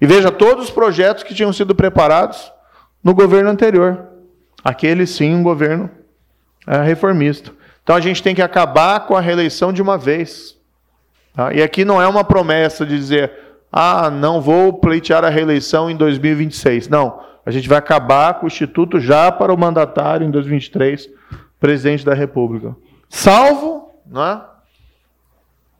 E 0.00 0.06
veja 0.06 0.30
todos 0.30 0.64
os 0.64 0.70
projetos 0.70 1.22
que 1.22 1.34
tinham 1.34 1.52
sido 1.52 1.74
preparados 1.74 2.52
no 3.02 3.14
governo 3.14 3.50
anterior. 3.50 4.08
Aquele 4.62 5.06
sim, 5.06 5.34
um 5.34 5.42
governo 5.42 5.90
é, 6.66 6.82
reformista. 6.82 7.52
Então 7.82 7.96
a 7.96 8.00
gente 8.00 8.22
tem 8.22 8.34
que 8.34 8.42
acabar 8.42 9.06
com 9.06 9.16
a 9.16 9.20
reeleição 9.20 9.72
de 9.72 9.80
uma 9.80 9.96
vez. 9.96 10.56
Tá? 11.32 11.52
E 11.52 11.62
aqui 11.62 11.84
não 11.84 12.00
é 12.00 12.06
uma 12.06 12.24
promessa 12.24 12.84
de 12.84 12.96
dizer, 12.96 13.32
ah, 13.72 14.10
não 14.10 14.40
vou 14.40 14.74
pleitear 14.74 15.24
a 15.24 15.30
reeleição 15.30 15.90
em 15.90 15.96
2026. 15.96 16.88
Não, 16.88 17.20
a 17.44 17.50
gente 17.50 17.68
vai 17.68 17.78
acabar 17.78 18.34
com 18.34 18.44
o 18.44 18.48
Instituto 18.48 19.00
já 19.00 19.32
para 19.32 19.52
o 19.52 19.58
mandatário 19.58 20.26
em 20.26 20.30
2023, 20.30 21.08
presidente 21.58 22.04
da 22.04 22.14
República. 22.14 22.76
Salvo, 23.08 23.90
né? 24.06 24.42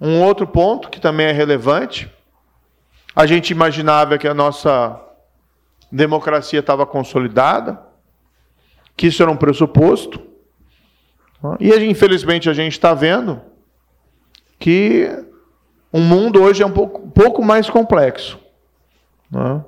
Um 0.00 0.20
outro 0.22 0.46
ponto 0.46 0.90
que 0.90 1.00
também 1.00 1.26
é 1.26 1.32
relevante, 1.32 2.11
a 3.14 3.26
gente 3.26 3.50
imaginava 3.50 4.18
que 4.18 4.26
a 4.26 4.34
nossa 4.34 4.98
democracia 5.92 6.61
estava 6.61 6.86
consolidada, 6.86 7.78
que 8.96 9.07
isso 9.07 9.22
era 9.22 9.30
um 9.30 9.36
pressuposto, 9.36 10.20
e 11.61 11.72
infelizmente 11.84 12.48
a 12.48 12.53
gente 12.53 12.72
está 12.72 12.94
vendo 12.94 13.40
que 14.59 15.24
o 15.93 16.01
mundo 16.01 16.43
hoje 16.43 16.62
é 16.62 16.66
um 16.66 16.72
pouco, 16.72 17.03
um 17.03 17.11
pouco 17.11 17.45
mais 17.45 17.68
complexo. 17.68 18.38
Né? 19.30 19.62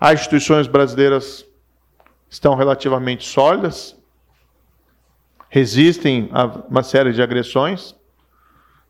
As 0.00 0.20
instituições 0.20 0.68
brasileiras 0.68 1.44
estão 2.30 2.54
relativamente 2.54 3.26
sólidas, 3.26 3.96
resistem 5.48 6.30
a 6.32 6.44
uma 6.46 6.82
série 6.82 7.12
de 7.12 7.20
agressões. 7.20 7.94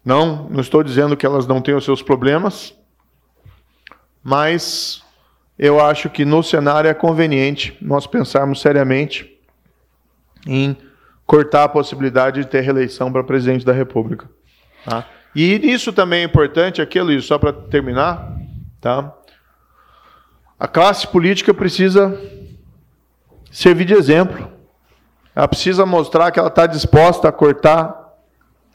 Não, 0.05 0.49
não 0.49 0.61
estou 0.61 0.83
dizendo 0.83 1.17
que 1.17 1.25
elas 1.25 1.47
não 1.47 1.61
têm 1.61 1.75
os 1.75 1.85
seus 1.85 2.03
problemas, 2.03 2.77
mas 4.23 5.03
eu 5.59 5.81
acho 5.81 6.11
que 6.11 6.25
no 6.25 6.43
cenário 6.43 6.89
é 6.89 6.95
conveniente 6.95 7.77
nós 7.81 8.07
pensarmos 8.07 8.61
seriamente 8.61 9.41
em 10.47 10.77
cortar 11.25 11.65
a 11.65 11.69
possibilidade 11.69 12.43
de 12.43 12.49
ter 12.49 12.61
reeleição 12.61 13.11
para 13.11 13.25
presidente 13.25 13.65
da 13.65 13.73
República. 13.73 14.29
Tá? 14.85 15.07
E 15.35 15.73
isso 15.73 15.93
também 15.93 16.21
é 16.21 16.25
importante, 16.25 16.83
aquilo, 16.83 17.21
só 17.23 17.39
para 17.39 17.53
terminar, 17.53 18.37
tá? 18.81 19.15
A 20.59 20.69
classe 20.69 21.07
política 21.07 21.55
precisa 21.55 22.19
servir 23.51 23.85
de 23.85 23.95
exemplo. 23.95 24.51
Ela 25.35 25.49
precisa 25.49 25.87
mostrar 25.87 26.31
que 26.31 26.39
ela 26.39 26.49
está 26.49 26.67
disposta 26.67 27.29
a 27.29 27.33
cortar 27.33 28.15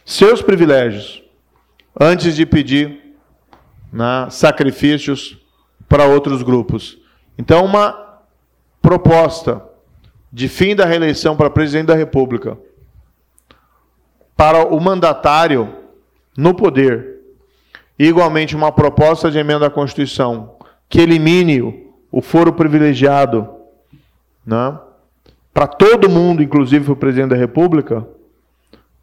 seus 0.03 0.41
privilégios 0.41 1.23
antes 1.99 2.35
de 2.35 2.45
pedir 2.45 3.15
né, 3.91 4.27
sacrifícios 4.29 5.37
para 5.87 6.05
outros 6.05 6.41
grupos. 6.41 6.97
Então, 7.37 7.63
uma 7.63 8.21
proposta 8.81 9.63
de 10.31 10.47
fim 10.49 10.75
da 10.75 10.85
reeleição 10.85 11.35
para 11.35 11.49
presidente 11.49 11.87
da 11.87 11.95
República, 11.95 12.57
para 14.35 14.67
o 14.67 14.79
mandatário 14.79 15.73
no 16.37 16.53
poder, 16.53 17.17
e 17.97 18.05
igualmente 18.05 18.55
uma 18.55 18.71
proposta 18.71 19.31
de 19.31 19.39
emenda 19.39 19.65
à 19.65 19.69
Constituição 19.71 20.55
que 20.87 21.01
elimine 21.01 21.87
o 22.11 22.21
foro 22.21 22.53
privilegiado 22.53 23.49
né, 24.45 24.77
para 25.53 25.65
todo 25.65 26.07
mundo, 26.07 26.43
inclusive 26.43 26.85
para 26.85 26.93
o 26.93 26.97
presidente 26.97 27.31
da 27.31 27.35
República, 27.35 28.07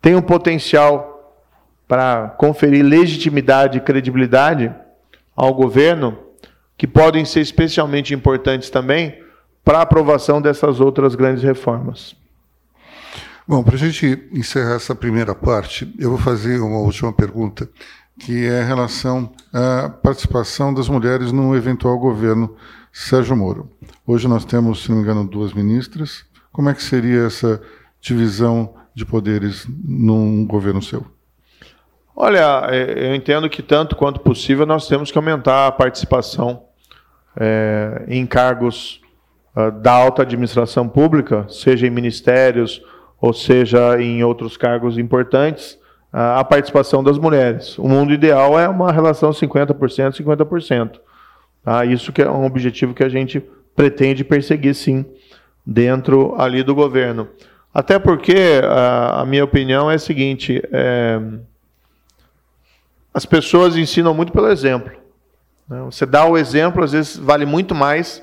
tem 0.00 0.14
um 0.14 0.22
potencial 0.22 1.42
para 1.88 2.28
conferir 2.38 2.84
legitimidade 2.84 3.78
e 3.78 3.80
credibilidade 3.80 4.72
ao 5.34 5.52
governo, 5.52 6.16
que 6.78 6.86
podem 6.86 7.24
ser 7.24 7.40
especialmente 7.40 8.14
importantes 8.14 8.70
também 8.70 9.20
para 9.64 9.78
a 9.78 9.82
aprovação 9.82 10.40
dessas 10.40 10.80
outras 10.80 11.14
grandes 11.14 11.42
reformas. 11.42 12.14
Bom, 13.46 13.62
para 13.62 13.74
a 13.74 13.78
gente 13.78 14.26
encerrar 14.32 14.76
essa 14.76 14.94
primeira 14.94 15.34
parte, 15.34 15.94
eu 15.98 16.08
vou 16.08 16.18
fazer 16.18 16.60
uma 16.60 16.78
última 16.78 17.12
pergunta, 17.12 17.68
que 18.18 18.46
é 18.46 18.62
em 18.62 18.66
relação 18.66 19.30
à 19.52 19.90
participação 19.90 20.72
das 20.72 20.88
mulheres 20.88 21.30
no 21.30 21.54
eventual 21.54 21.98
governo 21.98 22.56
Sérgio 22.90 23.36
Moro. 23.36 23.70
Hoje 24.06 24.26
nós 24.26 24.46
temos, 24.46 24.82
se 24.82 24.88
não 24.88 24.96
me 24.96 25.02
engano, 25.02 25.28
duas 25.28 25.52
ministras. 25.52 26.24
Como 26.50 26.70
é 26.70 26.74
que 26.74 26.82
seria 26.82 27.26
essa 27.26 27.60
divisão 28.00 28.76
de 28.94 29.04
poderes 29.04 29.66
num 29.68 30.46
governo 30.46 30.80
seu? 30.80 31.04
Olha, 32.16 32.66
é, 32.70 33.10
eu 33.10 33.14
entendo 33.14 33.50
que 33.50 33.62
tanto 33.62 33.94
quanto 33.94 34.20
possível 34.20 34.64
nós 34.64 34.88
temos 34.88 35.12
que 35.12 35.18
aumentar 35.18 35.66
a 35.66 35.72
participação 35.72 36.62
é, 37.36 38.06
em 38.08 38.24
cargos 38.24 39.02
uh, 39.54 39.70
da 39.70 39.92
alta 39.92 40.22
administração 40.22 40.88
pública, 40.88 41.44
seja 41.50 41.86
em 41.86 41.90
ministérios 41.90 42.80
ou 43.24 43.32
seja 43.32 43.98
em 44.02 44.22
outros 44.22 44.54
cargos 44.54 44.98
importantes, 44.98 45.78
a 46.12 46.44
participação 46.44 47.02
das 47.02 47.16
mulheres. 47.16 47.78
O 47.78 47.88
mundo 47.88 48.12
ideal 48.12 48.60
é 48.60 48.68
uma 48.68 48.92
relação 48.92 49.30
50%, 49.30 50.22
50%. 50.22 51.00
Tá? 51.64 51.86
Isso 51.86 52.12
que 52.12 52.20
é 52.20 52.30
um 52.30 52.44
objetivo 52.44 52.92
que 52.92 53.02
a 53.02 53.08
gente 53.08 53.42
pretende 53.74 54.22
perseguir, 54.22 54.74
sim, 54.74 55.06
dentro 55.64 56.34
ali 56.38 56.62
do 56.62 56.74
governo. 56.74 57.26
Até 57.72 57.98
porque 57.98 58.60
a, 58.62 59.22
a 59.22 59.24
minha 59.24 59.42
opinião 59.42 59.90
é 59.90 59.94
a 59.94 59.98
seguinte: 59.98 60.62
é, 60.70 61.18
as 63.14 63.24
pessoas 63.24 63.74
ensinam 63.74 64.12
muito 64.12 64.34
pelo 64.34 64.50
exemplo. 64.50 64.92
Né? 65.66 65.80
Você 65.86 66.04
dá 66.04 66.26
o 66.26 66.36
exemplo, 66.36 66.84
às 66.84 66.92
vezes 66.92 67.16
vale 67.16 67.46
muito 67.46 67.74
mais 67.74 68.22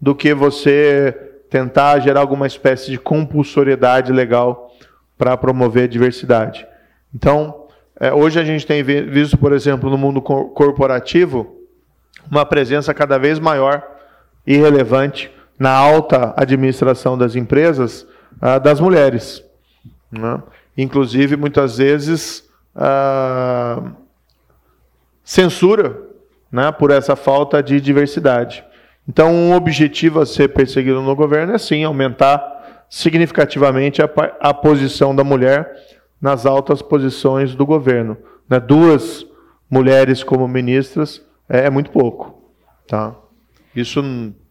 do 0.00 0.14
que 0.14 0.32
você 0.32 1.25
tentar 1.50 2.00
gerar 2.00 2.20
alguma 2.20 2.46
espécie 2.46 2.90
de 2.90 2.98
compulsoriedade 2.98 4.12
legal 4.12 4.70
para 5.16 5.36
promover 5.36 5.84
a 5.84 5.88
diversidade. 5.88 6.66
Então, 7.14 7.66
é, 7.98 8.12
hoje 8.12 8.38
a 8.38 8.44
gente 8.44 8.66
tem 8.66 8.82
visto, 8.82 9.38
por 9.38 9.52
exemplo, 9.52 9.88
no 9.88 9.96
mundo 9.96 10.20
corporativo, 10.20 11.56
uma 12.30 12.44
presença 12.44 12.92
cada 12.92 13.18
vez 13.18 13.38
maior 13.38 13.82
e 14.46 14.56
relevante 14.56 15.30
na 15.58 15.70
alta 15.70 16.34
administração 16.36 17.16
das 17.16 17.34
empresas 17.34 18.06
ah, 18.40 18.58
das 18.58 18.80
mulheres. 18.80 19.42
Né? 20.10 20.42
Inclusive, 20.76 21.36
muitas 21.36 21.78
vezes, 21.78 22.48
ah, 22.74 23.82
censura 25.24 25.98
né, 26.52 26.70
por 26.70 26.90
essa 26.90 27.16
falta 27.16 27.62
de 27.62 27.80
diversidade. 27.80 28.64
Então, 29.08 29.32
um 29.32 29.54
objetivo 29.54 30.20
a 30.20 30.26
ser 30.26 30.48
perseguido 30.48 31.00
no 31.00 31.14
governo 31.14 31.54
é 31.54 31.58
sim 31.58 31.84
aumentar 31.84 32.84
significativamente 32.90 34.02
a, 34.02 34.10
a 34.40 34.52
posição 34.52 35.14
da 35.14 35.22
mulher 35.22 35.72
nas 36.20 36.46
altas 36.46 36.82
posições 36.82 37.54
do 37.54 37.64
governo. 37.64 38.16
Né? 38.48 38.58
Duas 38.58 39.24
mulheres 39.70 40.24
como 40.24 40.46
ministras 40.48 41.22
é, 41.48 41.66
é 41.66 41.70
muito 41.70 41.90
pouco. 41.90 42.42
Tá? 42.86 43.14
Isso 43.74 44.02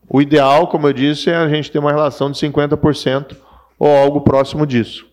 O 0.07 0.21
ideal, 0.21 0.67
como 0.67 0.87
eu 0.87 0.93
disse, 0.93 1.29
é 1.29 1.35
a 1.35 1.49
gente 1.49 1.71
ter 1.71 1.79
uma 1.79 1.91
relação 1.91 2.31
de 2.31 2.37
50% 2.37 3.35
ou 3.79 3.89
algo 3.89 4.21
próximo 4.21 4.65
disso. 4.65 5.05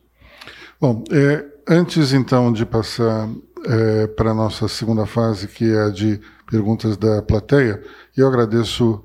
Bom, 0.81 1.03
é, 1.11 1.45
antes 1.69 2.13
então 2.13 2.53
de 2.53 2.67
passar 2.67 3.29
é, 3.65 4.07
para 4.09 4.31
a 4.31 4.35
nossa 4.35 4.69
segunda 4.69 5.07
fase, 5.07 5.49
que 5.49 5.73
é 5.73 5.87
a 5.87 5.91
de 5.91 6.21
perguntas 6.51 6.97
da 6.97 7.23
plateia, 7.23 7.83
eu 8.17 8.29
agradeço 8.29 9.03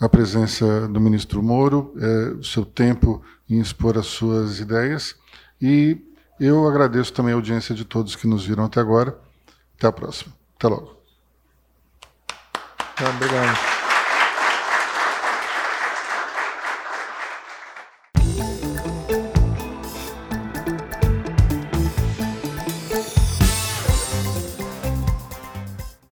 a 0.00 0.08
presença 0.08 0.86
do 0.88 1.00
ministro 1.00 1.42
Moro, 1.42 1.94
é, 1.98 2.28
o 2.34 2.44
seu 2.44 2.64
tempo 2.64 3.22
em 3.48 3.60
expor 3.60 3.98
as 3.98 4.06
suas 4.06 4.60
ideias 4.60 5.16
e 5.60 5.98
eu 6.38 6.68
agradeço 6.68 7.12
também 7.12 7.32
a 7.32 7.36
audiência 7.36 7.74
de 7.74 7.84
todos 7.84 8.14
que 8.14 8.26
nos 8.26 8.46
viram 8.46 8.64
até 8.64 8.80
agora. 8.80 9.18
Até 9.76 9.88
a 9.88 9.92
próxima. 9.92 10.32
Até 10.56 10.68
logo. 10.68 10.96
Obrigado. 13.00 13.77